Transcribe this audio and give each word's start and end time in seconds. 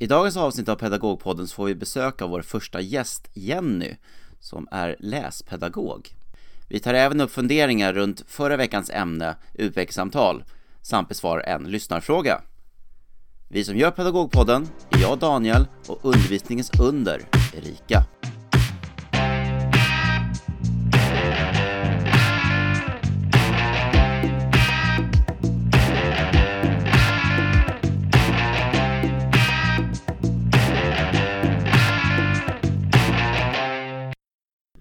I 0.00 0.06
dagens 0.06 0.36
avsnitt 0.36 0.68
av 0.68 0.76
Pedagogpodden 0.76 1.46
så 1.46 1.54
får 1.54 1.66
vi 1.66 1.74
besök 1.74 2.22
av 2.22 2.30
vår 2.30 2.42
första 2.42 2.80
gäst 2.80 3.28
Jenny 3.32 3.96
som 4.40 4.68
är 4.70 4.96
läspedagog. 4.98 6.14
Vi 6.68 6.80
tar 6.80 6.94
även 6.94 7.20
upp 7.20 7.30
funderingar 7.30 7.92
runt 7.92 8.24
förra 8.26 8.56
veckans 8.56 8.90
ämne 8.90 9.36
utvecklingssamtal 9.54 10.44
samt 10.82 11.08
besvarar 11.08 11.42
en 11.42 11.64
lyssnarfråga. 11.64 12.40
Vi 13.48 13.64
som 13.64 13.76
gör 13.76 13.90
Pedagogpodden 13.90 14.68
är 14.90 14.98
jag 14.98 15.18
Daniel 15.18 15.66
och 15.86 15.98
undervisningens 16.02 16.70
under 16.80 17.22
Erika. 17.56 18.04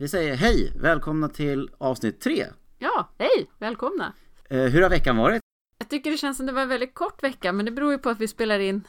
Vi 0.08 0.12
säger 0.12 0.36
hej, 0.36 0.74
välkomna 0.76 1.30
till 1.30 1.70
avsnitt 1.78 2.22
tre. 2.22 2.46
Ja, 2.78 3.10
hej, 3.18 3.50
välkomna. 3.60 4.14
Eh, 4.50 4.62
hur 4.62 4.82
har 4.82 4.90
veckan 4.90 5.18
varit? 5.18 5.42
Jag 5.78 5.90
tycker 5.90 6.12
det 6.12 6.18
känns 6.18 6.38
som 6.38 6.46
det 6.46 6.52
var 6.52 6.62
en 6.62 6.70
väldigt 6.70 6.94
kort 6.94 7.24
vecka, 7.24 7.52
men 7.54 7.66
det 7.66 7.72
beror 7.72 7.92
ju 7.92 7.98
på 7.98 8.10
att 8.10 8.20
vi 8.20 8.28
spelar 8.28 8.60
in 8.60 8.88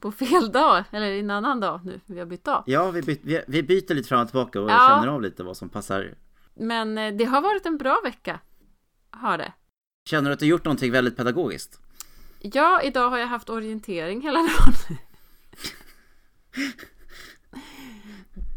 på 0.00 0.12
fel 0.12 0.52
dag, 0.52 0.84
eller 0.90 1.12
en 1.12 1.30
annan 1.30 1.60
dag 1.60 1.80
nu, 1.84 2.00
vi 2.06 2.18
har 2.18 2.26
bytt 2.26 2.44
dag. 2.44 2.64
Ja, 2.66 2.90
vi, 2.90 3.02
byt, 3.02 3.20
vi, 3.22 3.42
vi 3.46 3.62
byter 3.62 3.94
lite 3.94 4.08
fram 4.08 4.20
och 4.20 4.28
tillbaka 4.28 4.60
och 4.60 4.70
Ja. 4.70 4.88
känner 4.88 5.08
av 5.08 5.22
lite 5.22 5.42
vad 5.42 5.56
som 5.56 5.68
passar. 5.68 6.14
Men 6.54 6.98
eh, 6.98 7.14
det 7.16 7.24
har 7.24 7.40
varit 7.40 7.66
en 7.66 7.78
bra 7.78 8.00
vecka, 8.04 8.40
har 9.10 9.38
det. 9.38 9.52
Känner 10.10 10.30
du 10.30 10.34
att 10.34 10.40
du 10.40 10.46
gjort 10.46 10.64
någonting 10.64 10.92
väldigt 10.92 11.16
pedagogiskt? 11.16 11.80
Ja, 12.40 12.82
idag 12.82 13.10
har 13.10 13.18
jag 13.18 13.26
haft 13.26 13.50
orientering 13.50 14.20
hela 14.22 14.38
dagen. 14.38 14.96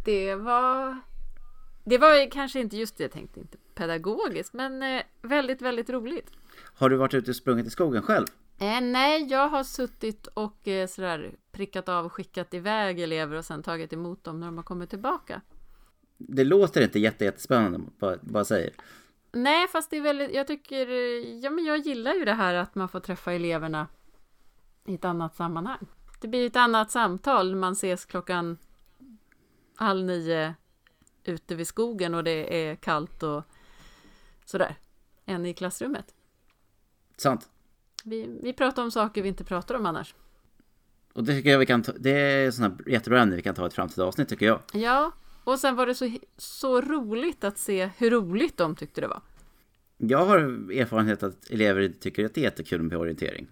Det 0.05 0.35
var... 0.35 0.97
Det 1.83 1.97
var 1.97 2.31
kanske 2.31 2.59
inte 2.59 2.77
just 2.77 2.97
det 2.97 3.03
jag 3.03 3.11
tänkte, 3.11 3.39
inte 3.39 3.57
pedagogiskt, 3.75 4.53
men 4.53 4.83
eh, 4.83 5.01
väldigt, 5.21 5.61
väldigt 5.61 5.89
roligt. 5.89 6.31
Har 6.75 6.89
du 6.89 6.95
varit 6.95 7.13
ute 7.13 7.31
och 7.31 7.35
sprungit 7.35 7.67
i 7.67 7.69
skogen 7.69 8.01
själv? 8.01 8.25
Eh, 8.59 8.81
nej, 8.81 9.23
jag 9.23 9.47
har 9.47 9.63
suttit 9.63 10.27
och 10.27 10.67
eh, 10.67 10.87
sådär 10.87 11.35
prickat 11.51 11.89
av 11.89 12.05
och 12.05 12.13
skickat 12.13 12.53
iväg 12.53 12.99
elever 12.99 13.37
och 13.37 13.45
sen 13.45 13.63
tagit 13.63 13.93
emot 13.93 14.23
dem 14.23 14.39
när 14.39 14.47
de 14.47 14.57
har 14.57 14.63
kommit 14.63 14.89
tillbaka. 14.89 15.41
Det 16.17 16.43
låter 16.43 16.81
inte 16.81 16.99
jätte, 16.99 17.25
jättespännande, 17.25 17.79
bara, 17.99 18.17
bara 18.21 18.45
säger. 18.45 18.73
Nej, 19.31 19.67
fast 19.67 19.89
det 19.89 19.97
är 19.97 20.01
väldigt, 20.01 20.33
jag 20.33 20.47
tycker, 20.47 20.87
ja 21.43 21.49
men 21.49 21.65
jag 21.65 21.77
gillar 21.77 22.13
ju 22.13 22.25
det 22.25 22.33
här 22.33 22.53
att 22.53 22.75
man 22.75 22.89
får 22.89 22.99
träffa 22.99 23.33
eleverna 23.33 23.87
i 24.85 24.93
ett 24.93 25.05
annat 25.05 25.35
sammanhang. 25.35 25.87
Det 26.21 26.27
blir 26.27 26.47
ett 26.47 26.55
annat 26.55 26.91
samtal, 26.91 27.55
man 27.55 27.73
ses 27.73 28.05
klockan 28.05 28.57
halv 29.75 30.05
nio 30.05 30.53
ute 31.23 31.55
vid 31.55 31.67
skogen 31.67 32.13
och 32.15 32.23
det 32.23 32.69
är 32.69 32.75
kallt 32.75 33.23
och 33.23 33.43
sådär, 34.45 34.75
än 35.25 35.45
i 35.45 35.53
klassrummet. 35.53 36.15
Sant. 37.17 37.49
Vi, 38.03 38.39
vi 38.43 38.53
pratar 38.53 38.83
om 38.83 38.91
saker 38.91 39.21
vi 39.21 39.27
inte 39.27 39.43
pratar 39.43 39.75
om 39.75 39.85
annars. 39.85 40.15
Och 41.13 41.23
det 41.23 41.33
tycker 41.33 41.49
jag 41.49 41.59
vi 41.59 41.65
kan 41.65 41.83
ta, 41.83 41.91
det 41.91 42.11
är 42.11 42.51
sådana 42.51 42.77
jättebra 42.87 43.21
ämne 43.21 43.35
vi 43.35 43.41
kan 43.41 43.55
ta 43.55 43.67
ett 43.67 43.73
framtida 43.73 44.05
avsnitt 44.05 44.29
tycker 44.29 44.45
jag. 44.45 44.59
Ja, 44.73 45.11
och 45.43 45.59
sen 45.59 45.75
var 45.75 45.85
det 45.85 45.95
så, 45.95 46.17
så 46.37 46.81
roligt 46.81 47.43
att 47.43 47.57
se 47.57 47.89
hur 47.97 48.11
roligt 48.11 48.57
de 48.57 48.75
tyckte 48.75 49.01
det 49.01 49.07
var. 49.07 49.21
Jag 49.97 50.25
har 50.25 50.37
erfarenhet 50.71 51.23
att 51.23 51.49
elever 51.49 51.93
tycker 51.99 52.25
att 52.25 52.33
det 52.33 52.41
är 52.41 52.43
jättekul 52.43 52.81
med 52.81 52.97
orientering. 52.97 53.47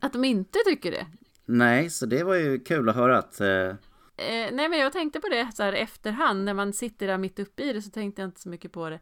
Att 0.00 0.12
de 0.12 0.24
inte 0.24 0.58
tycker 0.66 0.90
det. 0.90 1.06
Nej, 1.44 1.90
så 1.90 2.06
det 2.06 2.24
var 2.24 2.34
ju 2.34 2.58
kul 2.58 2.88
att 2.88 2.96
höra 2.96 3.18
att 3.18 3.40
eh, 3.40 3.74
Eh, 4.16 4.52
nej 4.52 4.68
men 4.68 4.78
jag 4.78 4.92
tänkte 4.92 5.20
på 5.20 5.28
det 5.28 5.50
så 5.54 5.62
här 5.62 5.72
efterhand 5.72 6.44
när 6.44 6.54
man 6.54 6.72
sitter 6.72 7.06
där 7.06 7.18
mitt 7.18 7.38
uppe 7.38 7.62
i 7.62 7.72
det 7.72 7.82
så 7.82 7.90
tänkte 7.90 8.22
jag 8.22 8.28
inte 8.28 8.40
så 8.40 8.48
mycket 8.48 8.72
på 8.72 8.90
det. 8.90 9.00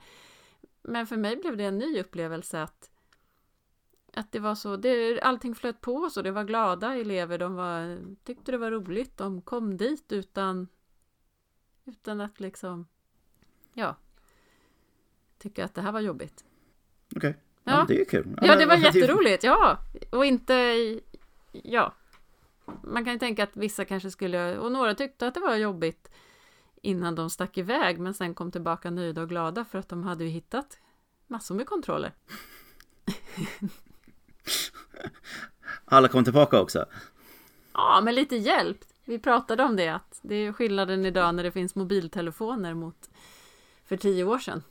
Men 0.83 1.07
för 1.07 1.17
mig 1.17 1.37
blev 1.37 1.57
det 1.57 1.65
en 1.65 1.79
ny 1.79 2.01
upplevelse 2.01 2.63
att 2.63 2.89
att 4.15 4.33
det 4.33 4.39
var 4.39 4.55
så, 4.55 4.77
det, 4.77 5.21
allting 5.21 5.55
flöt 5.55 5.81
på 5.81 6.11
så, 6.11 6.23
det 6.23 6.31
var 6.31 6.45
glada 6.45 6.95
elever, 6.95 7.39
de 7.39 7.55
var, 7.55 7.99
tyckte 8.25 8.53
det 8.53 8.59
var 8.59 8.71
roligt, 8.71 9.17
de 9.17 9.43
kom 9.43 9.77
dit 9.77 10.13
utan 10.13 10.69
utan 11.85 12.21
att 12.21 12.41
liksom 12.41 12.87
ja 13.73 13.97
tycka 15.39 15.65
att 15.65 15.75
det 15.75 15.81
här 15.81 15.93
var 15.93 16.01
jobbigt. 16.01 16.45
okej, 17.17 17.37
ja. 17.65 17.73
Ja. 17.73 17.79
men 17.79 17.87
det 17.87 18.01
är 18.01 18.05
kul. 18.05 18.39
Ja, 18.43 18.57
det 18.57 18.67
var 18.67 18.77
jätteroligt, 18.77 19.45
ja. 19.45 19.79
Och 20.11 20.25
inte, 20.25 20.55
ja. 21.53 21.95
Man 22.83 23.05
kan 23.05 23.13
ju 23.13 23.19
tänka 23.19 23.43
att 23.43 23.57
vissa 23.57 23.85
kanske 23.85 24.11
skulle, 24.11 24.59
och 24.59 24.73
några 24.73 24.95
tyckte 24.95 25.27
att 25.27 25.35
det 25.35 25.41
var 25.41 25.57
jobbigt 25.57 26.11
innan 26.83 27.15
de 27.15 27.31
stack 27.31 27.59
iväg, 27.59 27.99
men 27.99 28.15
sen 28.15 28.35
kom 28.35 28.51
tillbaka 28.51 28.91
nöjda 28.91 29.23
och 29.23 29.29
glada 29.29 29.65
för 29.65 29.79
att 29.79 29.89
de 29.89 30.05
hade 30.05 30.25
ju 30.25 30.31
hittat 30.31 30.79
massor 31.27 31.55
med 31.55 31.67
kontroller. 31.67 32.13
Alla 35.85 36.09
kom 36.09 36.25
tillbaka 36.25 36.61
också. 36.61 36.87
Ja, 37.73 38.01
med 38.05 38.15
lite 38.15 38.37
hjälp. 38.37 38.85
Vi 39.05 39.19
pratade 39.19 39.63
om 39.63 39.77
det, 39.77 39.89
att 39.89 40.21
det 40.23 40.35
är 40.35 40.53
skillnaden 40.53 41.07
idag 41.07 41.35
när 41.35 41.43
det 41.43 41.53
finns 41.53 41.75
mobiltelefoner 41.75 42.75
mot 42.75 43.11
för 43.85 43.97
tio 43.97 44.25
år 44.25 44.39
sedan. 44.39 44.63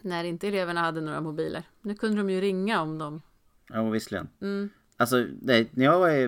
När 0.00 0.24
inte 0.24 0.48
eleverna 0.48 0.80
hade 0.80 1.00
några 1.00 1.20
mobiler. 1.20 1.62
Nu 1.80 1.94
kunde 1.94 2.16
de 2.16 2.30
ju 2.30 2.40
ringa 2.40 2.82
om 2.82 2.98
de... 2.98 3.22
Ja, 3.68 3.90
visserligen. 3.90 4.28
Mm. 4.40 4.70
Alltså, 4.96 5.26
nej, 5.40 5.70
när 5.72 5.84
jag 5.84 5.98
var 5.98 6.10
i 6.10 6.22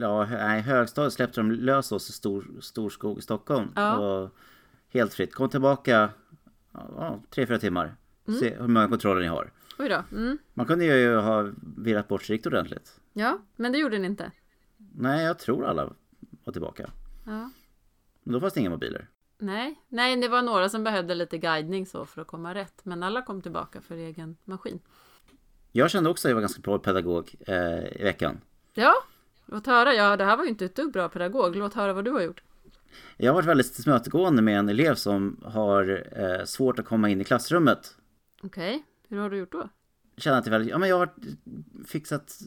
ja, 0.00 0.26
nej, 0.26 0.60
högstadiet 0.60 1.12
släppte 1.12 1.40
de 1.40 1.50
lös 1.50 1.92
oss 1.92 2.10
i 2.10 2.12
stor, 2.12 2.46
Storskog 2.60 3.18
i 3.18 3.22
Stockholm. 3.22 3.68
Ja. 3.76 3.96
Och 3.98 4.30
helt 4.88 5.14
fritt. 5.14 5.34
Kom 5.34 5.48
tillbaka 5.48 6.10
ja, 6.72 7.22
tre, 7.30 7.46
fyra 7.46 7.58
timmar. 7.58 7.96
Mm. 8.28 8.40
Se 8.40 8.54
hur 8.54 8.68
många 8.68 8.88
kontroller 8.88 9.20
ni 9.20 9.26
har. 9.26 9.50
Oj 9.78 9.88
då. 9.88 10.04
Mm. 10.16 10.38
Man 10.54 10.66
kunde 10.66 10.84
ju 10.84 11.16
ha 11.16 11.50
virrat 11.76 12.08
bort 12.08 12.22
sig 12.22 12.34
riktigt 12.34 12.52
ordentligt. 12.52 13.00
Ja, 13.12 13.38
men 13.56 13.72
det 13.72 13.78
gjorde 13.78 13.98
ni 13.98 14.06
inte. 14.06 14.30
Nej, 14.76 15.24
jag 15.24 15.38
tror 15.38 15.66
alla 15.66 15.92
var 16.44 16.52
tillbaka. 16.52 16.90
Ja. 17.26 17.50
Men 18.22 18.32
då 18.32 18.40
fanns 18.40 18.54
det 18.54 18.60
inga 18.60 18.70
mobiler. 18.70 19.08
Nej, 19.38 19.80
nej, 19.88 20.16
det 20.16 20.28
var 20.28 20.42
några 20.42 20.68
som 20.68 20.84
behövde 20.84 21.14
lite 21.14 21.38
guidning 21.38 21.86
så 21.86 22.06
för 22.06 22.20
att 22.20 22.26
komma 22.26 22.54
rätt. 22.54 22.84
Men 22.84 23.02
alla 23.02 23.22
kom 23.22 23.42
tillbaka 23.42 23.80
för 23.80 23.96
egen 23.96 24.36
maskin. 24.44 24.80
Jag 25.76 25.90
kände 25.90 26.10
också 26.10 26.28
att 26.28 26.30
jag 26.30 26.34
var 26.34 26.40
ganska 26.40 26.60
bra 26.60 26.78
pedagog 26.78 27.34
eh, 27.46 28.00
i 28.00 28.02
veckan. 28.02 28.40
Ja, 28.74 28.94
låt 29.46 29.66
höra. 29.66 29.94
Ja, 29.94 30.16
det 30.16 30.24
här 30.24 30.36
var 30.36 30.44
ju 30.44 30.50
inte 30.50 30.64
ett 30.64 30.76
dugg 30.76 30.92
bra 30.92 31.08
pedagog. 31.08 31.56
Låt 31.56 31.74
höra 31.74 31.92
vad 31.92 32.04
du 32.04 32.10
har 32.10 32.20
gjort. 32.20 32.42
Jag 33.16 33.30
har 33.30 33.34
varit 33.34 33.48
väldigt 33.48 33.74
tillmötesgående 33.74 34.42
med 34.42 34.58
en 34.58 34.68
elev 34.68 34.94
som 34.94 35.40
har 35.44 36.04
eh, 36.12 36.44
svårt 36.44 36.78
att 36.78 36.84
komma 36.84 37.08
in 37.08 37.20
i 37.20 37.24
klassrummet. 37.24 37.96
Okej, 38.42 38.84
hur 39.08 39.18
har 39.18 39.30
du 39.30 39.36
gjort 39.36 39.52
då? 39.52 39.68
känner 40.16 40.38
att 40.38 40.44
det 40.44 40.50
väldigt, 40.50 40.70
ja 40.70 40.78
men 40.78 40.88
jag 40.88 40.98
har 40.98 41.08
fixat 41.86 42.38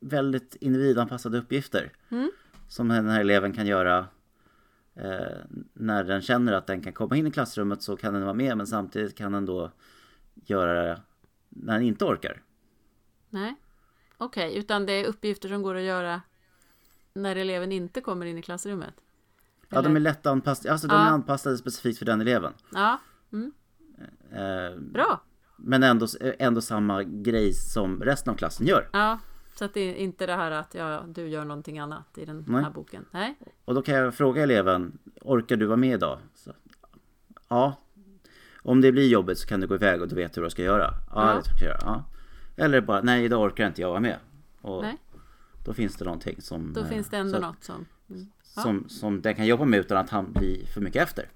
väldigt 0.00 0.56
individanpassade 0.60 1.38
uppgifter. 1.38 1.92
Mm. 2.08 2.30
Som 2.68 2.88
den 2.88 3.08
här 3.08 3.20
eleven 3.20 3.52
kan 3.52 3.66
göra 3.66 4.06
eh, 4.94 5.36
när 5.72 6.04
den 6.04 6.22
känner 6.22 6.52
att 6.52 6.66
den 6.66 6.80
kan 6.80 6.92
komma 6.92 7.16
in 7.16 7.26
i 7.26 7.30
klassrummet 7.30 7.82
så 7.82 7.96
kan 7.96 8.14
den 8.14 8.22
vara 8.22 8.34
med 8.34 8.56
men 8.56 8.66
samtidigt 8.66 9.18
kan 9.18 9.32
den 9.32 9.46
då 9.46 9.70
göra 10.34 10.82
det 10.82 11.00
när 11.48 11.74
den 11.74 11.82
inte 11.82 12.04
orkar. 12.04 12.42
Nej, 13.30 13.54
okej, 14.18 14.56
utan 14.58 14.86
det 14.86 14.92
är 14.92 15.04
uppgifter 15.04 15.48
som 15.48 15.62
går 15.62 15.74
att 15.74 15.82
göra 15.82 16.22
när 17.14 17.36
eleven 17.36 17.72
inte 17.72 18.00
kommer 18.00 18.26
in 18.26 18.38
i 18.38 18.42
klassrummet. 18.42 18.94
Ja, 19.68 19.82
de 19.82 19.96
är 19.96 20.00
lätt 20.00 20.26
anpassade, 20.26 20.72
alltså 20.72 20.88
de 20.88 20.94
Ja. 20.94 21.06
är 21.06 21.10
anpassade 21.10 21.56
specifikt 21.58 21.98
för 21.98 22.06
den 22.06 22.20
eleven. 22.20 22.52
Ja, 22.72 22.98
mm, 23.32 23.52
Eh, 24.32 24.78
bra. 24.80 25.20
men 25.56 25.82
ändå, 25.82 26.06
ändå 26.20 26.60
samma 26.60 27.02
grej 27.02 27.52
som 27.52 28.02
resten 28.02 28.32
av 28.32 28.36
klassen 28.36 28.66
gör. 28.66 28.88
Ja, 28.92 29.18
så 29.54 29.64
att 29.64 29.74
det 29.74 29.80
är 29.80 29.94
inte 29.94 30.26
det 30.26 30.34
här 30.34 30.50
att 30.50 30.74
ja, 30.74 31.04
du 31.08 31.28
gör 31.28 31.44
någonting 31.44 31.78
annat 31.78 32.18
i 32.18 32.24
den 32.24 32.44
Nej. 32.48 32.62
här 32.62 32.70
boken. 32.70 33.04
Nej, 33.10 33.38
Och 33.64 33.74
då 33.74 33.82
kan 33.82 33.94
jag 33.94 34.14
fråga 34.14 34.42
eleven, 34.42 34.98
orkar 35.20 35.56
du 35.56 35.66
vara 35.66 35.76
med 35.76 35.94
idag? 35.94 36.18
Så, 36.34 36.52
ja. 37.48 37.74
Om 38.62 38.80
det 38.80 38.92
blir 38.92 39.08
jobbigt 39.08 39.38
så 39.38 39.48
kan 39.48 39.60
du 39.60 39.66
gå 39.66 39.74
iväg 39.74 40.02
och 40.02 40.08
du 40.08 40.14
vet 40.14 40.36
hur 40.36 40.42
du 40.42 40.50
ska 40.50 40.62
göra. 40.62 40.90
Ja, 41.14 41.28
Ja. 41.30 41.34
det 41.36 41.44
ska 41.44 41.64
jag 41.64 41.74
göra. 41.74 41.80
Ja. 41.84 42.04
Eller 42.58 42.80
bara, 42.80 43.02
nej 43.02 43.24
idag 43.24 43.42
orkar 43.42 43.66
inte 43.66 43.80
jag 43.80 43.88
vara 43.88 44.00
med. 44.00 44.18
Och 44.60 44.82
Nej. 44.82 44.98
då 45.64 45.74
finns 45.74 45.96
det 45.96 46.04
någonting 46.04 46.40
som... 46.42 46.72
då 46.72 46.84
finns 46.84 47.08
det 47.08 47.16
ändå 47.16 47.34
så, 47.34 47.40
något 47.40 47.64
som... 47.64 47.86
Mm. 48.10 48.26
Ja. 48.56 48.62
som, 48.62 48.88
som 48.88 49.22
den 49.22 49.34
kan 49.34 49.46
jobba 49.46 49.64
med 49.64 49.80
utan 49.80 49.98
att 49.98 50.10
han 50.10 50.32
blir 50.32 50.66
för 50.66 50.80
mycket 50.80 51.02
efter. 51.02 51.28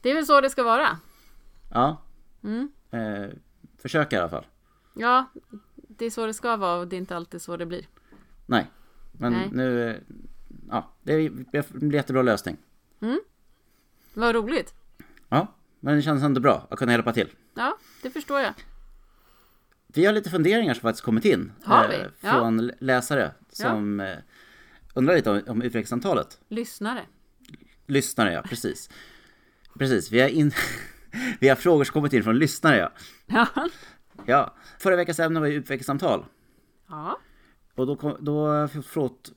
Det 0.00 0.10
är 0.10 0.14
väl 0.14 0.26
så 0.26 0.40
det 0.40 0.50
ska 0.50 0.62
vara. 0.62 0.98
Ja. 1.70 2.02
Mm. 2.42 2.70
Eh, 2.90 3.28
försök 3.78 4.12
i 4.12 4.16
alla 4.16 4.28
fall. 4.28 4.46
Ja, 4.94 5.30
det 5.74 6.04
är 6.06 6.10
så 6.10 6.26
det 6.26 6.34
ska 6.34 6.56
vara 6.56 6.78
och 6.80 6.88
det 6.88 6.96
är 6.96 6.98
inte 6.98 7.16
alltid 7.16 7.42
så 7.42 7.56
det 7.56 7.66
blir. 7.66 7.86
Nej. 8.46 8.70
Men 9.12 9.32
Nej. 9.32 9.48
nu... 9.52 9.90
eh, 9.90 9.96
Ja, 10.70 10.92
det 11.02 11.30
blir 11.30 11.94
jättebra 11.94 12.22
lösning. 12.22 12.56
Vad 14.14 14.34
roligt. 14.34 14.74
Ja, 15.28 15.46
men 15.80 15.96
det 15.96 16.02
känns 16.02 16.22
ändå 16.22 16.40
bra 16.40 16.66
att 16.70 16.78
kunna 16.78 16.92
hjälpa 16.92 17.12
till. 17.12 17.28
Ja, 17.54 17.78
det 18.02 18.10
förstår 18.10 18.40
jag. 18.40 18.54
Vi 19.94 20.04
har 20.06 20.12
lite 20.12 20.30
funderingar 20.30 20.74
som 20.74 20.80
faktiskt 20.80 21.04
kommit 21.04 21.24
in. 21.24 21.52
Har 21.64 21.88
vi? 21.88 21.94
eh, 21.94 22.00
Ja. 22.20 22.30
Från 22.32 22.70
läsare 22.78 23.32
som 23.52 24.00
eh, 24.00 24.16
undrar 24.94 25.14
lite 25.14 25.30
om, 25.30 25.42
om 25.48 25.62
utvecklingssamtalet. 25.62 26.40
Lyssnare. 26.48 27.00
Lyssnare, 27.86 28.32
ja, 28.32 28.42
precis. 28.42 28.90
Precis, 29.78 30.12
vi 30.12 30.20
har, 30.20 30.28
in, 30.28 30.52
vi 31.40 31.48
har 31.48 31.56
frågor 31.56 31.84
som 31.84 31.92
kommit 31.92 32.12
in 32.12 32.22
från 32.24 32.38
lyssnare, 32.38 32.76
ja. 32.76 32.92
Ja. 33.26 33.68
ja. 34.26 34.54
Förra 34.78 34.96
veckans 34.96 35.20
ämne 35.20 35.40
var 35.40 35.46
ju 35.46 35.54
utvecklingssamtal. 35.54 36.24
Ja. 36.88 37.18
Och 37.74 37.86
då, 37.86 37.96
kom- 37.96 38.16
då 38.20 38.68
frågat 38.68 39.32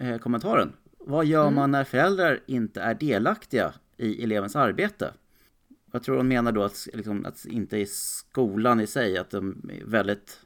eh, 0.00 0.18
kommentaren. 0.18 0.72
Vad 0.98 1.26
gör 1.26 1.42
Mm. 1.42 1.54
man 1.54 1.70
när 1.70 1.84
föräldrar 1.84 2.40
inte 2.46 2.80
är 2.82 2.94
delaktiga 2.94 3.72
i 3.96 4.22
elevens 4.24 4.56
arbete? 4.56 5.12
Jag 5.96 6.02
tror 6.02 6.16
hon 6.16 6.28
menar 6.28 6.52
då 6.52 6.62
att, 6.62 6.88
liksom, 6.92 7.26
att 7.26 7.44
inte 7.46 7.76
i 7.78 7.86
skolan 7.86 8.80
i 8.80 8.86
sig, 8.86 9.18
att 9.18 9.30
de 9.30 9.70
är 9.72 9.84
väldigt, 9.84 10.40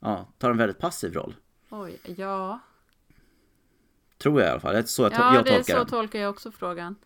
ja, 0.00 0.28
tar 0.38 0.50
en 0.50 0.56
väldigt 0.56 0.78
passiv 0.78 1.12
roll. 1.12 1.34
Oj, 1.70 1.98
ja. 2.16 2.60
Tror 4.18 4.40
jag 4.40 4.48
i 4.48 4.50
alla 4.50 4.60
fall. 4.60 4.72
Det 4.72 4.78
är 4.78 4.82
så 4.82 5.02
jag, 5.02 5.12
to- 5.12 5.16
Ja, 5.18 5.34
jag 5.34 5.44
det 5.44 5.50
är 5.50 5.54
tolkar 5.56 5.78
så 5.78 5.84
tolkar 5.84 6.18
jag 6.18 6.30
också 6.30 6.50
frågan. 6.52 6.96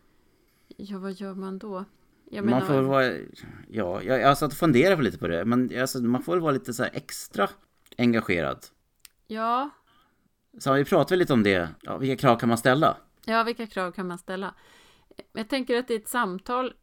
Ja, 0.76 0.98
vad 0.98 1.12
gör 1.12 1.34
man 1.34 1.58
då? 1.58 1.84
Jag 2.30 2.44
Man 2.44 2.54
menar, 2.54 2.66
får 2.66 2.74
väl 2.74 2.84
vara, 2.84 3.04
ja, 3.68 4.02
jag, 4.02 4.20
jag 4.20 4.38
satt 4.38 4.52
och 4.52 4.58
funderade 4.58 5.02
lite 5.02 5.18
på 5.18 5.28
det, 5.28 5.44
men 5.44 5.80
alltså, 5.80 6.02
man 6.02 6.22
får 6.22 6.32
väl 6.32 6.40
vara 6.42 6.52
lite 6.52 6.74
så 6.74 6.82
här 6.82 6.90
extra 6.94 7.48
engagerad. 7.98 8.58
ja, 9.26 9.70
Så 10.58 10.72
vi 10.72 10.84
pratade 10.84 11.16
lite 11.18 11.32
om 11.32 11.42
det, 11.42 11.68
ja, 11.82 11.96
vilka 11.98 12.16
krav 12.20 12.38
kan 12.38 12.48
man 12.48 12.58
ställa? 12.58 12.96
ja, 13.24 13.42
vilka 13.42 13.66
krav 13.66 13.92
kan 13.92 14.06
man 14.08 14.18
ställa? 14.18 14.54
Jag 15.32 15.48
tänker 15.48 15.78
att 15.78 15.90
i 15.90 15.94
ett 15.94 16.08
samtal, 16.08 16.74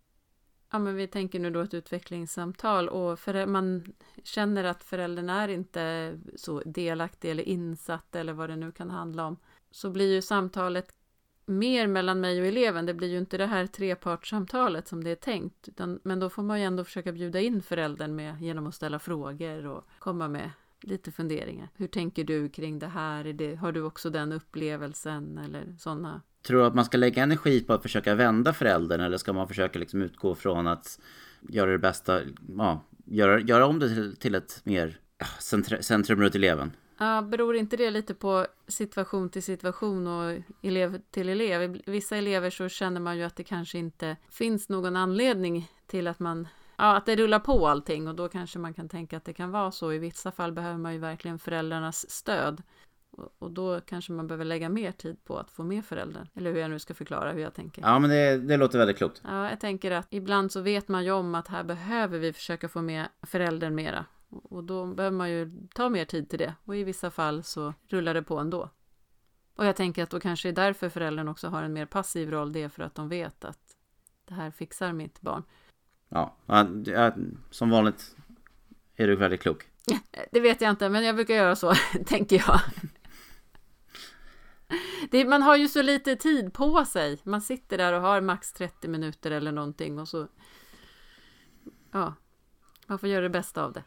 ja 0.72 0.80
men 0.80 0.96
vi 0.96 1.08
tänker 1.08 1.40
nu 1.40 1.50
då 1.50 1.60
ett 1.60 1.74
utvecklingssamtal 1.74 2.90
och 2.90 3.20
för 3.20 3.46
man 3.46 3.94
känner 4.24 4.64
att 4.64 4.84
föräldern 4.84 5.30
är 5.30 5.48
inte 5.48 6.18
så 6.36 6.62
delaktig 6.66 7.32
eller 7.32 7.44
insatt 7.44 8.16
eller 8.16 8.34
vad 8.34 8.50
det 8.50 8.56
nu 8.56 8.72
kan 8.72 8.90
handla 8.90 9.26
om, 9.26 9.38
så 9.72 9.90
blir 9.90 10.14
ju 10.14 10.22
samtalet 10.22 10.94
mer 11.46 11.88
mellan 11.88 12.20
mig 12.20 12.42
och 12.42 12.48
eleven. 12.48 12.86
Det 12.86 12.94
blir 12.94 13.08
ju 13.08 13.18
inte 13.18 13.38
det 13.38 13.46
här 13.46 13.68
trepartssamtalet 13.68 14.88
som 14.88 15.04
det 15.04 15.10
är 15.10 15.16
tänkt, 15.16 15.68
utan, 15.68 16.00
men 16.04 16.20
då 16.20 16.30
får 16.30 16.44
man 16.44 16.60
ju 16.60 16.66
ändå 16.66 16.84
försöka 16.84 17.12
bjuda 17.12 17.40
in 17.40 17.62
föräldern 17.62 18.16
med 18.16 18.42
genom 18.42 18.68
att 18.68 18.76
ställa 18.76 19.00
frågor 19.00 19.66
och 19.66 19.84
komma 20.00 20.28
med 20.28 20.52
lite 20.82 21.12
funderingar. 21.12 21.70
Hur 21.76 21.88
tänker 21.88 22.24
du 22.24 22.50
kring 22.50 22.80
det 22.80 22.88
här? 22.88 23.26
Är 23.26 23.34
det, 23.34 23.56
har 23.56 23.72
du 23.72 23.82
också 23.82 24.10
den 24.10 24.32
upplevelsen 24.32 25.38
eller 25.38 25.76
sådana? 25.80 26.22
Tror 26.48 26.60
du 26.60 26.66
att 26.66 26.76
man 26.76 26.86
ska 26.86 26.98
lägga 26.98 27.24
energi 27.24 27.62
på 27.62 27.74
att 27.74 27.82
försöka 27.82 28.16
vända 28.16 28.54
föräldern 28.54 29.02
eller 29.02 29.18
ska 29.18 29.34
man 29.34 29.48
försöka 29.48 29.80
liksom 29.80 30.02
utgå 30.02 30.36
från 30.36 30.68
att 30.68 31.00
göra 31.42 31.72
det 31.72 31.78
bästa, 31.78 32.22
ja, 32.58 32.84
göra, 33.06 33.40
göra 33.40 33.66
om 33.66 33.80
det 33.80 33.90
till, 33.90 34.16
till 34.16 34.36
ett 34.36 34.62
mer 34.64 35.00
centra, 35.40 35.82
centrum 35.82 36.22
runt 36.22 36.36
eleven? 36.36 36.72
Ja, 36.98 37.22
beror 37.22 37.56
inte 37.56 37.78
det 37.78 37.92
lite 37.92 38.14
på 38.14 38.48
situation 38.68 39.30
till 39.30 39.44
situation 39.44 40.08
och 40.08 40.42
elev 40.62 41.02
till 41.12 41.30
elev? 41.30 41.82
Vissa 41.86 42.18
elever 42.18 42.50
så 42.50 42.70
känner 42.70 43.02
man 43.02 43.18
ju 43.18 43.24
att 43.24 43.36
det 43.36 43.44
kanske 43.44 43.78
inte 43.78 44.18
finns 44.30 44.70
någon 44.70 44.96
anledning 44.96 45.72
till 45.88 46.08
att 46.08 46.20
man 46.20 46.48
Ja, 46.80 46.96
att 46.96 47.06
det 47.06 47.16
rullar 47.16 47.40
på 47.40 47.68
allting 47.68 48.08
och 48.08 48.16
då 48.16 48.30
kanske 48.30 48.60
man 48.60 48.74
kan 48.74 48.90
tänka 48.90 49.18
att 49.18 49.26
det 49.26 49.34
kan 49.34 49.52
vara 49.52 49.72
så. 49.72 49.94
I 49.94 49.98
vissa 49.98 50.32
fall 50.32 50.52
behöver 50.52 50.78
man 50.78 50.94
ju 50.94 51.00
verkligen 51.00 51.40
föräldrarnas 51.40 52.10
stöd. 52.10 52.64
Och, 53.40 53.52
då 53.52 53.82
kanske 53.82 54.12
man 54.12 54.28
behöver 54.28 54.46
lägga 54.46 54.70
mer 54.70 54.92
tid 54.92 55.24
på 55.24 55.38
att 55.38 55.52
få 55.52 55.64
med 55.64 55.86
föräldern. 55.86 56.28
Eller 56.36 56.54
hur 56.54 56.60
jag 56.60 56.72
nu 56.72 56.80
ska 56.80 56.94
förklara 56.94 57.32
hur 57.32 57.42
jag 57.42 57.54
tänker. 57.54 57.82
Ja, 57.82 58.00
men 58.00 58.10
det, 58.10 58.38
det 58.38 58.58
låter 58.58 58.78
väldigt 58.78 58.98
klokt. 58.98 59.22
Ja, 59.24 59.50
jag 59.50 59.60
tänker 59.60 59.92
att 59.92 60.08
ibland 60.10 60.52
så 60.52 60.62
vet 60.62 60.88
man 60.88 61.06
ju 61.06 61.12
om 61.12 61.36
att 61.36 61.48
här 61.48 61.64
behöver 61.64 62.20
vi 62.20 62.34
försöka 62.34 62.70
få 62.70 62.82
med 62.82 63.08
föräldern 63.22 63.76
mera. 63.76 64.06
Och 64.30 64.64
då 64.64 64.86
behöver 64.86 65.18
man 65.18 65.30
ju 65.30 65.68
ta 65.74 65.90
mer 65.90 66.06
tid 66.06 66.30
till 66.30 66.40
det. 66.40 66.54
Och 66.66 66.76
i 66.76 66.84
vissa 66.84 67.12
fall 67.12 67.44
så 67.44 67.74
rullar 67.88 68.14
det 68.14 68.24
på 68.24 68.38
ändå. 68.38 68.70
Och 69.56 69.66
jag 69.66 69.76
tänker 69.76 70.04
att 70.04 70.10
då 70.10 70.20
kanske 70.20 70.48
det 70.52 70.62
är 70.62 70.66
därför 70.66 70.90
föräldern 70.90 71.28
också 71.28 71.48
har 71.48 71.64
en 71.64 71.74
mer 71.74 71.86
passiv 71.86 72.32
roll. 72.32 72.54
Det 72.54 72.64
är 72.64 72.70
för 72.70 72.84
att 72.84 72.96
de 72.96 73.10
vet 73.10 73.46
att 73.46 73.76
det 74.26 74.34
här 74.34 74.52
fixar 74.52 74.94
mitt 74.94 75.22
barn. 75.22 75.44
Ja, 76.10 76.36
som 77.50 77.70
vanligt 77.70 78.16
är 78.96 79.08
du 79.08 79.16
väldigt 79.16 79.42
klok. 79.42 79.68
Det 80.32 80.40
vet 80.40 80.62
jag 80.62 80.70
inte, 80.70 80.90
men 80.90 81.04
jag 81.04 81.16
brukar 81.16 81.36
göra 81.36 81.56
så, 81.56 81.74
tänker 82.06 82.44
jag. 82.48 82.60
Det, 85.12 85.26
man 85.26 85.42
har 85.42 85.56
ju 85.56 85.68
så 85.68 85.82
lite 85.82 86.16
tid 86.16 86.54
på 86.54 86.86
sig. 86.86 87.20
Man 87.24 87.42
sitter 87.42 87.78
där 87.78 87.94
och 87.94 88.02
har 88.02 88.22
max 88.22 88.54
30 88.54 88.88
minuter 88.88 89.32
eller 89.32 89.52
någonting 89.52 90.00
och 90.00 90.08
så... 90.08 90.28
Ja, 91.92 92.14
man 92.88 93.00
får 93.00 93.10
göra 93.10 93.22
det 93.22 93.30
bästa 93.30 93.64
av 93.64 93.74
det. 93.74 93.84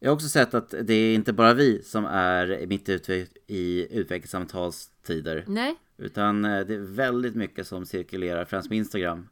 Jag 0.00 0.10
har 0.10 0.14
också 0.14 0.28
sett 0.28 0.54
att 0.54 0.74
det 0.82 0.94
är 0.94 1.14
inte 1.14 1.32
bara 1.32 1.54
vi 1.54 1.82
som 1.82 2.04
är 2.04 2.66
mitt 2.66 2.88
ute 2.88 3.26
i 3.46 3.96
utvecklingssamtalstider. 3.98 5.44
Nej, 5.46 5.76
Utan 5.96 6.44
eh, 6.44 6.66
det 6.66 6.74
är 6.74 6.78
väldigt 6.78 7.34
mycket 7.34 7.66
som 7.66 7.86
cirkulerar, 7.86 8.44
främst 8.44 8.68
på 8.68 8.74
Instagram. 8.74 9.28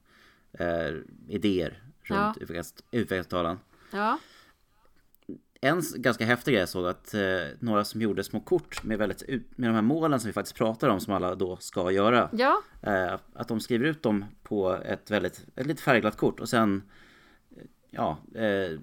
Eh, 0.52 0.94
idéer 1.28 1.85
Ja. 2.14 2.26
runt 2.26 2.36
utvecklings- 2.50 2.82
utvecklingstalen. 2.90 3.58
ja, 3.92 4.18
En 5.60 5.82
ganska 5.96 6.24
häftig 6.24 6.52
grej 6.52 6.60
jag 6.60 6.68
såg 6.68 6.86
att 6.86 7.14
eh, 7.14 7.20
några 7.60 7.84
som 7.84 8.00
gjorde 8.02 8.24
små 8.24 8.40
kort 8.40 8.82
med, 8.84 8.98
väldigt, 8.98 9.22
med 9.56 9.68
de 9.70 9.74
här 9.74 9.82
målen 9.82 10.20
som 10.20 10.28
vi 10.28 10.32
faktiskt 10.32 10.56
pratar 10.56 10.88
om 10.88 11.00
som 11.00 11.14
alla 11.14 11.34
då 11.34 11.56
ska 11.56 11.90
göra. 11.90 12.28
ja, 12.32 12.62
Eh, 12.82 13.18
att 13.34 13.48
de 13.48 13.60
skriver 13.60 13.86
ut 13.86 14.02
dem 14.02 14.24
på 14.42 14.72
ett 14.74 15.10
väldigt, 15.10 15.46
ett 15.56 15.66
lite 15.66 15.82
färgglatt 15.82 16.16
kort 16.16 16.40
och 16.40 16.48
sen 16.48 16.82
Ja, 17.90 18.18
eh, 18.34 18.78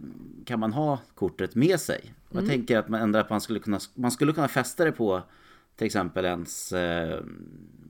kan 0.45 0.59
man 0.59 0.73
ha 0.73 0.99
kortet 1.15 1.55
med 1.55 1.79
sig? 1.79 2.13
Och 2.29 2.35
Jag 2.35 2.47
tänker 2.47 2.77
att 2.77 2.89
man 2.89 3.01
ändå 3.01 3.19
att 3.19 3.29
man 3.29 3.41
skulle 3.41 3.59
kunna, 3.59 3.79
man 3.95 4.11
skulle 4.11 4.33
kunna 4.33 4.47
fästa 4.47 4.85
det 4.85 4.91
på 4.91 5.21
till 5.75 5.85
exempel 5.87 6.25
ens 6.25 6.71
eh, 6.71 7.23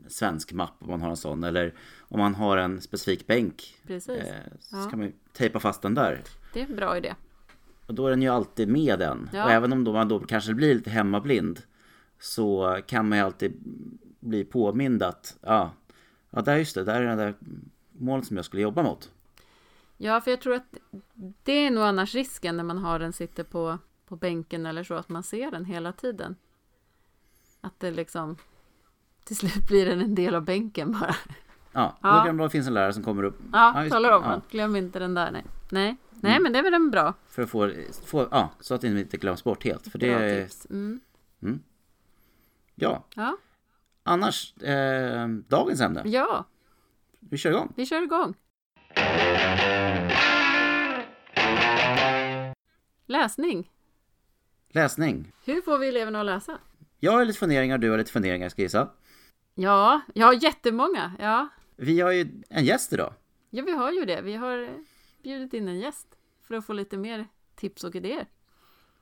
svensk 0.07 0.53
mapp 0.53 0.73
om 0.79 0.89
man 0.89 1.01
har 1.01 1.09
en 1.09 1.17
sån 1.17 1.43
eller 1.43 1.73
om 1.99 2.19
man 2.19 2.35
har 2.35 2.57
en 2.57 2.81
specifik 2.81 3.27
bänk 3.27 3.77
precis. 3.87 4.09
eh, 4.09 4.35
så 4.59 4.75
Ja. 4.77 4.89
kan 4.89 4.99
man 4.99 5.13
tejpa 5.33 5.59
fast 5.59 5.81
den 5.81 5.95
där. 5.95 6.21
Det 6.53 6.61
är 6.61 6.65
en 6.65 6.75
bra 6.75 6.97
idé. 6.97 7.15
Och 7.85 7.93
då 7.93 8.07
är 8.07 8.09
den 8.09 8.21
ju 8.21 8.29
alltid 8.29 8.67
med 8.67 8.99
den. 8.99 9.29
Ja. 9.33 9.45
Och 9.45 9.51
även 9.51 9.73
om 9.73 9.83
då 9.83 9.93
man 9.93 10.07
då 10.07 10.19
kanske 10.19 10.53
blir 10.53 10.75
lite 10.75 10.89
hemmablind 10.89 11.61
så 12.19 12.79
kan 12.87 13.09
man 13.09 13.17
ju 13.17 13.23
alltid 13.23 13.53
bli 14.19 14.45
påmind 14.45 15.03
att 15.03 15.37
ja, 15.41 15.71
ja 16.29 16.41
där 16.41 16.57
just 16.57 16.75
det, 16.75 16.83
där 16.83 17.01
är 17.01 17.15
det 17.15 17.23
där 17.23 17.35
målet 17.91 18.25
som 18.25 18.35
jag 18.35 18.45
skulle 18.45 18.61
jobba 18.61 18.83
mot. 18.83 19.11
Ja, 19.97 20.21
för 20.21 20.31
jag 20.31 20.41
tror 20.41 20.55
att 20.55 20.77
det 21.43 21.51
är 21.51 21.71
nog 21.71 21.83
annars 21.83 22.15
risken 22.15 22.57
när 22.57 22.63
man 22.63 22.77
har 22.77 22.99
den 22.99 23.13
sitter 23.13 23.43
på, 23.43 23.77
på 24.07 24.15
bänken 24.15 24.65
eller 24.65 24.83
så, 24.83 24.93
att 24.93 25.09
man 25.09 25.23
ser 25.23 25.51
den 25.51 25.65
hela 25.65 25.91
tiden. 25.91 26.35
Att 27.61 27.79
det 27.79 27.91
liksom 27.91 28.37
till 29.23 29.35
slut 29.35 29.67
blir 29.67 29.85
den 29.85 30.01
en 30.01 30.15
del 30.15 30.35
av 30.35 30.43
bänken 30.43 30.91
bara. 30.91 31.15
Ja, 31.73 31.97
Ja. 32.01 32.09
då 32.09 32.17
kan 32.17 32.27
det 32.27 32.33
bra 32.33 32.49
finnas 32.49 32.67
en 32.67 32.73
lärare 32.73 32.93
som 32.93 33.03
kommer 33.03 33.23
upp 33.23 33.39
Ja, 33.53 33.83
just- 33.83 33.93
talar 33.93 34.11
om 34.17 34.23
ja, 34.23 34.41
glöm 34.49 34.75
inte 34.75 34.99
den 34.99 35.13
där. 35.13 35.31
Nej, 35.31 35.45
nej, 35.71 35.97
nej 36.11 36.31
Mm. 36.31 36.43
men 36.43 36.53
det 36.53 36.59
är 36.59 36.63
väl 36.63 36.73
en 36.73 36.91
bra, 36.91 37.13
för 37.29 37.41
att 37.41 37.49
få, 37.49 37.71
få, 38.05 38.27
ja, 38.31 38.49
så 38.59 38.73
att 38.75 38.81
det 38.81 38.87
inte 38.87 39.17
glöms 39.17 39.43
bort 39.43 39.63
helt. 39.63 39.87
För 39.87 39.99
det 39.99 40.15
bra 40.17 40.29
tips. 40.29 40.67
Mm. 40.69 40.99
ja. 42.75 43.03
Ja, 43.15 43.37
Annars, 44.03 44.57
eh, 44.57 45.27
dagens 45.27 45.81
ämne. 45.81 46.01
ja, 46.05 46.45
Vi 47.19 47.37
kör 47.37 47.49
igång. 47.49 47.73
vi 47.75 47.85
kör 47.85 48.01
igång. 48.03 48.33
Läsning. 53.05 53.71
Läsning. 54.69 55.31
Hur 55.45 55.61
får 55.61 55.77
vi 55.77 55.87
eleverna 55.89 56.19
att 56.19 56.25
läsa? 56.25 56.57
Jag 56.99 57.11
har 57.11 57.25
lite 57.25 57.39
funderingar, 57.39 57.77
du 57.77 57.89
har 57.91 57.97
lite 57.97 58.11
funderingar, 58.11 58.49
ska 58.49 58.61
jag 58.61 58.65
gissa. 58.65 58.89
Ja, 59.55 60.01
jag 60.13 60.25
har 60.27 60.33
jättemånga. 60.33 61.11
Ja. 61.19 61.47
Vi 61.75 62.01
har 62.01 62.11
ju 62.11 62.41
en 62.49 62.65
gäst 62.65 62.93
idag. 62.93 63.13
ja, 63.49 63.63
vi 63.63 63.71
har 63.71 63.91
ju 63.91 64.05
det. 64.05 64.21
Vi 64.21 64.33
har 64.33 64.63
eh, 64.63 64.69
bjudit 65.23 65.53
in 65.53 65.67
en 65.67 65.79
gäst 65.79 66.07
för 66.41 66.55
att 66.55 66.65
få 66.65 66.73
lite 66.73 66.97
mer 66.97 67.27
tips 67.55 67.83
och 67.83 67.95
idéer. 67.95 68.27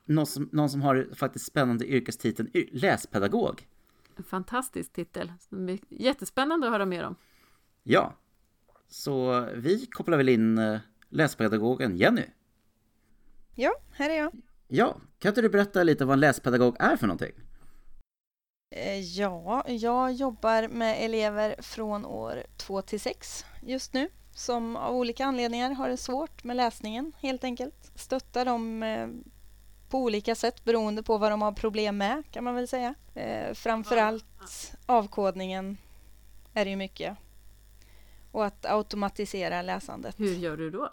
Någon 0.04 0.26
som, 0.26 0.48
någon 0.52 0.70
som 0.70 0.82
har 0.82 1.08
faktiskt 1.14 1.46
spännande 1.46 1.86
yrkestiteln 1.86 2.50
läspedagog. 2.72 3.68
En 4.16 4.24
fantastisk 4.24 4.92
titel. 4.92 5.32
Jättespännande 5.88 6.66
att 6.66 6.72
höra 6.72 6.86
mer 6.86 7.04
om. 7.04 7.16
Ja. 7.82 8.18
Så 8.88 9.46
vi 9.54 9.86
kopplar 9.86 10.16
väl 10.16 10.28
in 10.28 10.58
eh, 10.58 10.78
läspedagogen 11.08 11.96
Jenny. 11.96 12.24
Ja, 13.54 13.72
här 13.92 14.10
är 14.10 14.14
jag. 14.18 14.32
Ja, 14.68 15.00
kan 15.18 15.28
inte 15.28 15.42
du 15.42 15.48
berätta 15.48 15.82
lite 15.82 16.04
vad 16.04 16.12
en 16.14 16.20
läspedagog 16.20 16.76
är 16.78 16.96
för 16.96 17.06
någonting? 17.06 17.32
Eh, 18.72 18.98
Ja, 19.00 19.64
jag 19.68 20.12
jobbar 20.12 20.68
med 20.68 21.04
elever 21.04 21.56
från 21.62 22.06
år 22.06 22.42
2 22.56 22.82
till 22.82 23.00
6 23.00 23.44
just 23.62 23.92
nu 23.92 24.08
som 24.34 24.76
av 24.76 24.94
olika 24.96 25.24
anledningar 25.24 25.70
har 25.70 25.88
det 25.88 25.96
svårt 25.96 26.44
med 26.44 26.56
läsningen 26.56 27.12
helt 27.18 27.44
enkelt. 27.44 27.90
Stöttar 27.94 28.44
dem 28.44 28.82
eh, 28.82 29.08
på 29.88 29.98
olika 29.98 30.34
sätt 30.34 30.64
beroende 30.64 31.02
på 31.02 31.18
vad 31.18 31.30
de 31.32 31.42
har 31.42 31.52
problem 31.52 31.96
med 31.96 32.22
kan 32.30 32.44
man 32.44 32.54
väl 32.54 32.68
säga. 32.68 32.94
Eh, 33.14 33.54
Framförallt 33.54 34.74
avkodningen 34.86 35.76
är 36.54 36.64
det 36.64 36.70
ju 36.70 36.76
mycket. 36.76 37.16
Och 38.32 38.44
att 38.44 38.66
automatisera 38.66 39.62
läsandet. 39.62 40.20
Hur 40.20 40.34
gör 40.34 40.56
du 40.56 40.70
då? 40.70 40.90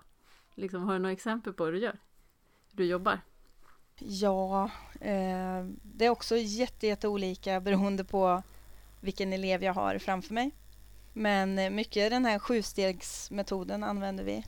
Liksom, 0.55 0.83
har 0.83 0.93
du 0.93 1.00
några 1.00 1.13
exempel 1.13 1.53
på 1.53 1.65
hur 1.65 1.71
du 1.71 1.79
gör? 1.79 2.00
Hur 2.71 2.77
du 2.77 2.86
jobbar? 2.86 3.19
Ja, 4.00 4.69
det 5.84 6.06
är 6.06 6.10
också 6.10 6.38
jätte, 6.38 6.88
jätteolika 6.88 7.60
beroende 7.60 8.03
på 8.03 8.44
vilken 9.00 9.34
elev 9.34 9.63
jag 9.63 9.74
har 9.74 9.98
framför 9.98 10.34
mig. 10.34 10.51
Men 11.13 11.60
eh, 11.60 11.70
mycket 11.70 12.10
den 12.12 12.25
här 12.25 12.39
sjustegsmetoden 12.39 13.84
använder 13.84 14.24
vi. 14.24 14.46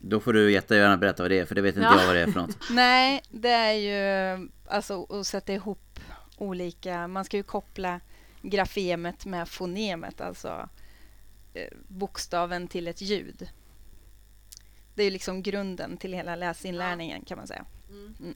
Då 0.00 0.20
får 0.20 0.32
du 0.32 0.52
jättegärna 0.52 0.96
berätta 0.96 1.22
vad 1.22 1.30
det 1.30 1.38
är, 1.38 1.44
för 1.44 1.54
det 1.54 1.62
vet 1.62 1.76
inte 1.76 1.86
Ja. 1.86 2.00
jag 2.00 2.06
vad 2.06 2.16
det 2.16 2.22
är 2.22 2.26
för 2.32 2.40
något. 2.40 2.56
Nej, 2.70 3.22
det 3.30 3.50
är 3.50 3.72
ju 3.72 4.48
alltså 4.66 5.04
att 5.04 5.26
sätta 5.26 5.52
ihop 5.52 6.00
olika... 6.36 7.08
Man 7.08 7.24
ska 7.24 7.36
ju 7.36 7.42
koppla 7.42 8.00
grafemet 8.42 9.26
med 9.26 9.48
fonemet, 9.48 10.20
alltså 10.20 10.68
eh, 11.54 11.68
bokstaven 11.88 12.68
till 12.68 12.88
ett 12.88 13.00
ljud. 13.00 13.48
Det 14.94 15.02
är 15.02 15.04
ju 15.04 15.10
liksom 15.10 15.42
grunden 15.42 15.96
till 15.96 16.12
hela 16.12 16.36
läsinlärningen 16.36 17.24
kan 17.24 17.38
man 17.38 17.46
säga. 17.46 17.64
Mm. 17.90 18.34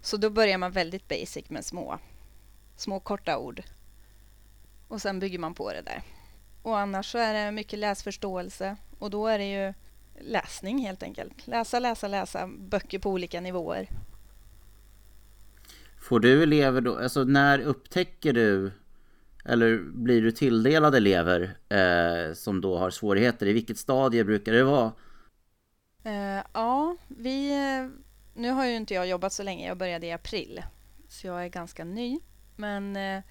Så 0.00 0.16
då 0.16 0.30
börjar 0.30 0.58
man 0.58 0.72
väldigt 0.72 1.08
basic 1.08 1.50
med 1.50 1.64
små, 1.64 1.98
små 2.76 3.00
korta 3.00 3.38
ord. 3.38 3.62
Och 4.88 5.02
sen 5.02 5.18
bygger 5.18 5.38
man 5.38 5.54
på 5.54 5.72
det 5.72 5.82
där. 5.82 6.02
Och 6.62 6.78
annars 6.78 7.12
så 7.12 7.18
är 7.18 7.34
det 7.34 7.52
mycket 7.52 7.78
läsförståelse 7.78 8.76
och 8.98 9.10
då 9.10 9.26
är 9.26 9.38
det 9.38 9.50
ju 9.50 9.74
läsning 10.20 10.78
helt 10.78 11.02
enkelt. 11.02 11.46
Läsa, 11.46 11.78
läsa, 11.78 12.08
läsa 12.08 12.50
böcker 12.58 12.98
på 12.98 13.10
olika 13.10 13.40
nivåer. 13.40 13.88
Får 16.00 16.20
du 16.20 16.42
elever 16.42 16.80
då, 16.80 16.98
alltså 16.98 17.24
när 17.24 17.58
upptäcker 17.58 18.32
du 18.32 18.72
eller 19.44 19.78
blir 19.78 20.22
du 20.22 20.32
tilldelad 20.32 20.94
elever 20.94 21.56
eh, 21.68 22.34
som 22.34 22.60
då 22.60 22.78
har 22.78 22.90
svårigheter? 22.90 23.46
I 23.46 23.52
vilket 23.52 23.78
stadie 23.78 24.24
brukar 24.24 24.52
det 24.52 24.64
vara? 24.64 24.92
Eh, 26.04 26.44
ja, 26.52 26.96
vi... 27.08 27.52
Nu 28.34 28.50
har 28.50 28.66
ju 28.66 28.76
inte 28.76 28.94
jag 28.94 29.06
jobbat 29.06 29.32
så 29.32 29.42
länge. 29.42 29.68
Jag 29.68 29.76
började 29.76 30.06
i 30.06 30.12
april. 30.12 30.62
Så 31.08 31.26
jag 31.26 31.44
är 31.44 31.48
ganska 31.48 31.84
ny. 31.84 32.20
Men 32.56 32.96
eh, 32.96 33.22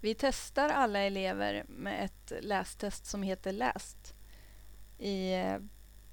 vi 0.00 0.14
testar 0.14 0.68
alla 0.68 0.98
elever 0.98 1.64
med 1.68 2.04
ett 2.04 2.32
lästest 2.44 3.06
som 3.06 3.22
heter 3.22 3.52
Läst 3.52 4.14
i 4.98 5.34
eh, 5.34 5.58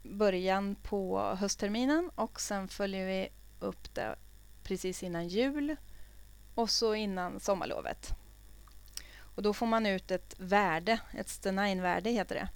början 0.04 0.75
på 0.75 1.20
höstterminen 1.39 2.10
och 2.15 2.42
sen 2.42 2.68
följer 2.68 3.06
vi 3.06 3.30
upp 3.60 3.94
det 3.94 4.15
precis 4.63 5.04
innan 5.04 5.27
jul 5.27 5.75
och 6.56 6.70
så 6.70 6.96
innan 6.96 7.39
sommarlovet. 7.39 8.13
Och 9.18 9.44
då 9.44 9.54
får 9.54 9.65
man 9.65 9.86
ut 9.86 10.12
ett 10.12 10.36
värde, 10.38 11.00
ett 11.18 11.30
Stenine-värde 11.30 12.10
heter 12.10 12.36
det. 12.36 12.50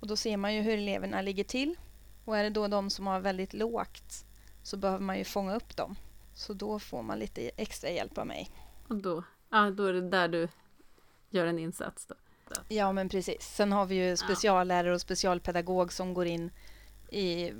Och 0.00 0.06
då 0.06 0.16
ser 0.16 0.36
man 0.36 0.54
ju 0.54 0.60
hur 0.60 0.78
eleverna 0.78 1.22
ligger 1.22 1.44
till 1.44 1.76
och 2.24 2.38
är 2.38 2.44
det 2.44 2.50
då 2.50 2.68
de 2.68 2.90
som 2.90 3.06
har 3.06 3.20
väldigt 3.20 3.52
lågt 3.52 4.24
så 4.62 4.76
behöver 4.76 5.04
man 5.04 5.18
ju 5.18 5.24
fånga 5.24 5.54
upp 5.56 5.76
dem. 5.76 5.96
Så 6.34 6.52
då 6.54 6.78
får 6.78 7.02
man 7.02 7.18
lite 7.18 7.50
extra 7.56 7.90
hjälp 7.90 8.18
av 8.18 8.26
mig. 8.26 8.50
Och 8.88 8.96
då, 8.96 9.22
ja, 9.50 9.70
då 9.70 9.84
är 9.84 9.92
det 9.92 10.08
där 10.08 10.28
du 10.28 10.48
gör 11.30 11.46
en 11.46 11.58
insats 11.58 12.06
då. 12.06 12.14
Ja, 12.68 12.92
men 12.92 13.08
precis. 13.08 13.42
Sen 13.42 13.72
har 13.72 13.86
vi 13.86 13.94
ju 13.94 14.16
speciallärare 14.16 14.94
och 14.94 15.00
specialpedagog 15.00 15.92
som 15.92 16.14
går 16.14 16.26
in 16.26 16.50
i 17.10 17.52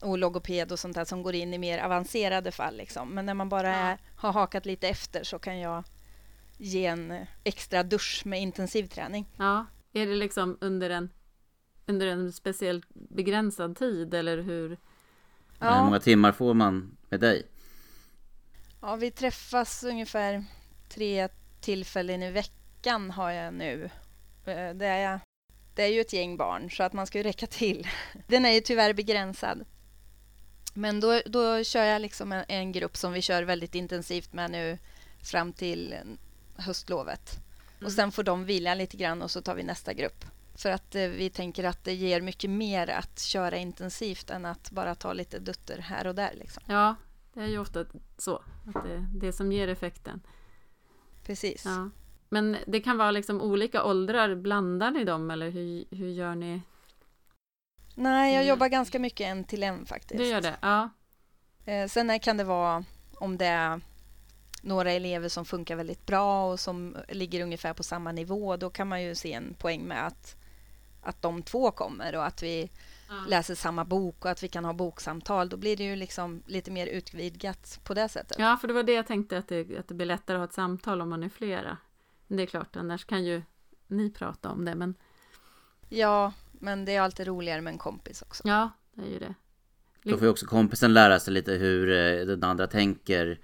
och 0.00 0.18
logoped 0.18 0.72
och 0.72 0.78
sånt 0.78 0.94
där 0.94 1.04
som 1.04 1.22
går 1.22 1.34
in 1.34 1.54
i 1.54 1.58
mer 1.58 1.78
avancerade 1.78 2.52
fall. 2.52 2.76
Liksom. 2.76 3.08
Men 3.08 3.26
när 3.26 3.34
man 3.34 3.48
bara 3.48 3.68
Ja. 3.68 3.74
är, 3.74 3.98
har 4.16 4.32
hakat 4.32 4.66
lite 4.66 4.88
efter 4.88 5.24
så 5.24 5.38
kan 5.38 5.58
jag 5.58 5.84
ge 6.58 6.86
en 6.86 7.26
extra 7.44 7.82
dusch 7.82 8.22
med 8.24 8.40
intensivträning. 8.42 9.26
Ja, 9.36 9.66
är 9.92 10.06
det 10.06 10.14
liksom 10.14 10.58
under 10.60 10.90
en 10.90 11.10
under 11.86 12.06
en 12.06 12.32
speciellt 12.32 12.86
begränsad 12.94 13.76
tid 13.76 14.14
eller 14.14 14.38
hur? 14.38 14.76
Hur 15.62 15.68
Ja, 15.68 15.84
många 15.84 16.00
timmar 16.00 16.32
får 16.32 16.54
man 16.54 16.96
med 17.08 17.20
dig? 17.20 17.46
ja, 18.80 18.96
vi 18.96 19.10
träffas 19.10 19.84
ungefär 19.84 20.44
tre 20.88 21.28
tillfällen 21.60 22.22
i 22.22 22.30
veckan 22.30 23.10
har 23.10 23.30
jag 23.30 23.54
nu. 23.54 23.84
Eh, 24.44 24.70
Det 24.74 24.86
är, 24.86 25.20
det 25.74 25.82
är 25.82 25.88
ju 25.88 26.00
ett 26.00 26.12
gäng 26.12 26.36
barn 26.36 26.70
så 26.70 26.82
att 26.82 26.92
man 26.92 27.06
ska 27.06 27.18
ju 27.18 27.24
räcka 27.24 27.46
till. 27.46 27.88
Den 28.26 28.44
är 28.44 28.50
ju 28.50 28.60
tyvärr 28.60 28.92
begränsad. 28.92 29.64
Men 30.74 31.00
då, 31.00 31.20
då 31.26 31.64
kör 31.64 31.84
jag 31.84 32.02
liksom 32.02 32.32
en, 32.32 32.44
en 32.48 32.72
grupp 32.72 32.96
som 32.96 33.12
vi 33.12 33.22
kör 33.22 33.42
väldigt 33.42 33.74
intensivt 33.74 34.32
med 34.32 34.50
nu 34.50 34.78
fram 35.22 35.52
till 35.52 35.94
höstlovet. 36.56 37.32
Mm. 37.76 37.86
Och 37.86 37.92
sen 37.92 38.12
får 38.12 38.22
de 38.22 38.44
vila 38.44 38.74
lite 38.74 38.96
grann 38.96 39.22
och 39.22 39.30
så 39.30 39.42
tar 39.42 39.54
vi 39.54 39.62
nästa 39.62 39.92
grupp. 39.92 40.24
För 40.54 40.70
att 40.70 40.94
eh, 40.94 41.08
vi 41.08 41.30
tänker 41.30 41.64
att 41.64 41.84
det 41.84 41.94
ger 41.94 42.20
mycket 42.20 42.50
mer 42.50 42.90
att 42.90 43.18
köra 43.20 43.56
intensivt 43.56 44.30
än 44.30 44.44
att 44.46 44.70
bara 44.70 44.94
ta 44.94 45.12
lite 45.12 45.38
dutter 45.38 45.78
här 45.78 46.06
och 46.06 46.14
där. 46.14 46.30
Liksom. 46.34 46.62
Ja, 46.66 46.94
det 47.34 47.40
är 47.40 47.46
ju 47.46 47.58
ofta 47.58 47.84
så. 48.18 48.42
Att 48.74 48.84
det, 48.84 49.06
det 49.14 49.32
som 49.32 49.52
ger 49.52 49.68
effekten. 49.68 50.20
Precis. 51.26 51.64
Ja. 51.64 51.90
Men 52.28 52.56
det 52.66 52.80
kan 52.80 52.98
vara 52.98 53.10
liksom 53.10 53.40
olika 53.40 53.84
åldrar. 53.84 54.34
Blandar 54.34 54.90
ni 54.90 55.04
dem 55.04 55.30
eller 55.30 55.50
hur, 55.50 55.84
hur 55.90 56.08
gör 56.08 56.34
ni? 56.34 56.60
Nej, 57.94 58.32
jag 58.34 58.42
Mm. 58.42 58.48
jobbar 58.48 58.68
ganska 58.68 58.98
mycket 58.98 59.26
en 59.26 59.44
till 59.44 59.62
en 59.62 59.86
faktiskt. 59.86 60.18
Du 60.18 60.26
gör 60.26 60.40
det? 60.40 60.56
Ja. 60.62 60.90
Eh, 61.64 61.88
sen 61.88 62.20
kan 62.20 62.36
det 62.36 62.44
vara 62.44 62.84
om 63.14 63.38
det 63.38 63.46
är 63.46 63.80
några 64.62 64.92
elever 64.92 65.28
som 65.28 65.44
funkar 65.44 65.76
väldigt 65.76 66.06
bra 66.06 66.50
och 66.52 66.60
som 66.60 66.96
ligger 67.08 67.42
ungefär 67.42 67.72
på 67.74 67.82
samma 67.82 68.12
nivå. 68.12 68.56
Då 68.56 68.70
kan 68.70 68.88
man 68.88 69.02
ju 69.02 69.14
se 69.14 69.32
en 69.32 69.54
poäng 69.54 69.82
med 69.82 70.06
att, 70.06 70.36
att 71.02 71.22
de 71.22 71.42
två 71.42 71.70
kommer 71.70 72.16
och 72.16 72.26
att 72.26 72.42
vi 72.42 72.70
läser 73.28 73.54
samma 73.54 73.84
bok 73.84 74.24
och 74.24 74.30
att 74.30 74.42
vi 74.42 74.48
kan 74.48 74.64
ha 74.64 74.72
boksamtal. 74.72 75.48
Då 75.48 75.56
blir 75.56 75.76
det 75.76 75.84
ju 75.84 75.96
liksom 75.96 76.42
lite 76.46 76.70
mer 76.70 76.86
utvidgat 76.86 77.80
på 77.84 77.94
det 77.94 78.08
sättet. 78.08 78.36
Ja, 78.38 78.56
för 78.60 78.68
det 78.68 78.74
var 78.74 78.82
det 78.82 78.92
jag 78.92 79.06
tänkte 79.06 79.38
att 79.38 79.48
det, 79.48 79.78
att 79.78 79.88
det 79.88 79.94
blir 79.94 80.06
lättare 80.06 80.36
att 80.36 80.40
ha 80.40 80.44
ett 80.44 80.52
samtal 80.52 81.00
om 81.00 81.08
man 81.08 81.22
är 81.22 81.28
flera. 81.28 81.76
Men 82.26 82.36
det 82.36 82.42
är 82.42 82.46
klart, 82.46 82.76
annars 82.76 83.04
kan 83.04 83.24
ju 83.24 83.42
ni 83.86 84.10
prata 84.10 84.50
om 84.50 84.64
det. 84.64 84.74
Men 84.74 84.94
Ja, 85.88 86.32
men 86.52 86.84
det 86.84 86.94
är 86.94 87.00
alltid 87.00 87.26
roligare 87.26 87.60
med 87.60 87.72
en 87.72 87.78
kompis 87.78 88.22
också. 88.22 88.48
ja, 88.48 88.70
det 88.94 89.02
är 89.02 89.10
ju 89.10 89.18
det. 89.18 89.34
Då 90.02 90.10
får 90.10 90.22
ju 90.22 90.28
också 90.30 90.46
kompisen 90.46 90.94
lära 90.94 91.20
sig 91.20 91.34
lite 91.34 91.52
hur 91.52 91.90
eh, 91.90 92.26
den 92.26 92.44
andra 92.44 92.66
tänker. 92.66 93.40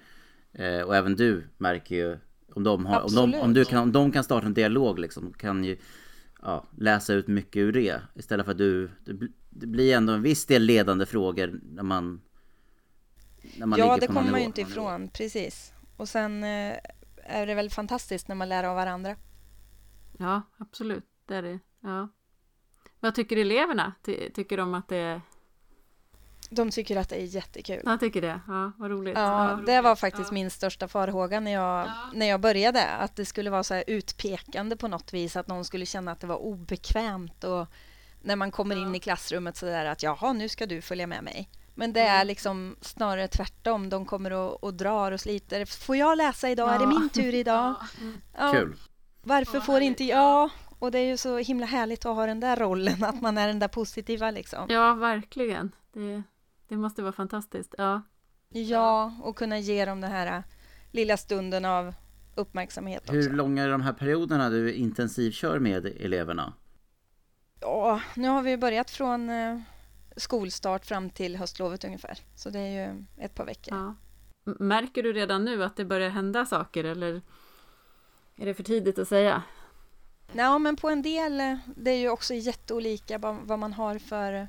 Eh, 0.53 0.81
Och 0.81 0.97
även 0.97 1.17
du 1.17 1.49
märker 1.57 1.95
ju 1.95 2.19
om 2.55 2.65
de, 2.65 2.87
har, 2.87 3.01
om, 3.01 3.15
de, 3.15 3.35
om, 3.41 3.55
du 3.55 3.65
kan, 3.65 3.83
om 3.83 3.93
de 3.93 4.13
kan 4.13 4.25
starta 4.25 4.47
en 4.47 4.55
dialog 4.55 4.99
liksom, 4.99 5.33
kan 5.33 5.65
ju 5.65 5.79
ja, 6.43 6.65
läsa 6.77 7.15
ut 7.15 7.27
mycket 7.27 7.57
ur 7.57 7.73
det. 7.73 8.03
Istället 8.15 8.47
för 8.47 8.53
att 8.53 8.59
du, 8.59 8.91
det, 9.05 9.15
bli- 9.15 9.33
det 9.51 9.67
blir 9.67 9.97
ändå 9.97 10.13
en 10.13 10.23
viss 10.23 10.47
del 10.47 10.63
ledande 10.63 11.07
frågor 11.07 11.61
när 11.63 11.83
man, 11.83 12.21
när 13.57 13.67
man 13.67 13.79
ja, 13.79 13.95
ligger 13.95 14.01
det 14.01 14.15
kommer 14.15 14.31
man 14.31 14.41
ju 14.41 14.47
inte 14.47 14.61
ifrån. 14.61 15.09
Precis. 15.09 15.73
Och 15.97 16.09
sen 16.09 16.45
eh, 16.45 16.77
är 17.17 17.47
det 17.47 17.55
väl 17.55 17.71
fantastiskt 17.71 18.29
när 18.29 18.35
man 18.35 18.49
lär 18.49 18.65
av 18.65 18.77
varandra. 18.77 19.17
Ja, 20.19 20.43
absolut. 20.57 21.05
Det 21.27 21.35
är 21.35 21.43
det. 21.43 21.59
Ja. 21.81 22.09
Vad 23.01 23.15
tycker 23.15 23.37
eleverna? 23.37 23.93
Ty, 24.03 24.31
tycker 24.31 24.57
de 24.57 24.75
att 24.75 24.89
det 24.89 24.97
är... 24.97 25.21
De 26.51 26.71
tycker 26.71 26.97
att 26.97 27.09
det 27.09 27.17
är 27.17 27.25
jättekul. 27.25 27.83
Jag 27.85 28.01
tycker 28.01 28.23
det. 28.23 28.41
Ja, 28.49 28.73
vad 28.77 28.91
roligt. 28.91 29.19
Ja, 29.19 29.61
det 29.67 29.81
var 29.81 29.97
faktiskt 29.97 30.33
min 30.33 30.51
största 30.51 30.89
farhåga 30.89 31.41
när 31.41 31.51
jag, 31.51 31.89
när 32.15 32.27
jag 32.27 32.41
började. 32.41 32.85
Att 32.87 33.17
det 33.17 33.25
skulle 33.25 33.51
vara 33.51 33.63
så 33.65 33.75
här 33.75 33.85
utpekande 33.87 34.77
på 34.77 34.89
något 34.89 35.13
vis. 35.13 35.37
Att 35.37 35.47
någon 35.49 35.65
skulle 35.65 35.87
känna 35.87 36.13
att 36.13 36.21
det 36.21 36.27
var 36.27 36.37
obekvämt. 36.37 37.45
Och 37.45 37.67
när 38.23 38.37
man 38.37 38.51
kommer 38.51 38.77
in 38.77 38.95
i 38.95 38.99
klassrummet 39.01 39.57
så 39.57 39.67
där 39.67 39.85
att 39.85 40.03
jaha, 40.03 40.33
nu 40.33 40.49
ska 40.49 40.67
du 40.67 40.81
följa 40.83 41.07
med 41.07 41.25
mig. 41.25 41.49
Men 41.75 41.93
det 41.93 42.01
är 42.01 42.25
liksom 42.25 42.77
snarare 42.81 43.29
tvärtom. 43.29 43.89
De 43.91 44.07
kommer 44.07 44.31
och, 44.33 44.65
och 44.65 44.75
drar 44.75 45.13
och 45.13 45.21
sliter. 45.21 45.65
Får 45.65 45.97
jag 45.97 46.17
läsa 46.19 46.51
idag? 46.51 46.75
Är 46.75 46.79
det 46.79 46.85
Ja. 46.85 46.99
min 46.99 47.09
tur 47.09 47.35
idag? 47.35 47.75
Ja, 48.39 48.53
Kul. 48.53 48.77
Varför 49.23 49.61
får 49.61 49.81
inte 49.81 50.05
jag? 50.05 50.51
Och 50.79 50.91
det 50.91 50.99
är 50.99 51.05
ju 51.07 51.17
så 51.17 51.39
himla 51.39 51.67
härligt 51.67 52.07
att 52.07 52.17
ha 52.17 52.27
den 52.27 52.41
där 52.41 52.57
rollen. 52.57 53.05
Att 53.05 53.21
man 53.21 53.39
är 53.39 53.47
den 53.49 53.59
där 53.59 53.69
positiva 53.69 54.31
liksom. 54.31 54.67
Ja, 54.69 54.95
verkligen. 54.95 55.73
Det, 55.93 56.23
det 56.69 56.77
måste 56.77 57.03
vara 57.03 57.13
fantastiskt. 57.13 57.75
Ja. 57.79 58.03
Ja, 58.49 59.13
och 59.23 59.37
kunna 59.37 59.59
ge 59.59 59.85
dem 59.85 60.01
den 60.01 60.11
här 60.11 60.37
äh, 60.37 60.43
lilla 60.91 61.17
stunden 61.17 61.65
av 61.65 61.95
uppmärksamhet 62.35 63.03
också. 63.03 63.13
Hur 63.13 63.31
långa 63.31 63.63
är 63.65 63.69
de 63.69 63.81
här 63.81 63.93
perioderna 63.93 64.51
du 64.51 64.73
intensivkör 64.73 65.59
med 65.59 65.87
eleverna? 65.87 66.53
Ja, 67.61 68.01
nu 68.17 68.29
har 68.29 68.43
vi 68.43 68.57
börjat 68.57 68.91
från 68.91 69.31
eh, 69.31 69.61
skolstart 70.17 70.87
fram 70.87 71.11
till 71.11 71.37
höstlovet 71.37 71.85
ungefär. 71.85 72.19
Så 72.35 72.51
det 72.51 72.59
är 72.59 72.87
ju 72.87 73.05
ett 73.17 73.35
par 73.35 73.45
veckor. 73.47 73.75
ja. 73.79 73.95
Märker 74.59 75.03
du 75.03 75.13
redan 75.13 75.45
nu 75.45 75.65
att 75.65 75.77
det 75.77 75.85
börjar 75.85 76.11
hända 76.11 76.47
saker 76.47 76.85
eller 76.85 77.23
är 78.37 78.47
det 78.47 78.55
för 78.55 78.63
tidigt 78.63 78.99
att 78.99 79.09
säga? 79.09 79.43
Nej, 80.33 80.59
men 80.59 80.77
på 80.77 80.89
en 80.89 81.03
del, 81.03 81.41
eh, 81.41 81.57
det 81.77 81.91
är 81.91 81.97
ju 81.97 82.09
också 82.09 82.35
jätteolika 82.35 83.19
vad 83.19 83.59
man 83.59 83.73
har 83.73 83.99
för, 83.99 84.49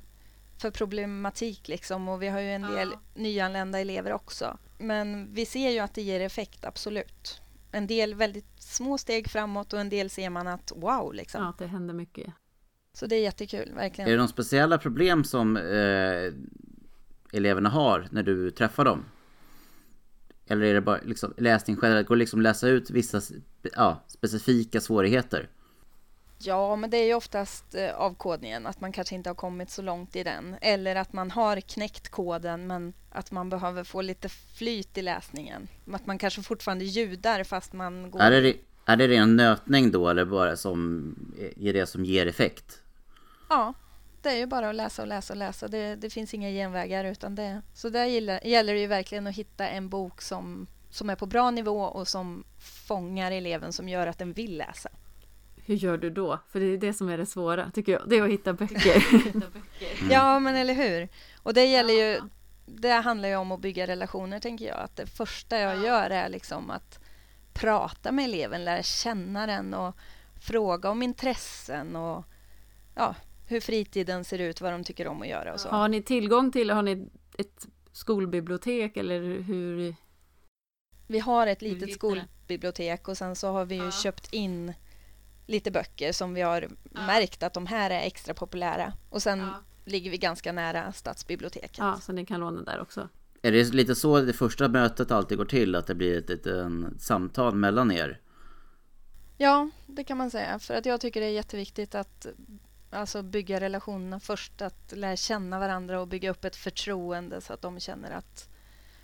för 0.61 0.71
problematik 0.71 1.67
liksom. 1.67 2.09
Och 2.09 2.21
vi 2.21 2.27
har 2.27 2.39
ju 2.39 2.51
en 2.51 2.61
del 2.61 2.89
nyanlända 3.13 3.79
elever 3.79 4.13
också. 4.13 4.57
Men 4.77 5.33
vi 5.33 5.45
ser 5.45 5.69
ju 5.69 5.79
att 5.79 5.93
det 5.93 6.01
ger 6.01 6.19
effekt, 6.19 6.65
absolut. 6.65 7.41
En 7.71 7.87
del 7.87 8.15
väldigt 8.15 8.61
små 8.61 8.97
steg 8.97 9.29
framåt 9.29 9.73
och 9.73 9.79
en 9.79 9.89
del 9.89 10.09
ser 10.09 10.29
man 10.29 10.47
att 10.47 10.71
wow, 10.75 11.13
liksom. 11.13 11.43
Ja, 11.43 11.49
att 11.49 11.57
det 11.57 11.67
händer 11.67 11.93
mycket. 11.93 12.33
Så 12.93 13.05
det 13.05 13.15
är 13.15 13.21
jättekul, 13.21 13.69
Är 13.69 13.75
verkligen. 13.75 14.09
det 14.09 14.15
några 14.15 14.27
speciella 14.27 14.77
problem 14.77 15.23
som 15.23 15.57
eh, 15.57 16.33
eleverna 17.33 17.69
har 17.69 18.07
när 18.11 18.23
du 18.23 18.51
träffar 18.51 18.85
dem? 18.85 19.05
Eller 20.47 20.65
är 20.65 20.73
det 20.73 20.81
bara 20.81 20.99
liksom, 21.03 21.33
läsning 21.37 21.77
generellt? 21.81 22.07
Går 22.07 22.15
det 22.15 22.19
liksom 22.19 22.41
läsa 22.41 22.67
ut 22.67 22.89
vissa 22.89 23.21
ja, 23.75 24.03
specifika 24.07 24.81
svårigheter? 24.81 25.49
Ja, 26.41 26.75
men 26.75 26.89
det 26.89 26.97
är 26.97 27.05
ju 27.05 27.13
oftast 27.13 27.75
eh, 27.75 27.95
avkodningen, 27.95 28.67
att 28.67 28.81
man 28.81 28.91
kanske 28.91 29.15
inte 29.15 29.29
har 29.29 29.35
kommit 29.35 29.69
så 29.69 29.81
långt 29.81 30.15
i 30.15 30.23
den. 30.23 30.55
Eller 30.61 30.95
att 30.95 31.13
man 31.13 31.31
har 31.31 31.61
knäckt 31.61 32.09
koden, 32.09 32.67
men 32.67 32.93
att 33.09 33.31
man 33.31 33.49
behöver 33.49 33.83
få 33.83 34.01
lite 34.01 34.29
flyt 34.29 34.97
i 34.97 35.01
läsningen. 35.01 35.67
Att 35.91 36.05
man 36.05 36.17
kanske 36.17 36.41
fortfarande 36.41 36.85
ljudar 36.85 37.43
fast 37.43 37.73
man 37.73 38.11
går... 38.11 38.21
Är 38.21 38.41
det, 38.41 38.55
är 38.85 38.95
det 38.95 39.07
ren 39.07 39.35
nötning 39.35 39.91
då, 39.91 40.09
eller 40.09 40.25
bara 40.25 40.57
som 40.57 41.15
är 41.59 41.73
det 41.73 41.85
som 41.85 42.05
ger 42.05 42.25
effekt? 42.25 42.81
Ja, 43.49 43.73
det 44.21 44.29
är 44.29 44.37
ju 44.37 44.45
bara 44.45 44.69
att 44.69 44.75
läsa 44.75 45.01
och 45.01 45.07
läsa 45.07 45.33
och 45.33 45.37
läsa. 45.37 45.67
Det, 45.67 45.95
det 45.95 46.09
finns 46.09 46.33
inga 46.33 46.49
genvägar. 46.49 47.05
Utan 47.05 47.35
det, 47.35 47.61
så 47.73 47.89
där 47.89 48.05
gillar, 48.05 48.47
gäller 48.47 48.73
det 48.73 48.79
ju 48.79 48.87
verkligen 48.87 49.27
att 49.27 49.35
hitta 49.35 49.67
en 49.67 49.89
bok 49.89 50.21
som, 50.21 50.67
som 50.89 51.09
är 51.09 51.15
på 51.15 51.25
bra 51.25 51.51
nivå 51.51 51.81
och 51.81 52.07
som 52.07 52.43
fångar 52.59 53.31
eleven 53.31 53.73
som 53.73 53.89
gör 53.89 54.07
att 54.07 54.17
den 54.17 54.33
vill 54.33 54.57
läsa. 54.57 54.89
Hur 55.69 55.75
gör 55.75 55.97
du 55.97 56.09
då? 56.09 56.39
För 56.51 56.59
det 56.59 56.65
är 56.65 56.77
det 56.77 56.93
som 56.93 57.09
är 57.09 57.17
det 57.17 57.25
svåra, 57.25 57.71
tycker 57.71 57.91
jag. 57.91 58.01
Det 58.07 58.17
är 58.17 58.23
att 58.23 58.29
hitta 58.29 58.53
böcker. 58.53 59.05
mm. 59.11 59.43
Ja, 60.11 60.39
men 60.39 60.55
eller 60.55 60.73
hur? 60.73 61.09
Och 61.43 61.53
det 61.53 61.65
gäller 61.65 61.93
ju... 61.93 62.21
Det 62.65 62.91
handlar 62.91 63.29
ju 63.29 63.35
om 63.35 63.51
att 63.51 63.59
bygga 63.59 63.87
relationer, 63.87 64.39
tänker 64.39 64.65
jag. 64.65 64.77
Att 64.77 64.95
det 64.95 65.05
första 65.05 65.59
jag 65.59 65.83
gör 65.83 66.09
är 66.09 66.29
liksom 66.29 66.69
att 66.69 66.99
prata 67.53 68.11
med 68.11 68.25
eleven, 68.25 68.65
lära 68.65 68.83
känna 68.83 69.47
den 69.47 69.73
och 69.73 69.95
fråga 70.41 70.89
om 70.89 71.03
intressen 71.03 71.95
och 71.95 72.25
ja, 72.95 73.15
hur 73.47 73.59
fritiden 73.59 74.23
ser 74.23 74.39
ut, 74.39 74.61
vad 74.61 74.71
de 74.71 74.83
tycker 74.83 75.07
om 75.07 75.21
att 75.21 75.27
göra 75.27 75.53
och 75.53 75.59
så. 75.59 75.69
Har 75.69 75.87
ni 75.87 76.01
tillgång 76.01 76.51
till, 76.51 76.69
har 76.69 76.81
ni 76.81 77.09
ett 77.37 77.67
skolbibliotek 77.91 78.97
eller 78.97 79.41
hur? 79.41 79.95
Vi 81.07 81.19
har 81.19 81.47
ett 81.47 81.61
litet 81.61 81.93
skolbibliotek 81.93 83.07
och 83.07 83.17
sen 83.17 83.35
så 83.35 83.51
har 83.51 83.65
vi 83.65 83.75
ju 83.75 83.85
ja. 83.85 83.91
köpt 83.91 84.33
in 84.33 84.73
lite 85.49 85.71
böcker 85.71 86.11
som 86.11 86.33
vi 86.33 86.41
har 86.41 86.61
ja. 86.61 87.05
märkt 87.05 87.43
att 87.43 87.53
de 87.53 87.65
här 87.65 87.89
är 87.89 87.99
extra 87.99 88.33
populära. 88.33 88.93
Och 89.09 89.21
sen 89.21 89.39
ja. 89.39 89.63
ligger 89.85 90.11
vi 90.11 90.17
ganska 90.17 90.51
nära 90.51 90.91
stadsbiblioteket. 90.91 91.77
Ja, 91.77 91.99
så 92.01 92.11
ni 92.11 92.25
kan 92.25 92.39
låna 92.39 92.61
där 92.61 92.81
också. 92.81 93.09
Är 93.41 93.51
det 93.51 93.73
lite 93.73 93.95
så 93.95 94.21
det 94.21 94.33
första 94.33 94.67
mötet 94.67 95.11
alltid 95.11 95.37
går 95.37 95.45
till? 95.45 95.75
Att 95.75 95.87
det 95.87 95.95
blir 95.95 96.17
ett, 96.17 96.29
ett, 96.29 96.45
ett 96.45 97.01
samtal 97.01 97.55
mellan 97.55 97.91
er? 97.91 98.21
Ja, 99.37 99.69
det 99.87 100.03
kan 100.03 100.17
man 100.17 100.31
säga. 100.31 100.59
För 100.59 100.73
att 100.73 100.85
jag 100.85 101.01
tycker 101.01 101.21
det 101.21 101.27
är 101.27 101.31
jätteviktigt 101.31 101.95
att 101.95 102.27
alltså 102.89 103.21
bygga 103.23 103.59
relationerna 103.59 104.19
först. 104.19 104.61
Att 104.61 104.93
lära 104.95 105.15
känna 105.15 105.59
varandra 105.59 106.01
och 106.01 106.07
bygga 106.07 106.31
upp 106.31 106.45
ett 106.45 106.55
förtroende 106.55 107.41
så 107.41 107.53
att 107.53 107.61
de 107.61 107.79
känner 107.79 108.11
att... 108.11 108.49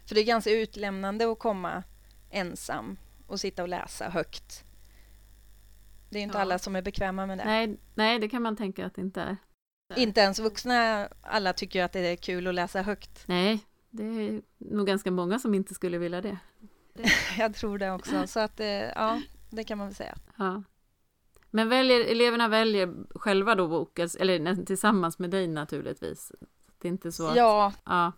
För 0.06 0.16
det 0.16 0.22
är 0.22 0.26
ganska 0.26 0.52
utlämnande 0.52 1.32
att 1.32 1.40
komma 1.40 1.84
ensam 2.30 2.98
och 3.28 3.40
sitta 3.40 3.64
och 3.64 3.70
läsa 3.70 4.10
högt 4.10 4.66
det 6.10 6.20
är 6.20 6.24
inte 6.24 6.38
ja. 6.38 6.42
alla 6.42 6.60
som 6.60 6.76
är 6.76 6.82
bekväma 6.82 7.26
med 7.26 7.38
det. 7.38 7.46
Nej, 7.46 7.80
nej, 7.96 8.20
det 8.20 8.30
kan 8.30 8.42
man 8.42 8.56
tänka 8.56 8.86
att 8.86 8.96
det 8.96 9.02
inte 9.02 9.22
är. 9.22 9.38
Inte 9.96 10.22
ens 10.22 10.40
vuxna 10.40 11.10
alla 11.22 11.54
tycker 11.54 11.84
att 11.84 11.92
det 11.92 12.00
är 12.00 12.16
kul 12.16 12.48
att 12.48 12.56
läsa 12.56 12.82
högt. 12.82 13.24
Nej, 13.28 13.60
det 13.90 14.04
är 14.04 14.42
nog 14.58 14.88
ganska 14.88 15.12
många 15.12 15.40
som 15.40 15.54
inte 15.54 15.74
skulle 15.74 15.98
vilja 15.98 16.22
det. 16.22 16.38
Jag 17.38 17.56
tror 17.56 17.78
det 17.78 17.92
också, 17.92 18.28
så 18.28 18.40
att 18.40 18.60
eh, 18.60 18.68
ja, 18.68 19.22
det 19.50 19.64
kan 19.64 19.78
man 19.78 19.88
väl 19.88 19.96
säga. 19.96 20.18
Ja. 20.38 20.64
Men 21.52 21.70
väljer, 21.70 22.06
eleverna 22.06 22.48
väljer 22.48 22.94
själva 23.16 23.56
då 23.56 23.68
boken, 23.68 24.10
eller 24.20 24.66
tillsammans 24.66 25.20
med 25.20 25.30
dig 25.30 25.48
naturligtvis? 25.48 26.32
Det 26.82 26.88
är 26.88 26.90
inte 26.90 27.12
så 27.12 27.28
att, 27.28 27.36
Ja. 27.36 27.74
Ja. 27.86 28.12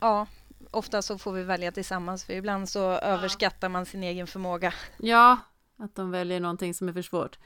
ja. 0.00 0.26
Ofta 0.70 1.02
så 1.02 1.18
får 1.18 1.32
vi 1.32 1.42
välja 1.42 1.72
tillsammans, 1.72 2.24
för 2.24 2.32
ibland 2.32 2.68
så 2.68 2.78
ja. 2.78 2.98
överskattar 3.00 3.68
man 3.68 3.86
sin 3.86 4.02
egen 4.02 4.26
förmåga. 4.26 4.74
Ja, 4.98 5.38
att 5.78 5.94
de 5.94 6.10
väljer 6.10 6.40
någonting 6.40 6.74
som 6.74 6.88
är 6.88 6.92
för 6.92 7.02
svårt. 7.02 7.38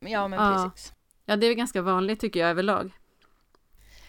Ja, 0.00 0.28
men 0.28 0.42
ja. 0.42 0.70
precis. 0.72 0.92
Ja, 1.24 1.36
det 1.36 1.46
är 1.46 1.54
ganska 1.54 1.82
vanligt 1.82 2.20
tycker 2.20 2.40
jag 2.40 2.50
överlag. 2.50 2.92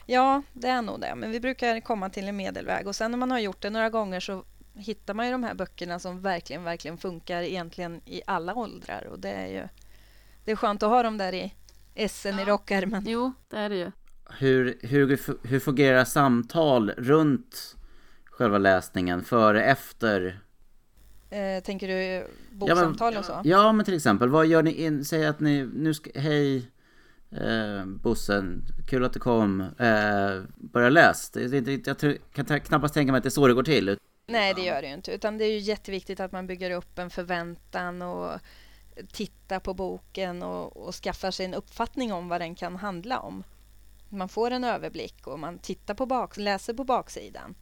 Ja, 0.06 0.42
det 0.54 0.68
är 0.68 0.82
nog 0.82 1.02
det. 1.02 1.16
Men 1.16 1.32
vi 1.32 1.40
brukar 1.40 1.80
komma 1.80 2.10
till 2.10 2.28
en 2.28 2.38
medelväg 2.38 2.88
och 2.88 2.96
sen 2.96 3.12
när 3.12 3.18
man 3.18 3.32
har 3.32 3.40
gjort 3.40 3.62
det 3.62 3.70
några 3.70 3.90
gånger 3.90 4.20
så 4.20 4.44
hittar 4.76 5.14
man 5.14 5.26
ju 5.26 5.32
de 5.32 5.44
här 5.44 5.54
böckerna 5.54 6.00
som 6.00 6.22
verkligen, 6.22 6.64
verkligen 6.64 6.98
funkar 6.98 7.42
egentligen 7.42 8.02
i 8.06 8.22
alla 8.28 8.56
åldrar 8.56 9.08
och 9.12 9.20
det 9.20 9.30
är 9.30 9.48
ju 9.48 9.68
det 10.46 10.52
är 10.52 10.56
skönt 10.56 10.84
att 10.84 10.90
ha 10.90 11.04
dem 11.04 11.18
där 11.18 11.34
i 11.34 11.54
essen 11.96 12.36
ja. 12.36 12.42
i 12.42 12.46
rockärmen. 12.46 13.04
Jo, 13.08 13.34
det 13.50 13.58
är 13.58 13.70
det 13.70 13.76
ju. 13.76 13.92
Hur, 14.30 14.78
hur, 14.82 15.38
hur 15.48 15.60
fungerar 15.60 16.06
samtal 16.06 16.90
runt 16.90 17.76
själva 18.26 18.58
läsningen 18.58 19.24
före, 19.24 19.64
efter 19.64 20.40
Eh, 21.30 21.64
tänker 21.64 21.88
du 21.88 22.28
boksamtal 22.58 23.14
ja, 23.14 23.20
och 23.20 23.26
så? 23.26 23.42
Ja, 23.44 23.72
men 23.72 23.86
till 23.86 23.94
exempel, 23.94 24.30
vad 24.30 24.48
gör 24.48 24.64
ni 24.64 24.72
in, 24.72 25.06
säg 25.06 25.26
att 25.26 25.40
ni, 25.40 25.70
nu 25.74 25.94
ska, 25.94 26.10
hej 26.16 26.72
eh, 27.32 27.86
Bossen, 27.86 28.66
kul 28.88 29.06
att 29.06 29.14
du 29.14 29.20
kom, 29.20 29.62
eh, 29.62 30.44
börja 30.56 30.90
läs. 30.90 31.32
Jag 31.86 32.18
kan 32.34 32.60
knappast 32.60 32.94
tänka 32.94 33.12
mig 33.12 33.18
att 33.18 33.24
det 33.24 33.28
är 33.28 33.32
så 33.32 33.48
det 33.48 33.54
går 33.54 33.64
till. 33.64 33.98
Nej, 34.28 34.54
det 34.54 34.62
gör 34.62 34.82
det 34.82 34.88
ju 34.88 34.94
inte, 34.94 35.12
utan 35.12 35.38
det 35.38 35.46
är 35.46 35.52
ju 35.52 35.60
jätteviktigt 35.60 36.20
att 36.20 36.32
man 36.32 36.48
bygger 36.48 36.72
upp 36.72 37.00
en 37.00 37.10
förväntan 37.10 38.02
och 38.02 38.40
tittar 39.12 39.60
på 39.60 39.74
boken 39.74 40.44
och, 40.44 40.78
och 40.78 40.96
skaffar 40.96 41.32
sig 41.32 41.46
en 41.46 41.54
uppfattning 41.54 42.14
om 42.14 42.30
vad 42.30 42.42
den 42.42 42.56
kan 42.56 42.76
handla 42.76 43.20
om. 43.20 43.44
Man 44.10 44.30
får 44.30 44.52
en 44.52 44.64
överblick 44.64 45.28
och 45.28 45.40
man 45.40 45.60
tittar 45.60 45.94
på 45.94 46.06
bak, 46.06 46.38
läser 46.38 46.74
på 46.74 46.84
baksidan 46.84 47.56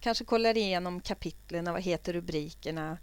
kanske 0.00 0.24
kollar 0.24 0.56
igenom 0.56 1.00
kapitlen, 1.00 1.64
vad 1.64 1.82
heter 1.82 2.12
rubrikerna, 2.12 2.98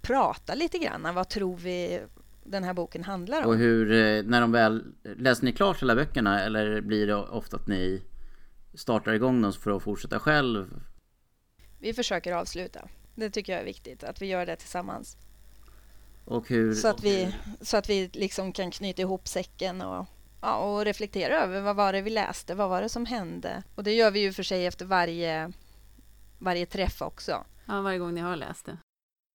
prata 0.00 0.54
lite 0.54 0.78
grann. 0.78 1.14
Vad 1.14 1.28
tror 1.28 1.56
vi 1.56 2.00
den 2.44 2.64
här 2.64 2.74
boken 2.74 3.04
handlar 3.04 3.42
om? 3.42 3.48
Och 3.48 3.56
hur, 3.56 3.92
eh, 3.92 4.22
när 4.22 4.40
de 4.40 4.52
väl, 4.52 4.84
läser 5.02 5.44
ni 5.44 5.52
klart 5.52 5.82
hela 5.82 5.94
böckerna 5.94 6.40
eller 6.40 6.80
blir 6.80 7.06
det 7.06 7.14
ofta 7.14 7.56
att 7.56 7.66
ni 7.66 8.02
startar 8.74 9.12
igång 9.12 9.42
dem 9.42 9.52
för 9.52 9.76
att 9.76 9.82
fortsätta 9.82 10.18
själv? 10.18 10.80
Vi 11.78 11.94
försöker 11.94 12.32
avsluta. 12.32 12.88
Det 13.14 13.30
tycker 13.30 13.52
jag 13.52 13.60
är 13.60 13.66
viktigt, 13.66 14.04
att 14.04 14.22
vi 14.22 14.26
gör 14.26 14.46
det 14.46 14.56
tillsammans. 14.56 15.16
Och 16.24 16.48
hur? 16.48 16.74
Så 16.74 16.88
att 16.88 17.04
vi, 17.04 17.34
så 17.60 17.76
att 17.76 17.88
vi 17.88 18.10
liksom 18.12 18.52
kan 18.52 18.70
knyta 18.70 19.02
ihop 19.02 19.28
säcken 19.28 19.82
och, 19.82 20.06
ja, 20.40 20.56
och 20.56 20.84
reflektera 20.84 21.42
över 21.42 21.60
vad 21.60 21.76
var 21.76 21.92
det 21.92 22.02
vi 22.02 22.10
läste, 22.10 22.54
vad 22.54 22.68
var 22.68 22.82
det 22.82 22.88
som 22.88 23.06
hände? 23.06 23.62
Och 23.74 23.84
det 23.84 23.94
gör 23.94 24.10
vi 24.10 24.20
ju 24.20 24.32
för 24.32 24.42
sig 24.42 24.66
efter 24.66 24.84
varje 24.84 25.52
varje 26.42 26.66
träff 26.66 27.02
också. 27.02 27.44
Ja, 27.66 27.80
varje 27.80 27.98
gång 27.98 28.14
ni 28.14 28.20
har 28.20 28.36
läst 28.36 28.66
det. 28.66 28.76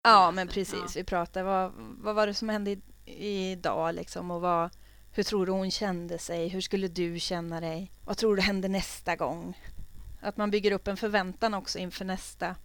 Ja, 0.08 0.32
men 0.32 0.48
precis. 0.48 0.80
Ja. 0.80 0.92
Vi 0.96 1.04
pratar 1.04 1.44
vad, 1.44 1.72
vad 2.02 2.16
var 2.16 2.28
det 2.28 2.34
som 2.34 2.50
hände 2.50 2.78
idag 3.06 3.96
liksom 3.96 4.32
och 4.32 4.42
vad, 4.42 4.70
hur 5.12 5.24
tror 5.24 5.46
du 5.46 5.52
hon 5.52 5.72
kände 5.72 6.18
sig? 6.18 6.48
Hur 6.48 6.62
skulle 6.62 6.88
du 6.88 7.20
känna 7.20 7.60
dig? 7.60 7.92
Vad 8.06 8.18
tror 8.18 8.36
du 8.36 8.42
händer 8.42 8.70
nästa 8.70 9.16
gång? 9.16 9.62
Att 10.22 10.38
man 10.38 10.52
bygger 10.52 10.72
upp 10.72 10.88
en 10.88 10.98
förväntan 10.98 11.54
också 11.54 11.80
inför 11.80 12.06
nästa, 12.06 12.56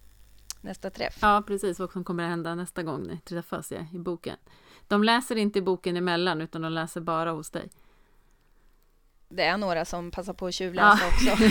nästa 0.60 0.90
träff. 0.90 1.18
Ja, 1.20 1.42
precis. 1.46 1.78
Vad 1.78 1.92
som 1.92 2.04
kommer 2.04 2.24
att 2.24 2.30
hända 2.30 2.54
nästa 2.54 2.82
gång 2.82 3.02
ni 3.02 3.18
träffas 3.18 3.70
ja, 3.70 3.86
i 3.92 3.98
boken. 3.98 4.36
De 4.88 5.04
läser 5.04 5.36
inte 5.36 5.58
i 5.58 5.62
boken 5.62 5.96
emellan, 5.96 6.40
utan 6.40 6.62
de 6.62 6.72
läser 6.72 7.00
bara 7.00 7.30
hos 7.30 7.50
dig 7.50 7.68
det 9.36 9.42
är 9.42 9.56
några 9.56 9.84
som 9.84 10.10
passar 10.10 10.32
på 10.32 10.46
att 10.46 10.54
tjuvläsa 10.54 10.98
ja. 11.00 11.32
också. 11.32 11.44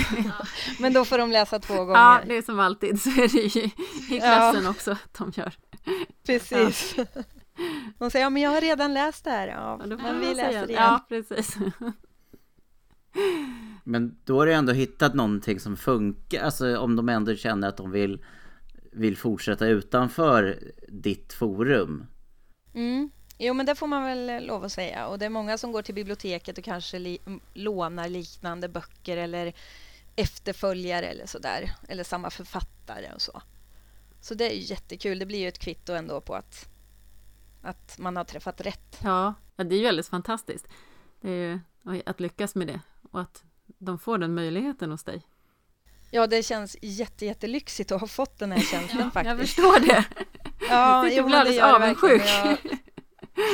Men 0.82 0.92
då 0.92 1.04
får 1.04 1.18
de 1.18 1.30
läsa 1.30 1.58
två 1.58 1.74
gånger. 1.74 2.00
Ja, 2.00 2.20
det 2.26 2.36
är 2.36 2.42
som 2.42 2.60
alltid 2.60 3.02
så 3.02 3.10
är 3.10 3.28
det 3.28 3.56
ju 3.56 3.70
i 4.16 4.20
klassen 4.20 4.64
ja. 4.64 4.70
också 4.70 4.90
att 4.90 5.14
de 5.18 5.32
gör. 5.36 5.54
Precis. 6.26 6.94
Ja. 6.96 7.04
De 7.98 8.10
säger, 8.10 8.26
ja 8.26 8.30
men 8.30 8.42
jag 8.42 8.50
har 8.50 8.60
redan 8.60 8.94
läst 8.94 9.24
det 9.24 9.30
här. 9.30 9.48
Ja, 9.48 9.80
ja 9.90 9.96
men 9.96 10.20
vi 10.20 10.34
läser 10.34 10.70
igen. 10.70 10.82
Ja, 10.82 11.06
precis. 11.08 11.56
Men 13.84 14.16
då 14.24 14.38
har 14.38 14.46
du 14.46 14.54
ändå 14.54 14.72
hittat 14.72 15.14
någonting 15.14 15.60
som 15.60 15.76
funkar, 15.76 16.42
alltså 16.42 16.78
om 16.78 16.96
de 16.96 17.08
ändå 17.08 17.34
känner 17.34 17.68
att 17.68 17.76
de 17.76 17.90
vill, 17.90 18.24
vill 18.92 19.16
fortsätta 19.16 19.66
utanför 19.66 20.58
ditt 20.88 21.32
forum. 21.32 22.06
Mm. 22.74 23.10
Jo, 23.38 23.54
men 23.54 23.66
det 23.66 23.74
får 23.74 23.86
man 23.86 24.04
väl 24.04 24.46
lov 24.46 24.64
att 24.64 24.72
säga. 24.72 25.06
Och 25.06 25.18
det 25.18 25.24
är 25.24 25.30
många 25.30 25.58
som 25.58 25.72
går 25.72 25.82
till 25.82 25.94
biblioteket 25.94 26.58
och 26.58 26.64
kanske 26.64 26.98
li 26.98 27.18
lånar 27.54 28.08
liknande 28.08 28.68
böcker 28.68 29.16
eller 29.16 29.52
efterföljare 30.16 31.06
eller 31.06 31.26
så 31.26 31.38
där. 31.38 31.72
Eller 31.88 32.04
samma 32.04 32.30
författare 32.30 33.12
och 33.14 33.22
så. 33.22 33.42
Så 34.22 34.34
det 34.34 34.52
är 34.52 34.70
jättekul. 34.70 35.18
Det 35.18 35.26
blir 35.26 35.38
ju 35.38 35.48
ett 35.48 35.58
kvitto 35.58 35.92
ändå 35.92 36.20
på 36.20 36.34
att, 36.34 36.68
att 37.62 37.98
man 37.98 38.16
har 38.16 38.24
träffat 38.24 38.60
rätt. 38.60 38.98
Ja, 39.02 39.34
det 39.56 39.74
är 39.74 39.78
ju 39.78 39.86
alldeles 39.86 40.08
fantastiskt. 40.08 40.66
Det 41.20 41.30
är 41.30 41.60
ju 41.84 42.02
att 42.06 42.20
lyckas 42.20 42.54
med 42.54 42.66
det 42.66 42.80
och 43.12 43.20
att 43.20 43.44
de 43.78 43.98
får 43.98 44.18
den 44.18 44.34
möjligheten 44.34 44.90
hos 44.90 45.04
dig. 45.04 45.22
Ja, 46.10 46.26
det 46.26 46.42
känns 46.42 46.76
jätte, 46.82 47.26
jättelyxigt 47.26 47.92
att 47.92 48.00
ha 48.00 48.08
fått 48.08 48.38
den 48.38 48.52
här 48.52 48.60
känslan 48.60 49.00
ja, 49.04 49.10
faktiskt. 49.10 49.28
Jag 49.28 49.38
förstår 49.38 49.86
det. 49.86 50.04
Ja, 50.68 51.08
jag 51.08 51.26
blir 51.26 51.36
alldeles 51.36 51.62
avundsjuk. 51.62 52.22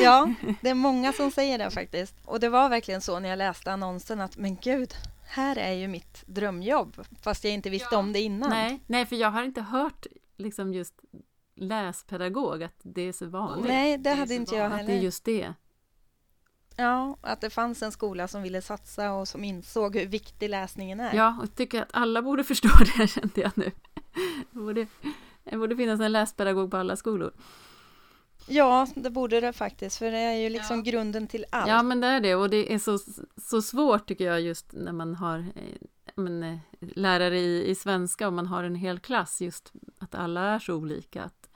Ja, 0.02 0.34
det 0.60 0.68
är 0.68 0.74
många 0.74 1.12
som 1.12 1.30
säger 1.30 1.58
det 1.58 1.70
faktiskt. 1.70 2.14
Och 2.24 2.40
det 2.40 2.48
var 2.48 2.68
verkligen 2.68 3.00
så 3.00 3.20
när 3.20 3.28
jag 3.28 3.36
läste 3.36 3.72
annonsen 3.72 4.20
att 4.20 4.36
men 4.36 4.56
gud, 4.56 4.94
här 5.26 5.56
är 5.56 5.72
ju 5.72 5.88
mitt 5.88 6.22
drömjobb. 6.26 7.04
Fast 7.22 7.44
jag 7.44 7.54
inte 7.54 7.70
visste 7.70 7.88
ja. 7.90 7.98
om 7.98 8.12
det 8.12 8.20
innan. 8.20 8.50
Nej, 8.50 8.80
nej, 8.86 9.06
för 9.06 9.16
jag 9.16 9.30
har 9.30 9.42
inte 9.42 9.60
hört 9.60 10.06
liksom 10.38 10.74
just 10.74 10.94
läspedagog, 11.54 12.62
att 12.62 12.80
det 12.82 13.02
är 13.02 13.12
så 13.12 13.26
vanligt. 13.26 13.68
Nej, 13.68 13.98
det 13.98 14.10
hade 14.10 14.34
inte 14.34 14.54
jag 14.54 14.64
att 14.66 14.72
det 14.72 14.76
är 14.76 14.86
heller. 14.86 15.02
just 15.02 15.24
det. 15.24 15.54
Ja, 16.76 17.16
att 17.20 17.40
det 17.40 17.50
fanns 17.50 17.82
en 17.82 17.92
skola 17.92 18.28
som 18.28 18.42
ville 18.42 18.62
satsa 18.62 19.12
och 19.12 19.28
som 19.28 19.44
insåg 19.44 19.96
hur 19.96 20.06
viktig 20.06 20.50
läsningen 20.50 21.00
är. 21.00 21.14
Ja, 21.14 21.36
och 21.38 21.42
jag 21.42 21.54
tycker 21.54 21.82
att 21.82 21.88
alla 21.92 22.22
borde 22.22 22.44
förstå 22.52 22.68
det, 22.96 23.06
kände 23.06 23.40
jag 23.40 23.52
nu. 23.54 23.70
Det 24.52 24.58
borde, 24.58 24.86
det 25.44 25.56
borde 25.56 25.76
finnas 25.76 26.00
en 26.00 26.12
läspedagog 26.12 26.70
på 26.70 26.76
alla 26.76 26.96
skolor. 26.96 27.32
Ja, 28.46 28.86
det 28.94 29.10
borde 29.10 29.40
det 29.40 29.52
faktiskt, 29.52 29.98
för 29.98 30.10
det 30.10 30.18
är 30.18 30.34
ju 30.34 30.48
liksom 30.48 30.82
grunden 30.82 31.26
till 31.26 31.44
allt. 31.50 31.68
Ja, 31.68 31.82
men 31.82 32.00
det 32.00 32.06
är 32.06 32.20
det, 32.20 32.34
och 32.34 32.50
det 32.50 32.74
är 32.74 32.78
så, 32.78 32.98
så 33.36 33.62
svårt 33.62 34.06
tycker 34.06 34.24
jag 34.24 34.40
just 34.40 34.72
när 34.72 34.92
man 34.92 35.14
har 35.14 35.38
eh, 35.38 35.88
men, 36.18 36.42
eh, 36.42 36.58
lärare 36.80 37.38
i, 37.38 37.70
i 37.70 37.74
svenska 37.74 38.26
och 38.26 38.32
man 38.32 38.46
har 38.46 38.64
en 38.64 38.74
hel 38.74 38.98
klass, 38.98 39.40
just 39.40 39.72
att 39.98 40.14
alla 40.14 40.40
är 40.40 40.58
så 40.58 40.74
olika. 40.74 41.22
Att 41.22 41.50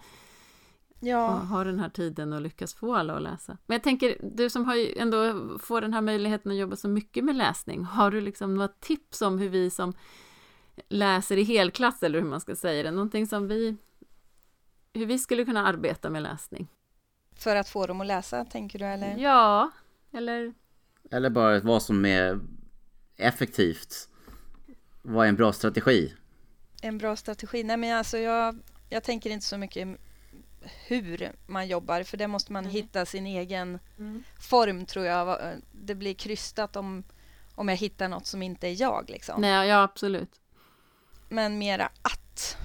ja. 1.00 1.34
och 1.34 1.46
ha 1.46 1.64
den 1.64 1.78
här 1.78 1.88
tiden 1.88 2.32
och 2.32 2.40
lyckas 2.40 2.74
få 2.74 2.94
alla 2.94 3.14
att 3.14 3.22
läsa. 3.22 3.58
Men 3.66 3.74
jag 3.74 3.82
tänker, 3.82 4.16
du 4.36 4.50
som 4.50 4.64
har 4.64 4.74
ju 4.74 4.98
ändå 4.98 5.48
får 5.58 5.80
den 5.80 5.94
här 5.94 6.00
möjligheten 6.00 6.52
att 6.52 6.58
jobba 6.58 6.76
så 6.76 6.88
mycket 6.88 7.24
med 7.24 7.36
läsning, 7.36 7.84
har 7.84 8.10
du 8.10 8.20
liksom 8.20 8.54
några 8.54 8.68
tips 8.68 9.22
om 9.22 9.38
hur 9.38 9.48
vi 9.48 9.70
som 9.70 9.92
läser 10.88 11.36
i 11.36 11.42
helklass, 11.42 12.02
eller 12.02 12.20
hur 12.20 12.28
man 12.28 12.40
ska 12.40 12.56
säga 12.56 12.82
det, 12.82 12.90
någonting 12.90 13.26
som 13.26 13.48
vi 13.48 13.76
hur 14.94 15.06
vi 15.06 15.18
skulle 15.18 15.44
kunna 15.44 15.66
arbeta 15.66 16.10
med 16.10 16.22
läsning? 16.22 16.68
För 17.36 17.56
att 17.56 17.68
få 17.68 17.86
dem 17.86 18.00
att 18.00 18.06
läsa, 18.06 18.44
tänker 18.44 18.78
du? 18.78 18.84
Eller? 18.84 19.16
Ja, 19.18 19.70
eller 20.12 20.54
Eller 21.10 21.30
bara 21.30 21.60
vad 21.60 21.82
som 21.82 22.04
är 22.04 22.40
effektivt. 23.16 24.08
Vad 25.02 25.24
är 25.24 25.28
en 25.28 25.36
bra 25.36 25.52
strategi? 25.52 26.14
En 26.82 26.98
bra 26.98 27.16
strategi? 27.16 27.64
Nej, 27.64 27.76
men 27.76 27.96
alltså 27.96 28.18
jag, 28.18 28.58
jag 28.88 29.02
tänker 29.02 29.30
inte 29.30 29.46
så 29.46 29.58
mycket 29.58 29.88
hur 30.86 31.32
man 31.46 31.68
jobbar, 31.68 32.02
för 32.02 32.16
det 32.16 32.28
måste 32.28 32.52
man 32.52 32.64
Nej. 32.64 32.72
hitta 32.72 33.06
sin 33.06 33.26
egen 33.26 33.78
form, 34.40 34.86
tror 34.86 35.04
jag. 35.04 35.38
Det 35.72 35.94
blir 35.94 36.14
krystat 36.14 36.76
om, 36.76 37.04
om 37.54 37.68
jag 37.68 37.76
hittar 37.76 38.08
något 38.08 38.26
som 38.26 38.42
inte 38.42 38.68
är 38.68 38.80
jag. 38.80 39.10
Liksom. 39.10 39.40
nej, 39.40 39.68
ja 39.68 39.82
absolut. 39.82 40.40
Men 41.28 41.58
mera 41.58 41.90
att. 42.02 42.56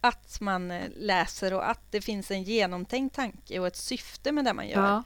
Att 0.00 0.40
man 0.40 0.70
eh, 0.70 0.90
läser 0.96 1.54
och 1.54 1.70
att 1.70 1.92
det 1.92 2.00
finns 2.00 2.30
en 2.30 2.42
genomtänkt 2.42 3.16
tanke 3.16 3.58
och 3.58 3.66
ett 3.66 3.76
syfte 3.76 4.32
med 4.32 4.44
det 4.44 4.52
man 4.52 4.68
gör. 4.68 4.86
Ja, 4.86 5.02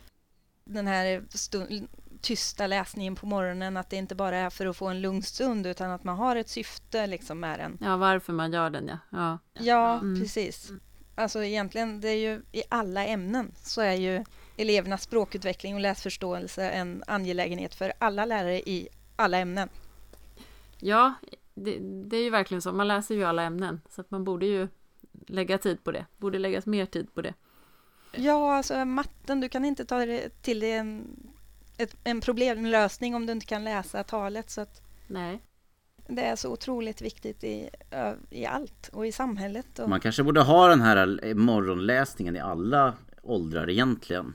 Den 0.64 0.86
här 0.86 1.24
stund, 1.30 1.88
tysta 2.20 2.66
läsningen 2.66 3.14
på 3.14 3.26
morgonen, 3.26 3.76
att 3.76 3.90
det 3.90 3.96
inte 3.96 4.14
bara 4.14 4.36
är 4.36 4.50
för 4.50 4.66
att 4.66 4.76
få 4.76 4.86
en 4.88 5.00
lugn 5.00 5.22
stund 5.22 5.66
utan 5.66 5.90
att 5.90 6.04
man 6.04 6.16
har 6.16 6.36
ett 6.36 6.48
syfte 6.48 7.06
liksom 7.06 7.40
med 7.40 7.58
den. 7.58 7.78
ja, 7.80 7.96
varför 7.96 8.32
man 8.32 8.52
gör 8.52 8.70
den 8.70 8.88
ja. 8.88 8.98
ja. 9.10 9.38
Ja, 9.52 9.98
Mm. 9.98 10.20
precis. 10.20 10.72
Alltså 11.14 11.44
egentligen, 11.44 12.00
det 12.00 12.08
är 12.08 12.16
ju 12.16 12.42
i 12.52 12.62
alla 12.68 13.06
ämnen 13.06 13.52
så 13.62 13.80
är 13.80 13.92
ju 13.94 14.24
elevernas 14.56 15.02
språkutveckling 15.02 15.74
och 15.74 15.80
läsförståelse 15.80 16.70
en 16.70 17.02
angelägenhet 17.06 17.74
för 17.74 17.92
alla 17.98 18.24
lärare 18.24 18.58
i 18.60 18.88
alla 19.16 19.38
ämnen. 19.38 19.68
Ja, 20.80 21.14
det, 21.54 21.78
det 22.08 22.16
är 22.16 22.22
ju 22.22 22.30
verkligen 22.30 22.62
så. 22.62 22.72
Man 22.72 22.88
läser 22.88 23.14
ju 23.14 23.24
alla 23.24 23.42
ämnen, 23.42 23.80
så 23.90 24.00
att 24.00 24.10
man 24.10 24.24
borde 24.24 24.46
ju 24.46 24.68
lägga 25.26 25.58
tid 25.58 25.84
på 25.84 25.92
det. 25.92 26.06
Borde 26.16 26.38
läggas 26.38 26.66
mer 26.66 26.86
tid 26.86 27.14
på 27.14 27.22
det. 27.22 27.34
Ja, 28.12 28.56
alltså 28.56 28.84
matten, 28.84 29.40
du 29.40 29.48
kan 29.48 29.64
inte 29.64 29.84
ta 29.84 30.00
till 30.42 30.60
det 30.60 30.72
en, 30.72 31.06
ett, 31.78 31.96
en 32.04 32.20
problemlösning 32.20 33.14
om 33.14 33.26
du 33.26 33.32
inte 33.32 33.46
kan 33.46 33.64
läsa 33.64 34.04
talet. 34.04 34.50
Så 34.50 34.60
att 34.60 34.82
Nej. 35.06 35.42
det 36.06 36.22
är 36.22 36.36
så 36.36 36.52
otroligt 36.52 37.02
viktigt 37.02 37.44
i, 37.44 37.70
i 38.30 38.46
allt 38.46 38.88
och 38.92 39.06
i 39.06 39.12
samhället. 39.12 39.78
Och, 39.78 39.88
Man 39.88 40.00
kanske 40.00 40.22
borde 40.22 40.40
ha 40.40 40.68
den 40.68 40.80
här 40.80 41.34
morgonläsningen 41.34 42.36
i 42.36 42.40
alla 42.40 42.94
åldrar 43.22 43.70
egentligen. 43.70 44.34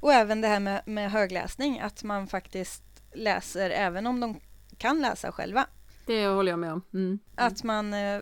och 0.00 0.12
även 0.12 0.40
det 0.40 0.48
här 0.48 0.60
med, 0.60 0.82
med 0.86 1.10
högläsning, 1.10 1.80
att 1.80 2.04
man 2.04 2.26
faktiskt 2.26 2.82
läser 3.14 3.70
även 3.70 4.06
om 4.06 4.20
de 4.20 4.40
kan 4.78 5.00
läsa 5.00 5.32
själva. 5.32 5.66
Det 6.06 6.26
håller 6.26 6.52
jag 6.52 6.58
med 6.58 6.72
om. 6.72 6.82
Mm. 6.94 7.18
Att 7.34 7.62
man 7.64 7.94
eh, 7.94 8.20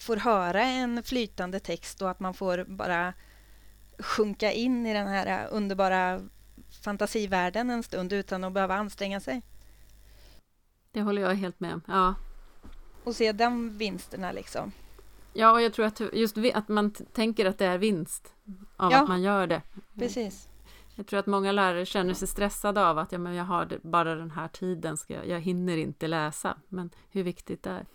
får 0.00 0.16
höra 0.16 0.62
en 0.62 1.02
flytande 1.02 1.60
text 1.60 2.02
och 2.02 2.10
att 2.10 2.20
man 2.20 2.34
får 2.34 2.64
bara 2.68 3.14
sjunka 3.98 4.52
in 4.52 4.86
i 4.86 4.92
den 4.92 5.06
här 5.06 5.26
eh, 5.26 5.48
underbara 5.50 6.20
fantasivärlden 6.82 7.70
en 7.70 7.82
stund 7.82 8.12
utan 8.12 8.44
att 8.44 8.52
behöva 8.52 8.74
anstränga 8.74 9.20
sig. 9.20 9.42
Det 10.92 11.02
håller 11.02 11.22
jag 11.22 11.34
helt 11.34 11.60
med 11.60 11.74
om. 11.74 11.80
Ja. 11.86 12.14
Och 13.04 13.16
se 13.16 13.32
de 13.32 13.78
vinsterna 13.78 14.32
liksom. 14.32 14.72
ja, 15.32 15.52
och 15.52 15.62
jag 15.62 15.72
tror 15.72 15.86
att 15.86 16.00
just 16.12 16.36
att 16.54 16.68
man 16.68 16.90
tänker 16.90 17.46
att 17.46 17.58
det 17.58 17.66
är 17.66 17.78
vinst 17.78 18.34
av 18.76 18.92
Ja. 18.92 19.02
att 19.02 19.08
man 19.08 19.22
gör 19.22 19.46
det. 19.46 19.62
Precis. 19.98 20.48
Jag 20.96 21.06
tror 21.06 21.20
att 21.20 21.26
många 21.26 21.52
lärare 21.52 21.86
känner 21.86 22.14
sig 22.14 22.28
stressade 22.28 22.86
av 22.86 22.98
att 22.98 23.12
ja, 23.12 23.18
men 23.18 23.34
jag 23.34 23.44
har 23.44 23.78
bara 23.82 24.14
den 24.14 24.30
här 24.30 24.48
tiden, 24.48 24.96
ska 24.96 25.14
jag, 25.14 25.28
jag 25.28 25.40
hinner 25.40 25.76
inte 25.76 26.06
läsa. 26.06 26.56
Men 26.68 26.90
hur 27.10 27.22
viktigt 27.22 27.62
det 27.62 27.70
är. 27.70 27.86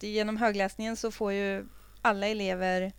Genom 0.00 0.36
högläsningen 0.36 0.96
så 0.96 1.10
får 1.10 1.32
ju 1.32 1.66
alla 2.02 2.26
elever 2.26 2.92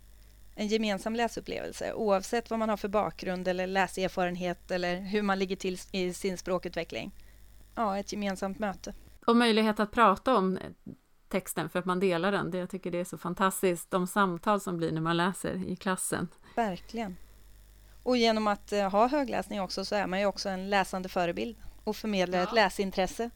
en 0.58 0.66
gemensam 0.66 1.14
läsupplevelse 1.14 1.92
oavsett 1.92 2.50
vad 2.50 2.58
man 2.58 2.68
har 2.68 2.76
för 2.76 2.88
bakgrund 2.88 3.48
eller 3.48 3.66
läserfarenhet 3.66 4.70
eller 4.70 5.00
hur 5.00 5.22
man 5.22 5.38
ligger 5.38 5.56
till 5.56 5.78
i 5.92 6.12
sin 6.12 6.38
språkutveckling. 6.38 7.14
Ja, 7.74 7.98
ett 7.98 8.12
gemensamt 8.12 8.58
möte. 8.58 8.94
Och 9.26 9.36
möjlighet 9.36 9.80
att 9.80 9.90
prata 9.90 10.36
om 10.36 10.58
texten 11.28 11.70
för 11.70 11.78
att 11.78 11.84
man 11.84 12.00
delar 12.00 12.32
den. 12.32 12.50
Det, 12.50 12.58
jag 12.58 12.70
tycker 12.70 12.90
det 12.90 13.00
är 13.00 13.04
så 13.04 13.18
fantastiskt. 13.18 13.90
De 13.90 14.06
samtal 14.06 14.60
som 14.60 14.76
blir 14.76 14.92
när 14.92 15.00
man 15.00 15.16
läser 15.16 15.68
i 15.68 15.76
klassen. 15.76 16.28
Verkligen. 16.56 17.16
Och 18.02 18.16
genom 18.16 18.46
att 18.46 18.72
eh, 18.72 18.90
ha 18.90 19.08
högläsning 19.08 19.60
också 19.60 19.84
så 19.84 19.94
är 19.94 20.06
man 20.06 20.20
ju 20.20 20.26
också 20.26 20.48
en 20.48 20.70
läsande 20.70 21.08
förebild 21.08 21.56
och 21.84 21.96
förmedlar 21.96 22.42
ett 22.42 22.52
läsintresse. 22.52 23.30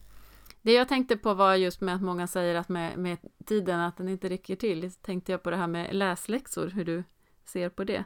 Det 0.61 0.73
jag 0.73 0.87
tänkte 0.87 1.17
på 1.17 1.33
var 1.33 1.55
just 1.55 1.81
med 1.81 1.95
att 1.95 2.01
många 2.01 2.27
säger 2.27 2.55
att 2.55 2.69
med, 2.69 2.97
med 2.97 3.17
tiden 3.45 3.79
att 3.79 3.97
den 3.97 4.09
inte 4.09 4.29
räcker 4.29 4.55
till. 4.55 4.91
Tänkte 4.91 5.31
jag 5.31 5.43
på 5.43 5.49
det 5.49 5.57
här 5.57 5.67
med 5.67 5.95
läsläxor, 5.95 6.67
hur 6.67 6.85
du 6.85 7.03
ser 7.45 7.69
på 7.69 7.83
det. 7.83 8.03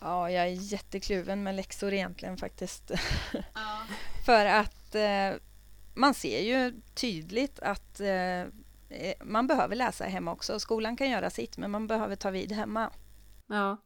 Ja, 0.00 0.30
jag 0.30 0.44
är 0.44 0.72
jättekluven 0.72 1.42
med 1.42 1.54
läxor 1.54 1.92
egentligen 1.92 2.36
faktiskt. 2.36 2.90
För 4.26 4.46
att 4.46 4.94
eh, 4.94 5.32
man 5.94 6.14
ser 6.14 6.40
ju 6.40 6.80
tydligt 6.94 7.60
att 7.60 8.00
eh, 8.00 8.40
eh, 8.88 9.14
man 9.24 9.46
behöver 9.46 9.76
läsa 9.76 10.04
hemma 10.04 10.32
också. 10.32 10.60
Skolan 10.60 10.96
kan 10.96 11.10
göra 11.10 11.30
sitt, 11.30 11.56
men 11.58 11.70
man 11.70 11.86
behöver 11.86 12.16
ta 12.16 12.30
vid 12.30 12.52
hemma. 12.52 12.90
Ja, 13.46 13.76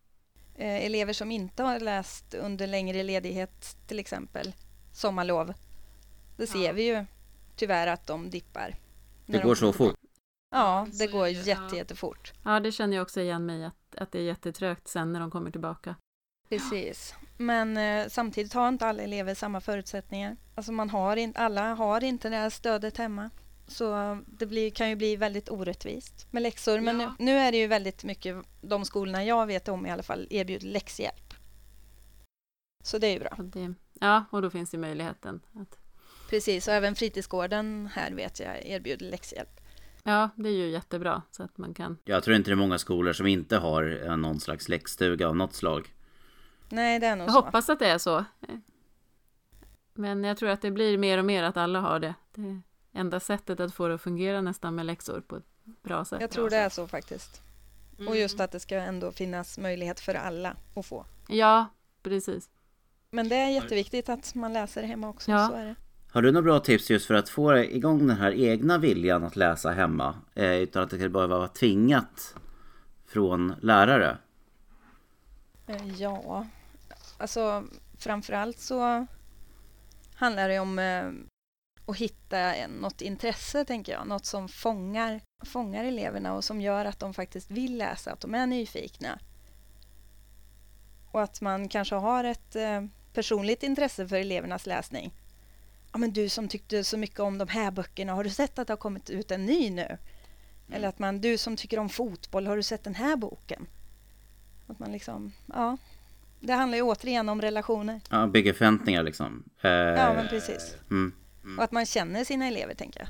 Eh, 0.57 0.85
elever 0.87 1.13
som 1.13 1.31
inte 1.31 1.63
har 1.63 1.81
läst 1.81 2.35
under 2.35 2.67
längre 2.67 3.03
ledighet, 3.03 3.77
till 3.87 3.99
exempel 3.99 4.53
sommarlov, 4.93 5.53
det 6.37 6.47
ser 6.47 6.67
Ja. 6.67 6.73
vi 6.73 6.83
ju 6.83 7.05
tyvärr 7.57 7.87
att 7.87 8.07
de 8.07 8.31
dippar. 8.31 8.77
Det 9.27 9.33
När 9.33 9.39
de 9.39 9.47
går 9.47 9.55
så 9.55 9.73
fort. 9.73 9.97
Ja, 10.51 10.87
det 10.93 11.07
går 11.07 11.25
det 11.25 11.31
ju, 11.31 11.39
ja. 11.39 11.45
jätte, 11.45 11.77
jättefort. 11.77 12.33
ja 12.45 12.61
det 12.61 12.73
känner 12.73 12.97
jag 12.97 13.03
också 13.03 13.21
igen 13.21 13.47
mig 13.47 13.61
i, 13.61 13.65
att, 13.65 13.75
att 13.99 14.13
det 14.13 14.19
är 14.19 14.23
jättetrögt 14.23 14.89
sen 14.89 15.13
när 15.13 15.21
de 15.21 15.31
kommer 15.31 15.51
tillbaka. 15.51 15.95
Precis. 16.49 17.15
Men 17.37 17.77
eh, 17.77 18.09
samtidigt 18.09 18.53
har 18.53 18.69
inte 18.69 18.87
alla 18.87 19.03
elever 19.03 19.35
samma 19.35 19.61
förutsättningar. 19.61 20.37
Alltså 20.55 20.73
man 20.73 20.91
har 20.91 21.17
in, 21.17 21.33
alla 21.37 21.75
har 21.75 22.05
inte 22.05 22.29
det 22.29 22.37
här 22.37 22.51
stödet 22.51 22.97
hemma. 22.97 23.31
Så 23.67 24.19
det 24.27 24.47
blir, 24.47 24.71
kan 24.71 24.89
ju 24.89 24.97
bli 24.97 25.17
väldigt 25.17 25.51
orättvist 25.51 26.27
med 26.31 26.43
läxor. 26.43 26.81
Men 26.81 27.01
Ja. 27.01 27.15
nu, 27.19 27.25
nu 27.25 27.39
är 27.39 27.53
det 27.53 27.59
ju 27.59 27.67
väldigt 27.67 28.05
mycket, 28.05 28.37
de 28.61 28.85
skolorna 28.85 29.25
jag 29.25 29.47
vet 29.47 29.69
om 29.69 29.87
i 29.87 29.91
alla 29.91 30.03
fall, 30.03 30.27
erbjuder 30.31 30.67
läxhjälp. 30.67 31.35
Så 32.85 32.99
det 32.99 33.07
är 33.07 33.13
ju 33.13 33.19
bra. 33.21 33.35
Och 33.39 33.45
det, 33.45 33.75
ja, 34.01 34.25
och 34.31 34.43
då 34.43 34.51
finns 34.51 34.75
ju 34.75 34.79
möjligheten. 34.79 35.41
Att, 35.55 35.79
Precis, 36.31 36.69
och 36.69 36.75
även 36.75 36.95
fritidsgården 36.95 37.89
här 37.95 38.11
vet 38.11 38.41
jag 38.41 38.67
erbjuder 38.67 39.07
läxhjälp. 39.07 39.54
Ja, 40.05 40.29
det 40.37 40.49
är 40.49 40.53
ju 40.53 40.69
jättebra 40.69 41.23
så 41.31 41.43
att 41.43 41.59
man 41.59 41.75
kan. 41.75 41.99
Jag 42.05 42.23
tror 42.25 42.37
inte 42.37 42.51
det 42.51 42.55
är 42.55 42.57
många 42.57 42.79
skolor 42.79 43.13
som 43.13 43.27
inte 43.27 43.57
har 43.57 44.07
eh, 44.07 44.17
någon 44.17 44.41
slags 44.41 44.69
läxstuga 44.69 45.29
av 45.29 45.37
något 45.37 45.55
slag. 45.55 45.95
Nej, 46.69 46.99
det 47.01 47.07
är 47.07 47.17
nog 47.17 47.27
Jag 47.29 47.33
så. 47.35 47.41
hoppas 47.41 47.69
att 47.69 47.79
det 47.79 47.89
är 47.89 47.99
så. 47.99 48.25
Men 49.95 50.25
jag 50.25 50.37
tror 50.37 50.49
att 50.49 50.63
det 50.63 50.71
blir 50.71 50.99
mer 50.99 51.19
och 51.19 51.25
mer 51.25 51.43
att 51.43 51.57
alla 51.57 51.81
har 51.81 52.01
det. 52.01 52.15
Det 52.35 52.41
är 52.43 52.61
enda 52.93 53.21
sättet 53.21 53.61
att 53.61 53.75
få 53.75 53.89
det 53.89 53.95
att 53.95 54.03
fungera 54.03 54.41
nästan 54.41 54.75
med 54.75 54.87
läxor 54.87 55.21
på 55.21 55.37
ett 55.37 55.45
bra 55.83 56.05
sätt. 56.05 56.21
Jag 56.21 56.31
tror 56.31 56.51
det 56.51 56.57
är 56.57 56.69
så 56.69 56.89
faktiskt. 56.89 57.43
Mm. 57.99 58.09
Och 58.09 58.17
just 58.17 58.41
att 58.41 58.53
det 58.53 58.61
ska 58.61 58.77
ändå 58.77 59.13
finnas 59.13 59.59
möjlighet 59.59 60.01
för 60.01 60.15
alla 60.15 60.57
att 60.75 60.87
få. 60.87 61.07
Ja, 61.29 61.67
precis. 62.03 62.51
Men 63.11 63.29
det 63.29 63.37
är 63.37 63.51
jätteviktigt 63.51 64.09
att 64.09 64.35
man 64.35 64.53
läser 64.53 64.83
hemma 64.83 65.09
också. 65.09 65.31
Ja. 65.31 65.49
Så 65.49 65.55
är 65.55 65.65
det. 65.65 65.75
Har 66.15 66.23
du 66.23 66.33
några 66.33 66.43
bra 66.43 66.61
tips 66.61 66.91
just 66.91 67.07
för 67.07 67.15
att 67.15 67.29
få 67.29 67.59
igång 67.59 68.07
den 68.07 68.17
här 68.17 68.33
egna 68.33 68.79
viljan 68.79 69.25
att 69.25 69.37
läsa 69.37 69.71
hemma? 69.71 70.15
Eh, 70.35 70.53
utan 70.55 70.83
att 70.83 70.91
det 70.91 70.99
ska 70.99 71.09
bara 71.09 71.27
vara 71.27 71.49
tvingat 71.49 72.35
från 73.07 73.55
lärare? 73.63 74.19
Eh, 75.67 76.01
ja, 76.01 76.47
alltså 77.19 77.65
framförallt 77.99 78.59
så 78.59 79.07
handlar 80.15 80.49
det 80.49 80.59
om 80.59 80.79
eh, 80.79 81.11
att 81.87 81.97
hitta 81.97 82.53
något 82.81 83.01
intresse, 83.01 83.65
tänker 83.65 83.93
jag. 83.93 84.07
Något 84.07 84.27
som 84.27 84.49
fångar. 84.49 85.21
fångar 85.45 85.85
eleverna 85.85 86.35
och 86.35 86.45
som 86.45 86.61
gör 86.61 86.85
att 86.85 86.99
de 86.99 87.15
faktiskt 87.15 87.51
vill 87.51 87.79
läsa, 87.79 88.13
att 88.13 88.21
de 88.21 88.35
är 88.35 88.47
nyfikna. 88.47 89.19
Och 91.11 91.23
att 91.23 91.41
man 91.41 91.69
kanske 91.69 91.95
har 91.95 92.25
ett 92.25 92.57
eh, 92.57 92.85
personligt 93.13 93.63
intresse 93.63 94.09
för 94.09 94.17
elevernas 94.17 94.67
läsning. 94.67 95.15
Ja, 95.95 95.99
men 95.99 96.13
du 96.13 96.29
som 96.29 96.49
tyckte 96.49 96.85
så 96.85 96.99
mycket 96.99 97.21
om 97.21 97.39
de 97.39 97.49
här 97.49 97.71
böckerna, 97.71 98.13
har 98.13 98.25
du 98.25 98.31
sett 98.31 98.59
att 98.59 98.67
det 98.67 98.73
har 98.73 98.79
kommit 98.79 99.11
ut 99.11 99.31
en 99.31 99.47
ny 99.47 99.71
nu? 99.71 99.83
Mm. 99.83 99.99
Eller 100.73 100.89
att 100.89 100.99
man, 100.99 101.21
du 101.21 101.39
som 101.39 101.57
tycker 101.57 101.79
om 101.79 101.89
fotboll, 101.89 102.47
har 102.47 102.57
du 102.57 102.63
sett 102.63 102.85
den 102.85 102.95
här 102.95 103.17
boken? 103.17 103.67
Att 104.67 104.79
man 104.79 104.93
liksom, 104.93 105.33
ja. 105.47 105.77
Det 106.41 106.53
handlar 106.53 106.77
ju 106.77 106.83
återigen 106.83 107.29
om 107.29 107.41
relationer. 107.41 108.01
Ja, 108.11 108.27
bygger 108.27 108.53
förväntningar 108.53 109.03
liksom. 109.03 109.45
Eh, 109.61 109.71
ja, 109.71 110.15
men 110.15 110.29
precis. 110.29 110.77
Mm, 110.91 111.13
mm. 111.45 111.59
Och 111.59 111.65
att 111.65 111.73
man 111.73 111.87
känner 111.87 112.25
sina 112.25 112.47
elever, 112.47 112.75
tänker 112.75 113.01
jag. 113.01 113.09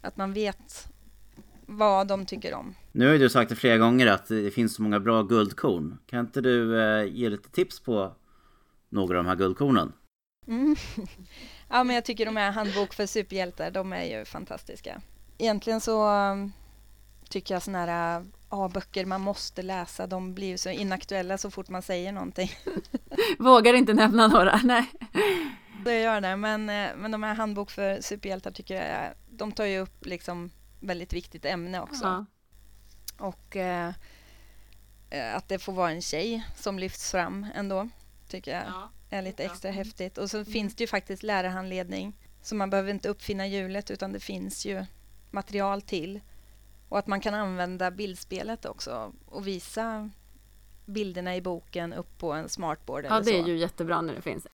Att 0.00 0.16
man 0.16 0.32
vet 0.32 0.88
vad 1.66 2.06
de 2.06 2.26
tycker 2.26 2.54
om. 2.54 2.74
Nu 2.92 3.06
har 3.06 3.12
ju 3.12 3.18
du 3.18 3.30
sagt 3.30 3.48
det 3.48 3.56
flera 3.56 3.78
gånger 3.78 4.06
att 4.06 4.26
det 4.26 4.50
finns 4.50 4.74
så 4.74 4.82
många 4.82 5.00
bra 5.00 5.22
guldkorn. 5.22 5.98
Kan 6.06 6.20
inte 6.20 6.40
du 6.40 6.82
eh, 6.82 7.04
ge 7.04 7.28
lite 7.28 7.50
tips 7.50 7.80
på 7.80 8.16
några 8.88 9.18
av 9.18 9.24
de 9.24 9.28
här 9.28 9.36
guldkornen? 9.36 9.92
Mm. 10.46 10.76
Ja, 11.68 11.84
men 11.84 11.94
jag 11.94 12.04
tycker 12.04 12.26
de 12.26 12.36
här 12.36 12.50
Handbok 12.50 12.94
för 12.94 13.06
superhjältar, 13.06 13.70
de 13.70 13.92
är 13.92 14.04
ju 14.04 14.24
fantastiska. 14.24 15.00
Egentligen 15.38 15.80
så 15.80 16.10
um, 16.10 16.52
tycker 17.28 17.54
jag 17.54 17.62
såna 17.62 17.86
här 17.86 18.24
A-böcker 18.48 19.04
man 19.06 19.20
måste 19.20 19.62
läsa, 19.62 20.06
de 20.06 20.34
blir 20.34 20.48
ju 20.48 20.58
så 20.58 20.70
inaktuella 20.70 21.38
så 21.38 21.50
fort 21.50 21.68
man 21.68 21.82
säger 21.82 22.12
någonting. 22.12 22.50
Vågar 23.38 23.74
inte 23.74 23.94
nämna 23.94 24.28
några, 24.28 24.60
nej. 24.64 24.86
Det 25.84 26.00
gör 26.00 26.20
det, 26.20 26.36
men, 26.36 26.70
eh, 26.70 26.90
men 26.96 27.10
de 27.10 27.22
här 27.22 27.34
Handbok 27.34 27.70
för 27.70 28.00
superhjältar 28.00 28.50
tycker 28.50 28.74
jag, 28.74 29.14
de 29.30 29.52
tar 29.52 29.64
ju 29.64 29.78
upp 29.78 30.06
liksom 30.06 30.50
väldigt 30.80 31.12
viktigt 31.12 31.44
ämne 31.44 31.80
också. 31.80 32.04
Ja. 32.04 32.26
Och 33.26 33.56
eh, 33.56 33.92
att 35.34 35.48
det 35.48 35.58
får 35.58 35.72
vara 35.72 35.90
en 35.90 36.02
tjej 36.02 36.44
som 36.56 36.78
lyfts 36.78 37.10
fram 37.10 37.46
ändå, 37.54 37.88
tycker 38.28 38.52
jag. 38.52 38.64
Ja 38.66 38.90
är 39.10 39.22
lite 39.22 39.44
extra 39.44 39.70
häftigt. 39.70 40.18
Och 40.18 40.30
så 40.30 40.36
mm. 40.36 40.52
finns 40.52 40.74
det 40.74 40.82
ju 40.82 40.88
faktiskt 40.88 41.22
lärarhandledning. 41.22 42.16
Så 42.42 42.54
man 42.54 42.70
behöver 42.70 42.90
inte 42.90 43.08
uppfinna 43.08 43.46
hjulet 43.46 43.90
utan 43.90 44.12
det 44.12 44.20
finns 44.20 44.66
ju 44.66 44.84
material 45.30 45.82
till. 45.82 46.20
Och 46.88 46.98
att 46.98 47.06
man 47.06 47.20
kan 47.20 47.34
använda 47.34 47.90
bildspelet 47.90 48.64
också 48.64 49.12
och 49.26 49.46
visa 49.46 50.10
bilderna 50.86 51.36
i 51.36 51.40
boken 51.40 51.92
upp 51.92 52.18
på 52.18 52.32
en 52.32 52.48
smartboard. 52.48 53.04
Ja, 53.04 53.20
det 53.20 53.38
är 53.38 53.46
ju 53.46 53.58
jättebra 53.58 54.00
när 54.00 54.14
det 54.14 54.22
finns. 54.22 54.46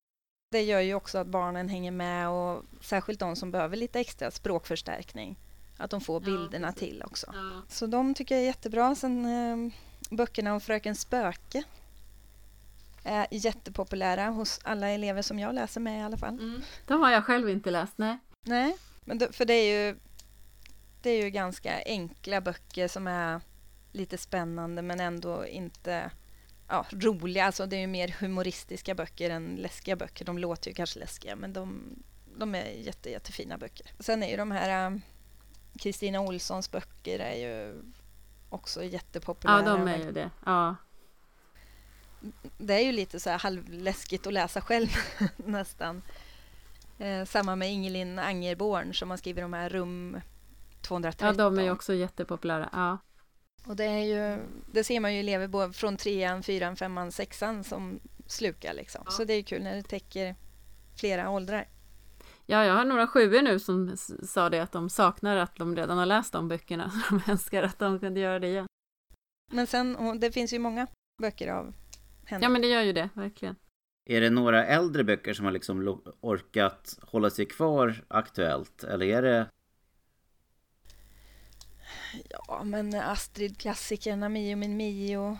Det 0.51 0.61
gör 0.61 0.79
ju 0.79 0.93
också 0.93 1.17
att 1.17 1.27
barnen 1.27 1.69
hänger 1.69 1.91
med 1.91 2.29
och 2.29 2.63
särskilt 2.81 3.19
de 3.19 3.35
som 3.35 3.51
behöver 3.51 3.77
lite 3.77 3.99
extra 3.99 4.31
språkförstärkning. 4.31 5.37
Att 5.77 5.91
de 5.91 6.01
får 6.01 6.19
bilderna 6.19 6.67
ja, 6.67 6.71
till 6.71 7.03
också. 7.05 7.31
Ja. 7.33 7.61
Så 7.69 7.87
de 7.87 8.13
tycker 8.13 8.35
jag 8.35 8.41
är 8.41 8.45
jättebra. 8.45 8.95
Sen 8.95 9.25
eh, 9.25 9.73
böckerna 10.09 10.53
om 10.53 10.61
Fröken 10.61 10.95
Spöke 10.95 11.63
är 13.05 13.27
jättepopulära 13.31 14.25
hos 14.25 14.59
alla 14.63 14.89
elever 14.89 15.21
som 15.21 15.39
jag 15.39 15.55
läser 15.55 15.81
med 15.81 15.99
i 15.99 16.03
alla 16.03 16.17
fall. 16.17 16.33
Mm. 16.33 16.61
De 16.87 17.01
har 17.01 17.11
jag 17.11 17.25
själv 17.25 17.49
inte 17.49 17.71
läst, 17.71 17.93
nej. 17.95 18.17
Nej, 18.41 18.77
men 19.01 19.17
då, 19.17 19.31
för 19.31 19.45
det 19.45 19.53
är 19.53 19.87
ju 19.87 19.95
det 21.01 21.09
är 21.09 21.23
ju 21.23 21.29
ganska 21.29 21.83
enkla 21.85 22.41
böcker 22.41 22.87
som 22.87 23.07
är 23.07 23.41
lite 23.91 24.17
spännande 24.17 24.81
men 24.81 24.99
ändå 24.99 25.47
inte 25.47 26.11
ja, 26.67 26.85
roliga. 26.91 27.45
Alltså 27.45 27.65
det 27.65 27.75
är 27.75 27.79
ju 27.79 27.87
mer 27.87 28.15
humoristiska 28.19 28.95
böcker 28.95 29.29
än 29.29 29.55
läskiga 29.55 29.95
böcker. 29.95 30.25
De 30.25 30.37
låter 30.37 30.69
ju 30.69 30.75
kanske 30.75 30.99
läskiga 30.99 31.35
men 31.35 31.53
de, 31.53 31.83
de 32.37 32.55
är 32.55 32.65
jätte, 32.65 33.09
jättefina 33.09 33.57
böcker. 33.57 33.91
Sen 33.99 34.23
är 34.23 34.29
ju 34.29 34.37
de 34.37 34.51
här 34.51 35.01
Kristina 35.79 36.19
Olssons 36.19 36.71
böcker 36.71 37.19
är 37.19 37.35
ju 37.35 37.81
också 38.49 38.83
jättepopulära. 38.83 39.59
Ja, 39.59 39.77
de 39.77 39.87
är 39.87 39.97
ju 39.97 40.11
det. 40.11 40.29
Ja 40.45 40.75
det 42.57 42.73
är 42.73 42.79
ju 42.79 42.91
lite 42.91 43.19
så 43.19 43.29
här 43.29 43.39
halvläskigt 43.39 44.27
att 44.27 44.33
läsa 44.33 44.61
själv 44.61 44.87
nästan. 45.35 46.01
Eh, 46.99 47.25
samma 47.25 47.55
med 47.55 47.71
Ingelin 47.71 48.19
Angerborn 48.19 48.93
som 48.93 49.09
har 49.09 49.17
skrivit 49.17 49.43
de 49.43 49.53
här 49.53 49.69
Rum 49.69 50.21
213. 50.81 51.27
Ja, 51.27 51.33
de 51.33 51.59
är 51.59 51.63
ju 51.63 51.71
också 51.71 51.93
jättepopulära. 51.93 52.69
Ja. 52.71 52.97
Och 53.65 53.75
det, 53.75 53.85
är 53.85 54.03
ju, 54.03 54.43
det 54.71 54.83
ser 54.83 54.99
man 54.99 55.13
ju 55.13 55.19
elever 55.19 55.47
både 55.47 55.73
från 55.73 55.97
trean, 55.97 56.43
fyran, 56.43 56.75
femman, 56.75 57.11
sexan 57.11 57.63
som 57.63 57.99
slukar. 58.27 58.73
Liksom. 58.73 59.01
Ja. 59.05 59.11
Så 59.11 59.23
det 59.23 59.33
är 59.33 59.43
kul 59.43 59.63
när 59.63 59.75
det 59.75 59.83
täcker 59.83 60.35
flera 60.95 61.29
åldrar. 61.29 61.67
Ja, 62.45 62.65
jag 62.65 62.73
har 62.73 62.85
några 62.85 63.07
sjuor 63.07 63.41
nu 63.41 63.59
som 63.59 63.97
sa 64.23 64.49
det 64.49 64.59
att 64.59 64.71
de 64.71 64.89
saknar 64.89 65.37
att 65.37 65.55
de 65.55 65.75
redan 65.75 65.97
har 65.97 66.05
läst 66.05 66.33
de 66.33 66.47
böckerna. 66.47 66.89
Så 66.89 67.15
de 67.25 67.31
önskar 67.31 67.63
att 67.63 67.79
de 67.79 67.99
kunde 67.99 68.19
göra 68.19 68.39
det 68.39 68.47
igen. 68.47 68.67
Men 69.51 69.67
sen, 69.67 70.19
det 70.19 70.31
finns 70.31 70.53
ju 70.53 70.59
många 70.59 70.87
böcker 71.21 71.47
av 71.47 71.73
henne. 72.25 72.45
Ja, 72.45 72.49
men 72.49 72.61
det 72.61 72.67
gör 72.67 72.81
ju 72.81 72.93
det, 72.93 73.09
verkligen. 73.13 73.55
Är 74.05 74.21
det 74.21 74.29
några 74.29 74.65
äldre 74.65 75.03
böcker 75.03 75.33
som 75.33 75.45
har 75.45 75.51
liksom 75.51 76.01
orkat 76.21 76.99
hålla 77.01 77.29
sig 77.29 77.45
kvar 77.45 78.03
aktuellt? 78.07 78.83
Eller 78.83 79.05
är 79.05 79.21
det... 79.21 79.47
Ja, 82.29 82.63
men 82.63 82.93
Astrid-klassikerna, 82.93 84.29
Mio 84.29 84.55
min 84.55 84.77
Mio, 84.77 85.37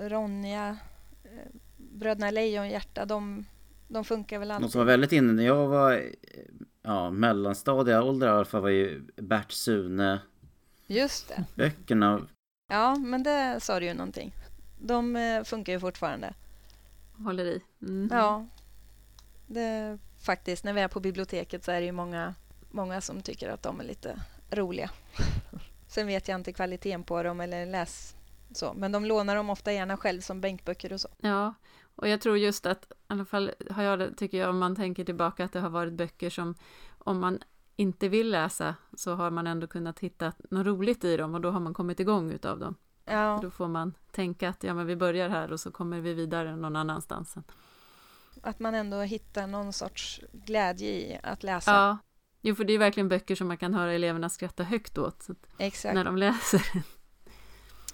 Ronja, 0.00 0.76
eh, 1.24 1.30
Bröderna 1.76 2.30
Lejonhjärta, 2.30 3.04
de, 3.04 3.46
de 3.88 4.04
funkar 4.04 4.38
väl 4.38 4.50
alltid. 4.50 4.62
Något 4.62 4.72
som 4.72 4.78
var 4.78 4.86
väldigt 4.86 5.12
inne 5.12 5.32
när 5.32 5.46
jag 5.46 5.68
var 5.68 6.10
ja, 6.82 7.10
mellanstadieålder 7.10 8.26
i 8.26 8.30
alla 8.30 8.44
fall 8.44 8.62
var 8.62 8.68
ju 8.68 9.00
Bert 9.16 9.52
Sune. 9.52 10.20
Just 10.86 11.28
det. 11.28 11.44
Böckerna. 11.54 12.28
Ja, 12.68 12.96
men 12.96 13.22
det 13.22 13.60
sa 13.60 13.80
du 13.80 13.86
ju 13.86 13.94
någonting. 13.94 14.32
De 14.78 15.16
eh, 15.16 15.44
funkar 15.44 15.72
ju 15.72 15.80
fortfarande. 15.80 16.34
Håller 17.24 17.44
i. 17.44 17.62
Mm. 17.82 18.08
Ja. 18.12 18.46
Det, 19.46 19.98
faktiskt, 20.20 20.64
när 20.64 20.72
vi 20.72 20.80
är 20.80 20.88
på 20.88 21.00
biblioteket 21.00 21.64
så 21.64 21.72
är 21.72 21.80
det 21.80 21.86
ju 21.86 21.92
många, 21.92 22.34
många 22.70 23.00
som 23.00 23.22
tycker 23.22 23.48
att 23.48 23.62
de 23.62 23.80
är 23.80 23.84
lite 23.84 24.20
roliga. 24.50 24.90
Sen 25.88 26.06
vet 26.06 26.28
jag 26.28 26.34
inte 26.34 26.52
kvaliteten 26.52 27.02
på 27.02 27.22
dem 27.22 27.40
eller 27.40 27.66
läs 27.66 28.16
så, 28.50 28.74
men 28.76 28.92
de 28.92 29.04
lånar 29.04 29.36
dem 29.36 29.50
ofta 29.50 29.72
gärna 29.72 29.96
själv 29.96 30.20
som 30.20 30.40
bänkböcker 30.40 30.92
och 30.92 31.00
så. 31.00 31.08
Ja, 31.20 31.54
och 31.96 32.08
jag 32.08 32.20
tror 32.20 32.38
just 32.38 32.66
att, 32.66 32.84
i 32.84 32.94
alla 33.06 33.24
fall 33.24 33.50
har 33.70 33.82
jag 33.82 34.16
tycker 34.16 34.38
jag, 34.38 34.50
om 34.50 34.58
man 34.58 34.76
tänker 34.76 35.04
tillbaka, 35.04 35.44
att 35.44 35.52
det 35.52 35.60
har 35.60 35.70
varit 35.70 35.92
böcker 35.92 36.30
som, 36.30 36.54
om 36.98 37.20
man 37.20 37.38
inte 37.76 38.08
vill 38.08 38.30
läsa, 38.30 38.74
så 38.96 39.14
har 39.14 39.30
man 39.30 39.46
ändå 39.46 39.66
kunnat 39.66 39.98
hitta 39.98 40.32
något 40.50 40.66
roligt 40.66 41.04
i 41.04 41.16
dem 41.16 41.34
och 41.34 41.40
då 41.40 41.50
har 41.50 41.60
man 41.60 41.74
kommit 41.74 42.00
igång 42.00 42.30
utav 42.30 42.58
dem. 42.58 42.74
Ja. 43.06 43.38
Då 43.42 43.50
får 43.50 43.68
man 43.68 43.94
tänka 44.12 44.48
att 44.48 44.62
ja, 44.64 44.74
men 44.74 44.86
vi 44.86 44.96
börjar 44.96 45.28
här 45.28 45.52
och 45.52 45.60
så 45.60 45.70
kommer 45.70 46.00
vi 46.00 46.14
vidare 46.14 46.56
någon 46.56 46.76
annanstans. 46.76 47.34
Att 48.42 48.58
man 48.60 48.74
ändå 48.74 49.00
hittar 49.00 49.46
någon 49.46 49.72
sorts 49.72 50.20
glädje 50.32 50.88
i 50.88 51.18
att 51.22 51.42
läsa. 51.42 51.70
Ja, 51.70 51.98
jo, 52.40 52.54
för 52.54 52.64
det 52.64 52.72
är 52.72 52.78
verkligen 52.78 53.08
böcker 53.08 53.34
som 53.34 53.48
man 53.48 53.56
kan 53.56 53.74
höra 53.74 53.92
eleverna 53.92 54.28
skratta 54.28 54.62
högt 54.62 54.98
åt 54.98 55.26
Exakt. 55.58 55.94
när 55.94 56.04
de 56.04 56.16
läser. 56.16 56.62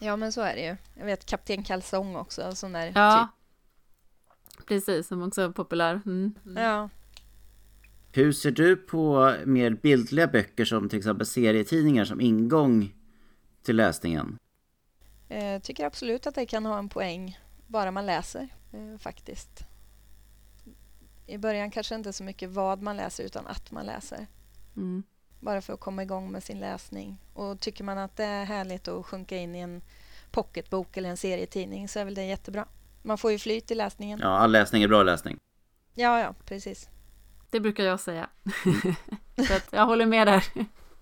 Ja, 0.00 0.16
men 0.16 0.32
så 0.32 0.40
är 0.40 0.54
det 0.54 0.62
ju. 0.64 0.76
Jag 0.98 1.06
vet 1.06 1.26
Kapten 1.26 1.62
Kalsong 1.64 2.16
också, 2.16 2.54
sån 2.54 2.72
där 2.72 2.92
Ja, 2.94 3.28
typ. 4.56 4.66
precis, 4.66 5.06
som 5.08 5.22
också 5.22 5.42
är 5.42 5.48
populär. 5.50 6.00
Mm. 6.06 6.34
Mm. 6.46 6.62
Ja. 6.62 6.88
Hur 8.12 8.32
ser 8.32 8.50
du 8.50 8.76
på 8.76 9.34
mer 9.44 9.70
bildliga 9.70 10.26
böcker 10.26 10.64
som 10.64 10.88
till 10.88 10.98
exempel 10.98 11.26
serietidningar 11.26 12.04
som 12.04 12.20
ingång 12.20 12.94
till 13.62 13.76
läsningen? 13.76 14.38
Jag 15.32 15.54
eh, 15.54 15.60
tycker 15.60 15.86
absolut 15.86 16.26
att 16.26 16.34
det 16.34 16.46
kan 16.46 16.66
ha 16.66 16.78
en 16.78 16.88
poäng, 16.88 17.38
bara 17.66 17.90
man 17.90 18.06
läser 18.06 18.48
eh, 18.72 18.98
faktiskt. 18.98 19.66
I 21.26 21.38
början 21.38 21.70
kanske 21.70 21.94
inte 21.94 22.12
så 22.12 22.24
mycket 22.24 22.50
vad 22.50 22.82
man 22.82 22.96
läser, 22.96 23.24
utan 23.24 23.46
att 23.46 23.70
man 23.70 23.86
läser. 23.86 24.26
Mm. 24.76 25.02
Bara 25.40 25.60
för 25.60 25.72
att 25.72 25.80
komma 25.80 26.02
igång 26.02 26.32
med 26.32 26.42
sin 26.42 26.60
läsning. 26.60 27.18
Och 27.34 27.60
Tycker 27.60 27.84
man 27.84 27.98
att 27.98 28.16
det 28.16 28.24
är 28.24 28.44
härligt 28.44 28.88
att 28.88 29.06
sjunka 29.06 29.36
in 29.36 29.54
i 29.54 29.58
en 29.58 29.82
pocketbok 30.30 30.96
eller 30.96 31.08
en 31.08 31.16
serietidning 31.16 31.88
så 31.88 31.98
är 31.98 32.04
väl 32.04 32.14
det 32.14 32.24
jättebra. 32.24 32.66
Man 33.02 33.18
får 33.18 33.32
ju 33.32 33.38
flyt 33.38 33.70
i 33.70 33.74
läsningen. 33.74 34.18
Ja, 34.22 34.28
all 34.28 34.52
läsning 34.52 34.82
är 34.82 34.88
bra 34.88 35.02
läsning. 35.02 35.38
Ja, 35.94 36.20
ja, 36.20 36.34
precis. 36.44 36.88
Det 37.50 37.60
brukar 37.60 37.84
jag 37.84 38.00
säga. 38.00 38.28
så 39.48 39.54
att 39.54 39.68
jag 39.72 39.86
håller 39.86 40.06
med 40.06 40.26
där. 40.26 40.44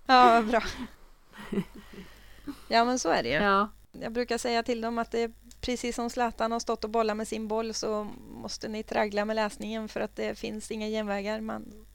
ja, 0.05 0.41
bra. 0.41 0.63
Ja, 2.67 2.85
men 2.85 2.99
så 2.99 3.09
är 3.09 3.23
det 3.23 3.29
ju. 3.29 3.35
Ja. 3.35 3.69
Jag 3.91 4.13
brukar 4.13 4.37
säga 4.37 4.63
till 4.63 4.81
dem 4.81 4.97
att 4.97 5.11
det 5.11 5.19
är 5.19 5.31
precis 5.61 5.95
som 5.95 6.09
Zlatan 6.09 6.51
har 6.51 6.59
stått 6.59 6.83
och 6.83 6.89
bollat 6.89 7.17
med 7.17 7.27
sin 7.27 7.47
boll 7.47 7.73
så 7.73 8.07
måste 8.29 8.67
ni 8.67 8.83
traggla 8.83 9.25
med 9.25 9.35
läsningen 9.35 9.87
för 9.87 9.99
att 9.99 10.15
det 10.15 10.35
finns 10.35 10.71
inga 10.71 10.87
genvägar. 10.87 11.41
Man, 11.41 11.85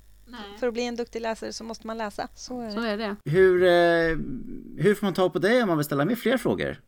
för 0.59 0.67
att 0.69 0.75
bli 0.75 0.83
en 0.83 0.97
duktig 0.97 1.21
läsare 1.21 1.53
så 1.53 1.65
måste 1.65 1.87
man 1.87 1.99
läsa. 1.99 2.29
Så 2.35 2.61
är, 2.61 2.71
så 2.71 2.81
är 2.81 2.97
det. 2.97 3.17
Hur, 3.25 3.63
eh, 3.63 4.17
hur 4.85 4.95
får 4.95 5.07
man 5.07 5.15
ta 5.15 5.31
på 5.31 5.39
dig 5.39 5.63
om 5.63 5.69
man 5.69 5.79
vill 5.79 5.85
ställa 5.85 6.05
med 6.05 6.19
fler 6.19 6.39
frågor? 6.39 6.83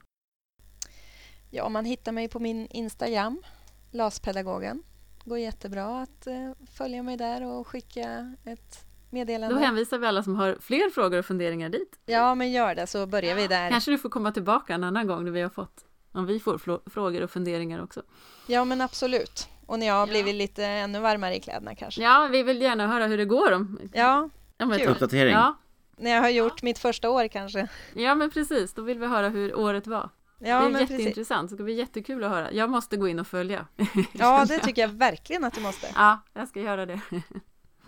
Ja, 1.51 1.69
man 1.69 1.85
hittar 1.85 2.13
mig 2.13 2.29
på 2.29 2.41
min 2.41 2.67
Instagram, 2.71 3.43
LAS-pedagogen. 3.91 4.83
går 5.25 5.39
jättebra 5.39 6.03
att 6.03 6.27
eh, 6.27 6.53
följa 6.73 7.03
mig 7.03 7.17
där 7.17 7.45
och 7.45 7.67
skicka 7.67 8.35
ett 8.45 8.88
meddelande. 9.11 9.55
Då 9.57 9.61
hänvisar 9.61 9.99
vi 9.99 10.07
alla 10.07 10.23
som 10.23 10.37
har 10.37 10.57
fler 10.61 10.91
frågor 10.91 11.19
och 11.19 11.27
funderingar 11.27 11.69
dit. 11.69 11.99
Ja, 12.07 12.35
men 12.35 12.53
gör 12.53 12.75
det 12.75 12.87
så 12.87 13.07
börjar 13.07 13.35
vi 13.35 13.47
där. 13.47 13.71
Kanske 13.71 13.91
du 13.91 13.99
får 13.99 14.09
komma 14.09 14.33
tillbaka 14.33 14.75
en 14.75 14.85
annan 14.85 15.07
gång 15.07 15.25
när 15.25 15.31
vi 15.33 15.41
har 15.41 15.51
fått, 15.51 15.85
om 16.13 16.27
vi 16.27 16.41
får 16.41 16.81
frågor 16.91 17.23
och 17.23 17.31
funderingar 17.31 17.83
också. 17.83 18.03
Ja, 18.47 18.65
men 18.65 18.81
absolut. 18.81 19.49
Och 19.67 19.79
när 19.79 19.87
jag 19.87 19.95
har 19.95 20.07
blivit 20.07 20.35
lite 20.35 20.65
ännu 20.65 21.01
varmare 21.01 21.37
i 21.37 21.41
kläderna 21.41 21.75
kanske. 21.75 22.03
Ja, 22.03 22.29
vi 22.33 22.43
vill 22.43 22.63
gärna 22.63 22.87
höra 22.87 23.07
hur 23.07 23.19
det 23.19 23.25
går 23.25 23.53
om, 23.53 23.79
Ja, 23.93 24.29
om 24.59 24.73
Kul. 24.79 24.89
Uppdatering. 24.89 25.33
Ja, 25.33 25.55
när 25.97 26.11
jag 26.11 26.23
har 26.23 26.29
gjort 26.29 26.63
mitt 26.63 26.79
första 26.79 27.11
år 27.11 27.29
kanske. 27.29 27.69
ja, 27.95 28.15
men 28.15 28.31
precis. 28.31 28.75
Då 28.75 28.83
vill 28.83 28.99
vi 28.99 29.07
höra 29.07 29.29
hur 29.29 29.55
året 29.59 29.87
var. 29.87 30.11
Ja, 30.41 30.47
det 30.61 30.67
är 30.67 30.71
men 30.71 30.73
precis. 30.73 30.91
jätteintressant. 30.99 31.51
Det 31.51 31.57
ska 31.57 31.65
bli 31.65 31.75
jättekul 31.75 32.25
att 32.25 32.31
höra. 32.31 32.53
Jag 32.53 32.71
måste 32.71 32.97
gå 32.97 33.09
in 33.09 33.19
och 33.19 33.27
följa. 33.27 33.67
Ja, 34.13 34.45
det 34.49 34.59
tycker 34.63 34.83
jag 34.83 34.89
verkligen 34.89 35.45
att 35.45 35.55
du 35.55 35.61
måste. 35.61 35.87
Ja, 35.95 36.19
jag 36.33 36.49
ska 36.49 36.61
göra 36.61 36.87
det. 36.87 37.01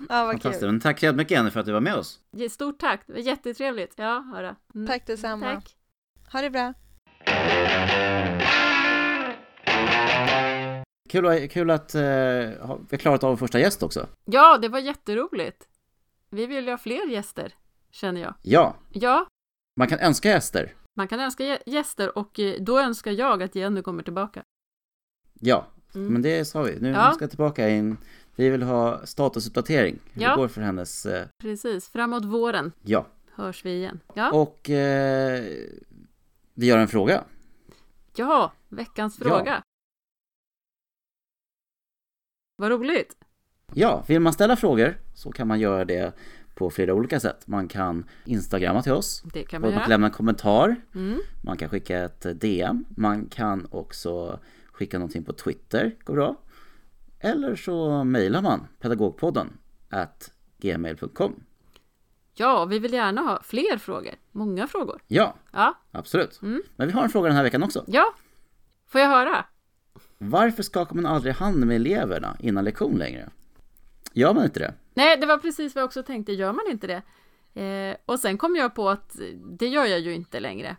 Ja, 0.09 0.25
vad 0.25 0.31
Fantastiskt. 0.33 0.61
kul. 0.61 0.71
Men 0.71 0.81
tack 0.81 0.99
så 0.99 1.05
jättemycket 1.07 1.31
Jenny 1.31 1.51
för 1.51 1.61
att 1.61 1.67
du 1.67 1.73
var 1.73 1.81
med 1.81 1.95
oss. 1.95 2.21
Stort 2.51 2.79
tack. 2.79 3.03
Det 3.07 3.13
var 3.13 3.21
jättetrevligt. 3.21 3.93
Ja, 3.97 4.21
höra. 4.35 4.57
Mm. 4.75 4.87
Tack 4.87 5.07
detsamma. 5.07 5.55
Tack. 5.55 5.77
Ha 6.33 6.41
det 6.43 6.51
bra. 6.51 6.75
Kul, 11.09 11.49
kul 11.49 11.71
att 11.71 11.95
eh, 11.95 12.01
vi 12.01 12.57
har 12.91 12.97
klarat 12.99 13.25
av 13.25 13.37
första 13.37 13.59
gäst 13.61 13.83
också. 13.83 14.07
Ja, 14.25 14.59
det 14.59 14.69
var 14.69 14.79
jätteroligt. 14.79 15.69
Vi 16.31 16.47
vill 16.47 16.65
ju 16.65 16.71
ha 16.71 16.79
fler 16.79 17.07
gäster, 17.11 17.55
känner 17.91 18.21
jag. 18.21 18.35
Ja, 18.43 18.77
Ja, 18.93 19.27
man 19.81 19.89
kan 19.89 19.99
önska 19.99 20.29
gäster. 20.29 20.75
man 20.97 21.09
kan 21.09 21.21
önska 21.21 21.45
gä- 21.45 21.63
gäster 21.67 22.19
och 22.19 22.41
eh, 22.41 22.55
då 22.61 22.79
önskar 22.81 23.11
jag 23.13 23.43
att 23.43 23.55
Jenny 23.55 23.83
kommer 23.83 24.03
tillbaka. 24.03 24.43
Ja, 25.41 25.67
Mm. 25.95 26.13
men 26.13 26.23
det 26.23 26.45
sa 26.45 26.63
vi. 26.63 26.81
Nu 26.81 26.89
Ja. 26.91 27.13
ska 27.13 27.23
jag 27.25 27.31
tillbaka 27.31 27.69
in. 27.69 27.97
Vi 28.37 28.51
vill 28.51 28.63
ha 28.63 29.07
statusuppdatering. 29.07 29.99
Hur 30.13 30.23
Ja. 30.23 30.31
det 30.31 30.37
går 30.37 30.49
för 30.49 30.61
hennes... 30.61 31.07
Eh, 31.07 31.27
Precis, 31.39 31.89
framåt 31.89 32.25
våren 32.25 32.73
ja. 32.83 33.07
hörs 33.35 33.65
vi 33.65 33.71
igen. 33.77 34.01
Ja, 34.15 34.31
Och 34.33 34.71
eh, 34.71 35.45
vi 36.55 36.67
gör 36.67 36.79
en 36.79 36.89
fråga. 36.89 37.25
ja 38.17 38.53
veckans 38.69 39.19
Ja. 39.21 39.29
fråga. 39.29 39.63
Vad 42.57 42.71
roligt. 42.71 43.17
Ja, 43.75 44.05
vill 44.09 44.21
man 44.21 44.33
ställa 44.33 44.57
frågor 44.57 44.99
så 45.15 45.33
kan 45.33 45.49
man 45.49 45.61
göra 45.61 45.85
det 45.85 46.13
på 46.55 46.71
flera 46.71 46.95
olika 46.95 47.21
sätt. 47.21 47.47
Man 47.47 47.69
kan 47.69 48.05
instagramma 48.25 48.83
till 48.83 48.93
oss. 48.93 49.23
Det 49.33 49.43
kan 49.43 49.61
man 49.61 49.71
man 49.71 49.81
kan 49.81 49.89
lämna 49.91 50.07
en 50.07 50.13
kommentar. 50.13 50.77
Mm. 50.95 51.21
Man 51.45 51.57
kan 51.57 51.69
skicka 51.69 51.99
ett 51.99 52.41
DM. 52.41 52.85
Man 52.97 53.27
kan 53.27 53.67
också 53.71 54.41
skicka 54.73 54.99
någonting 54.99 55.25
på 55.25 55.33
Twitter. 55.33 55.97
Går 56.05 56.15
bra. 56.15 56.37
Eller 57.21 57.57
så 57.57 58.05
mejlar 58.05 58.43
man 58.43 58.67
pedagogpodden 58.81 59.59
at 59.91 60.33
gmail.com. 60.59 61.45
Ja, 62.35 62.65
vi 62.65 62.79
vill 62.79 62.93
gärna 62.93 63.21
ha 63.21 63.43
fler 63.43 63.79
frågor. 63.79 64.15
Många 64.33 64.67
frågor. 64.67 65.03
Ja, 65.07 65.35
Ja, 65.53 65.75
absolut. 65.91 66.43
Mm. 66.43 66.63
Men 66.77 66.87
vi 66.87 66.93
har 66.93 67.03
en 67.03 67.11
fråga 67.11 67.29
den 67.29 67.37
här 67.37 67.43
veckan 67.45 67.63
också. 67.63 67.85
ja. 67.87 68.15
Får 68.87 69.01
jag 69.01 69.09
höra? 69.09 69.45
Varför 70.19 70.63
skakar 70.63 70.95
man 70.97 71.07
aldrig 71.07 71.35
hand 71.35 71.67
med 71.67 71.77
eleverna 71.77 72.37
innan 72.41 72.65
lektion 72.65 72.99
längre? 72.99 73.31
Gör 74.13 74.35
man 74.35 74.45
inte 74.45 74.61
det? 74.61 74.75
Nej, 74.95 75.17
det 75.17 75.27
var 75.27 75.39
precis 75.39 75.75
vad 75.75 75.83
jag 75.83 75.87
också 75.87 76.03
tänkte. 76.03 76.33
Gör 76.33 76.53
man 76.53 76.65
inte 76.71 76.87
det? 76.87 77.03
Eh, 77.63 77.97
och 78.07 78.19
sen 78.21 78.39
kom 78.39 78.57
jag 78.57 78.75
på 78.75 78.89
att 78.89 79.17
det 79.59 79.69
gör 79.69 79.85
jag 79.85 80.01
ju 80.01 80.15
inte 80.15 80.41
längre. 80.41 80.77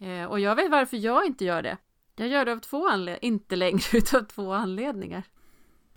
Eh, 0.00 0.24
och 0.24 0.40
jag 0.40 0.56
vet 0.56 0.70
varför 0.70 0.96
jag 0.96 1.26
inte 1.26 1.44
gör 1.44 1.62
det. 1.62 1.76
Jag 2.16 2.28
gör 2.28 2.44
det 2.44 2.52
av 2.52 2.58
två 2.58 2.88
anledningar. 2.88 3.24
Inte 3.24 3.56
längre, 3.56 3.82
utav 3.98 4.22
två 4.22 4.52
anledningar. 4.52 5.22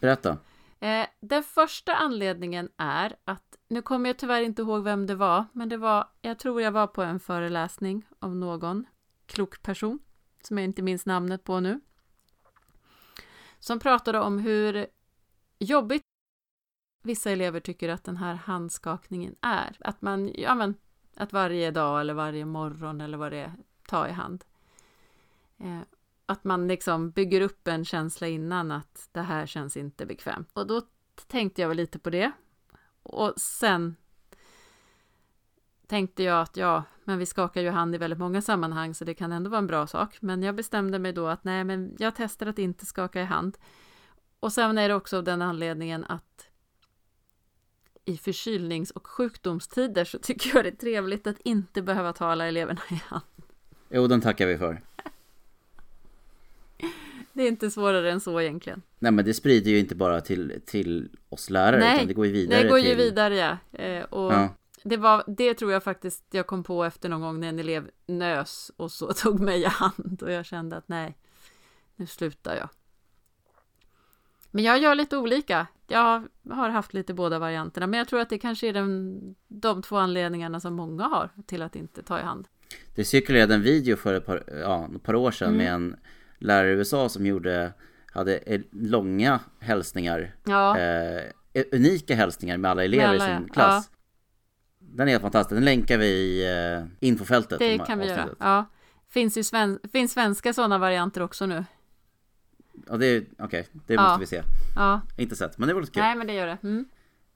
Berätta. 0.01 0.37
Eh, 0.79 1.07
den 1.19 1.43
första 1.43 1.95
anledningen 1.95 2.69
är 2.77 3.15
att, 3.25 3.57
nu 3.67 3.81
kommer 3.81 4.09
jag 4.09 4.17
tyvärr 4.17 4.41
inte 4.41 4.61
ihåg 4.61 4.83
vem 4.83 5.07
det 5.07 5.15
var, 5.15 5.45
men 5.53 5.69
det 5.69 5.77
var, 5.77 6.07
jag 6.21 6.39
tror 6.39 6.61
jag 6.61 6.71
var 6.71 6.87
på 6.87 7.01
en 7.01 7.19
föreläsning 7.19 8.05
av 8.19 8.35
någon 8.35 8.85
klok 9.25 9.61
person, 9.61 9.99
som 10.41 10.57
jag 10.57 10.65
inte 10.65 10.81
minns 10.81 11.05
namnet 11.05 11.43
på 11.43 11.59
nu, 11.59 11.81
som 13.59 13.79
pratade 13.79 14.19
om 14.19 14.39
hur 14.39 14.87
jobbigt 15.59 16.03
vissa 17.03 17.31
elever 17.31 17.59
tycker 17.59 17.89
att 17.89 18.03
den 18.03 18.17
här 18.17 18.33
handskakningen 18.33 19.35
är. 19.41 19.77
Att 19.79 20.01
man, 20.01 20.31
ja 20.35 20.55
men, 20.55 20.75
att 21.15 21.33
varje 21.33 21.71
dag 21.71 22.01
eller 22.01 22.13
varje 22.13 22.45
morgon 22.45 23.01
eller 23.01 23.17
vad 23.17 23.31
det 23.31 23.37
är, 23.37 23.53
ta 23.87 24.07
i 24.07 24.11
hand. 24.11 24.43
Eh, 25.57 25.81
att 26.31 26.43
man 26.43 26.67
liksom 26.67 27.11
bygger 27.11 27.41
upp 27.41 27.67
en 27.67 27.85
känsla 27.85 28.27
innan 28.27 28.71
att 28.71 29.09
det 29.11 29.21
här 29.21 29.45
känns 29.45 29.77
inte 29.77 30.05
bekvämt. 30.05 30.49
Och 30.53 30.67
då 30.67 30.81
tänkte 31.27 31.61
jag 31.61 31.69
väl 31.69 31.77
lite 31.77 31.99
på 31.99 32.09
det. 32.09 32.31
Och 33.03 33.33
sen 33.37 33.95
tänkte 35.87 36.23
jag 36.23 36.41
att 36.41 36.57
ja, 36.57 36.83
men 37.03 37.17
vi 37.17 37.25
skakar 37.25 37.61
ju 37.61 37.69
hand 37.69 37.95
i 37.95 37.97
väldigt 37.97 38.19
många 38.19 38.41
sammanhang 38.41 38.93
så 38.93 39.05
det 39.05 39.13
kan 39.13 39.31
ändå 39.31 39.49
vara 39.49 39.59
en 39.59 39.67
bra 39.67 39.87
sak. 39.87 40.17
Men 40.21 40.43
jag 40.43 40.55
bestämde 40.55 40.99
mig 40.99 41.13
då 41.13 41.27
att 41.27 41.43
nej, 41.43 41.63
men 41.63 41.95
jag 41.99 42.15
testar 42.15 42.47
att 42.47 42.59
inte 42.59 42.85
skaka 42.85 43.21
i 43.21 43.25
hand. 43.25 43.57
Och 44.39 44.53
sen 44.53 44.77
är 44.77 44.89
det 44.89 44.95
också 44.95 45.17
av 45.17 45.23
den 45.23 45.41
anledningen 45.41 46.05
att 46.05 46.47
i 48.05 48.17
förkylnings 48.17 48.91
och 48.91 49.07
sjukdomstider 49.07 50.05
så 50.05 50.19
tycker 50.19 50.55
jag 50.55 50.65
det 50.65 50.69
är 50.69 50.75
trevligt 50.75 51.27
att 51.27 51.39
inte 51.39 51.81
behöva 51.81 52.13
ta 52.13 52.25
alla 52.25 52.47
eleverna 52.47 52.81
i 52.89 53.01
hand. 53.05 53.23
Jo, 53.89 54.07
den 54.07 54.21
tackar 54.21 54.47
vi 54.47 54.57
för. 54.57 54.81
Det 57.33 57.43
är 57.43 57.47
inte 57.47 57.71
svårare 57.71 58.11
än 58.11 58.19
så 58.19 58.41
egentligen. 58.41 58.81
Nej, 58.99 59.11
men 59.11 59.25
det 59.25 59.33
sprider 59.33 59.71
ju 59.71 59.79
inte 59.79 59.95
bara 59.95 60.21
till, 60.21 60.61
till 60.65 61.09
oss 61.29 61.49
lärare, 61.49 61.79
Nej, 61.79 61.95
utan 61.95 62.07
det 62.07 62.13
går 62.13 62.25
ju 62.25 62.31
vidare 62.31 62.63
Det 62.63 62.69
går 62.69 62.79
ju 62.79 62.85
till... 62.85 62.97
vidare 62.97 63.35
ja. 63.35 63.57
Eh, 63.83 64.03
och 64.03 64.33
Ja. 64.33 64.55
det, 64.83 64.97
var, 64.97 65.23
det 65.27 65.53
tror 65.53 65.71
jag 65.71 65.83
faktiskt 65.83 66.23
jag 66.31 66.47
kom 66.47 66.63
på 66.63 66.83
efter 66.83 67.09
någon 67.09 67.21
gång 67.21 67.39
när 67.39 67.49
en 67.49 67.59
elev 67.59 67.89
nös 68.07 68.71
och 68.77 68.91
så 68.91 69.13
tog 69.15 69.39
mig 69.39 69.61
i 69.61 69.65
hand 69.65 70.19
och 70.23 70.31
jag 70.31 70.45
kände 70.45 70.77
att 70.77 70.87
nej, 70.87 71.17
nu 71.95 72.05
slutar 72.07 72.55
jag. 72.55 72.69
Men 74.51 74.63
jag 74.63 74.79
gör 74.79 74.95
lite 74.95 75.17
olika. 75.17 75.67
Jag 75.87 76.27
har 76.49 76.69
haft 76.69 76.93
lite 76.93 77.13
båda 77.13 77.39
varianterna, 77.39 77.87
men 77.87 77.97
jag 77.97 78.07
tror 78.07 78.19
att 78.19 78.29
det 78.29 78.37
kanske 78.37 78.67
är 78.67 78.73
den, 78.73 79.19
de 79.47 79.81
två 79.81 79.97
anledningarna 79.97 80.59
som 80.59 80.73
många 80.73 81.03
har 81.03 81.29
till 81.45 81.61
att 81.61 81.75
inte 81.75 82.03
ta 82.03 82.19
i 82.19 82.21
hand. 82.21 82.47
Det 82.95 83.03
cirkulerade 83.05 83.53
en 83.55 83.61
video 83.61 83.95
för 83.97 84.13
ett 84.13 84.25
par, 84.25 84.43
ja, 84.61 84.89
ett 84.95 85.03
par 85.03 85.15
år 85.15 85.31
sedan 85.31 85.47
Mm. 85.53 85.57
med 85.57 85.73
en 85.73 85.95
lärare 86.41 86.69
i 86.71 86.73
USA 86.73 87.09
som 87.09 87.25
gjorde, 87.25 87.73
hade 88.13 88.37
eh, 88.37 88.61
långa 88.71 89.39
hälsningar, 89.59 90.35
Ja, 90.43 90.77
eh, 90.79 91.31
unika 91.71 92.15
hälsningar 92.15 92.57
med 92.57 92.71
alla 92.71 92.83
elever 92.83 93.05
alla, 93.07 93.15
i 93.15 93.19
sin 93.19 93.45
ja. 93.47 93.53
klass. 93.53 93.89
Den 94.79 95.07
är 95.07 95.11
helt 95.11 95.21
fantastisk, 95.21 95.55
den 95.55 95.65
länkar 95.65 95.97
vi 95.97 96.05
i 96.07 96.51
eh, 96.75 96.85
infofältet. 96.99 97.59
det 97.59 97.77
kan 97.77 97.99
vi 97.99 98.07
göra. 98.07 98.29
Ja. 98.39 98.65
Finns 99.09 99.37
ju 99.37 99.43
sven, 99.43 99.79
finns 99.91 100.11
svenska 100.13 100.53
sådana 100.53 100.77
varianter 100.77 101.21
också 101.21 101.45
nu. 101.45 101.65
Ja, 102.87 102.97
det 102.97 103.05
är, 103.05 103.23
okej, 103.39 103.67
det 103.87 103.93
Ja. 103.93 104.01
måste 104.01 104.19
vi 104.19 104.25
se. 104.25 104.43
Ja, 104.75 105.01
Inte 105.17 105.35
sett, 105.35 105.57
men 105.57 105.67
det 105.67 105.73
vore 105.73 105.85
kul. 105.85 106.03
nej 106.03 106.15
men 106.15 106.27
det 106.27 106.33
gör 106.33 106.47
det. 106.47 106.57
Mm. 106.63 106.85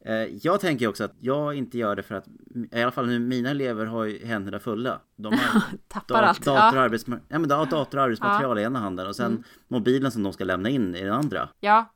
Eh, 0.05 0.13
Jag 0.41 0.59
tänker 0.59 0.87
också 0.87 1.03
att 1.03 1.13
jag 1.19 1.55
inte 1.55 1.77
gör 1.77 1.95
det 1.95 2.03
för 2.03 2.15
att, 2.15 2.27
i 2.71 2.81
alla 2.81 2.91
fall 2.91 3.07
nu, 3.07 3.19
mina 3.19 3.49
elever 3.49 3.85
har 3.85 4.03
ju 4.05 4.25
händerna 4.25 4.59
fulla. 4.59 5.01
De 5.15 5.33
har 5.33 5.61
Tappar 5.87 6.21
da- 6.21 6.27
allt. 6.27 6.45
dator, 6.45 6.77
och 6.77 6.83
Ja. 6.83 6.89
arbetsma- 6.89 7.19
ja, 7.27 7.39
men 7.39 7.49
dator 7.49 7.77
och 7.97 8.03
arbetsmaterial 8.03 8.59
i 8.59 8.61
ena 8.63 8.79
handen 8.79 9.07
och 9.07 9.15
sen 9.15 9.31
Mm. 9.31 9.43
mobilen 9.67 10.11
som 10.11 10.23
de 10.23 10.33
ska 10.33 10.43
lämna 10.43 10.69
in 10.69 10.95
i 10.95 11.01
den 11.03 11.13
andra. 11.13 11.49
ja, 11.59 11.91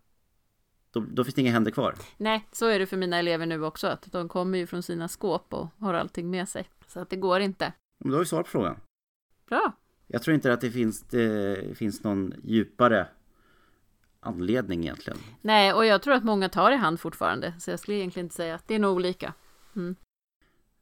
Då, 0.91 0.99
då 1.11 1.23
finns 1.23 1.35
det 1.35 1.41
inga 1.41 1.51
händer 1.51 1.71
kvar. 1.71 1.95
Nej, 2.17 2.47
så 2.51 2.65
är 2.67 2.79
det 2.79 2.85
för 2.85 2.97
mina 2.97 3.17
elever 3.17 3.45
nu 3.45 3.63
också, 3.63 3.87
att 3.87 4.11
de 4.11 4.29
kommer 4.29 4.57
ju 4.57 4.67
från 4.67 4.83
sina 4.83 5.07
skåp 5.07 5.53
och 5.53 5.67
har 5.79 5.93
allting 5.93 6.29
med 6.29 6.49
sig. 6.49 6.69
Så 6.87 6.99
att 6.99 7.09
det 7.09 7.15
går 7.15 7.39
inte. 7.39 7.73
Men 7.99 8.09
då 8.11 8.15
har 8.17 8.19
vi 8.19 8.25
svar 8.25 8.43
på 8.43 8.49
frågan. 8.49 8.75
Bra! 9.49 9.71
Jag 10.07 10.21
tror 10.23 10.35
inte 10.35 10.53
att 10.53 10.61
det 10.61 10.71
finns, 10.71 11.01
det 11.01 11.77
finns 11.77 12.03
någon 12.03 12.33
djupare 12.43 13.07
anledning 14.19 14.83
egentligen. 14.83 15.19
Nej, 15.41 15.73
och 15.73 15.85
jag 15.85 16.01
tror 16.01 16.13
att 16.13 16.23
många 16.23 16.49
tar 16.49 16.71
i 16.71 16.75
hand 16.75 16.99
fortfarande, 16.99 17.53
så 17.59 17.71
jag 17.71 17.79
skulle 17.79 17.97
egentligen 17.97 18.25
inte 18.25 18.35
säga 18.35 18.55
att 18.55 18.67
det 18.67 18.75
är 18.75 18.79
nog 18.79 18.95
olika. 18.95 19.33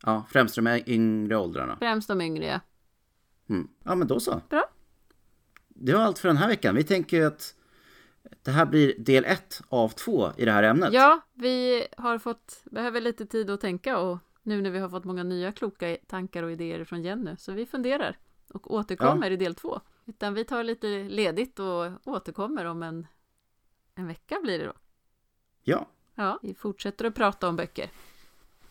Ja, 0.06 0.26
främst 0.30 0.56
de 0.56 0.82
yngre 0.88 1.38
åldrarna. 1.38 1.78
Främst 1.80 2.08
de 2.08 2.22
yngre, 2.22 2.46
ja. 2.46 2.60
Mm. 3.50 3.68
Ja, 3.84 3.96
men 3.96 4.08
då 4.08 4.20
så. 4.20 4.42
Bra. 4.50 4.64
Det 5.68 5.94
var 5.94 6.02
allt 6.02 6.20
för 6.20 6.28
den 6.28 6.38
här 6.38 6.48
veckan. 6.48 6.76
Vi 6.76 6.84
tänker 6.84 7.26
att 7.26 7.56
det 8.44 8.52
här 8.52 8.66
blir 8.66 9.00
del 9.00 9.26
ett 9.26 9.62
av 9.70 9.90
två 9.90 10.32
i 10.38 10.46
det 10.46 10.52
här 10.52 10.64
ämnet. 10.64 10.94
Ja, 10.94 11.20
vi 11.34 11.88
har 11.98 12.18
fått, 12.18 12.62
behöver 12.66 13.02
lite 13.02 13.26
tid 13.26 13.50
att 13.50 13.62
tänka 13.62 13.98
och 13.98 14.18
nu 14.44 14.62
när 14.62 14.70
vi 14.70 14.80
har 14.80 14.90
fått 14.90 15.04
många 15.04 15.24
nya 15.24 15.52
kloka 15.52 15.98
tankar 16.08 16.44
och 16.44 16.52
idéer 16.52 16.84
från 16.84 17.04
Jenny, 17.04 17.36
så 17.38 17.52
vi 17.52 17.66
funderar 17.66 18.18
och 18.54 18.74
återkommer 18.74 19.32
i 19.32 19.38
del 19.38 19.56
två. 19.56 19.82
Utan 20.06 20.34
vi 20.34 20.44
tar 20.44 20.64
lite 20.64 20.88
ledigt 21.04 21.60
och 21.60 21.92
återkommer 22.04 22.66
om 22.66 22.84
en, 22.84 23.08
en 23.98 24.08
vecka 24.08 24.40
blir 24.44 24.60
det 24.60 24.66
då. 24.66 24.74
Ja, 25.64 25.88
Ja, 26.16 26.40
vi 26.42 26.54
fortsätter 26.54 27.06
att 27.06 27.16
prata 27.16 27.50
om 27.50 27.56
böcker 27.56 27.90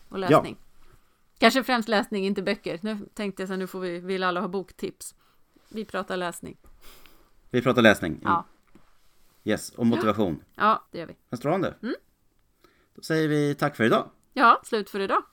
och 0.09 0.19
läsning. 0.19 0.57
Kanske 1.37 1.63
främst 1.63 1.89
läsning, 1.89 2.25
inte 2.25 2.41
böcker. 2.41 2.79
Nu 2.81 2.97
tänkte 3.13 3.41
jag 3.41 3.47
så 3.47 3.53
här, 3.53 3.57
nu 3.57 3.67
får 3.67 3.79
vi, 3.79 3.99
vill 3.99 4.23
alla 4.23 4.39
ha 4.41 4.47
boktips. 4.47 5.15
Vi 5.69 5.85
pratar 5.85 6.17
läsning. 6.17 6.57
vi 7.49 7.61
pratar 7.61 7.81
läsning. 7.81 8.19
Ja, 8.23 8.45
Yes, 9.43 9.69
och 9.69 9.85
motivation. 9.85 10.43
ja 10.55 10.87
det 10.91 10.97
gör 10.97 11.05
vi. 11.05 11.15
Men 11.29 11.37
strålande. 11.37 11.75
Mm. 11.81 11.95
Då 12.95 13.01
säger 13.01 13.27
vi 13.27 13.55
tack 13.55 13.75
för 13.75 13.83
idag. 13.83 14.09
Ja, 14.33 14.61
slut 14.63 14.89
för 14.89 14.99
idag. 14.99 15.23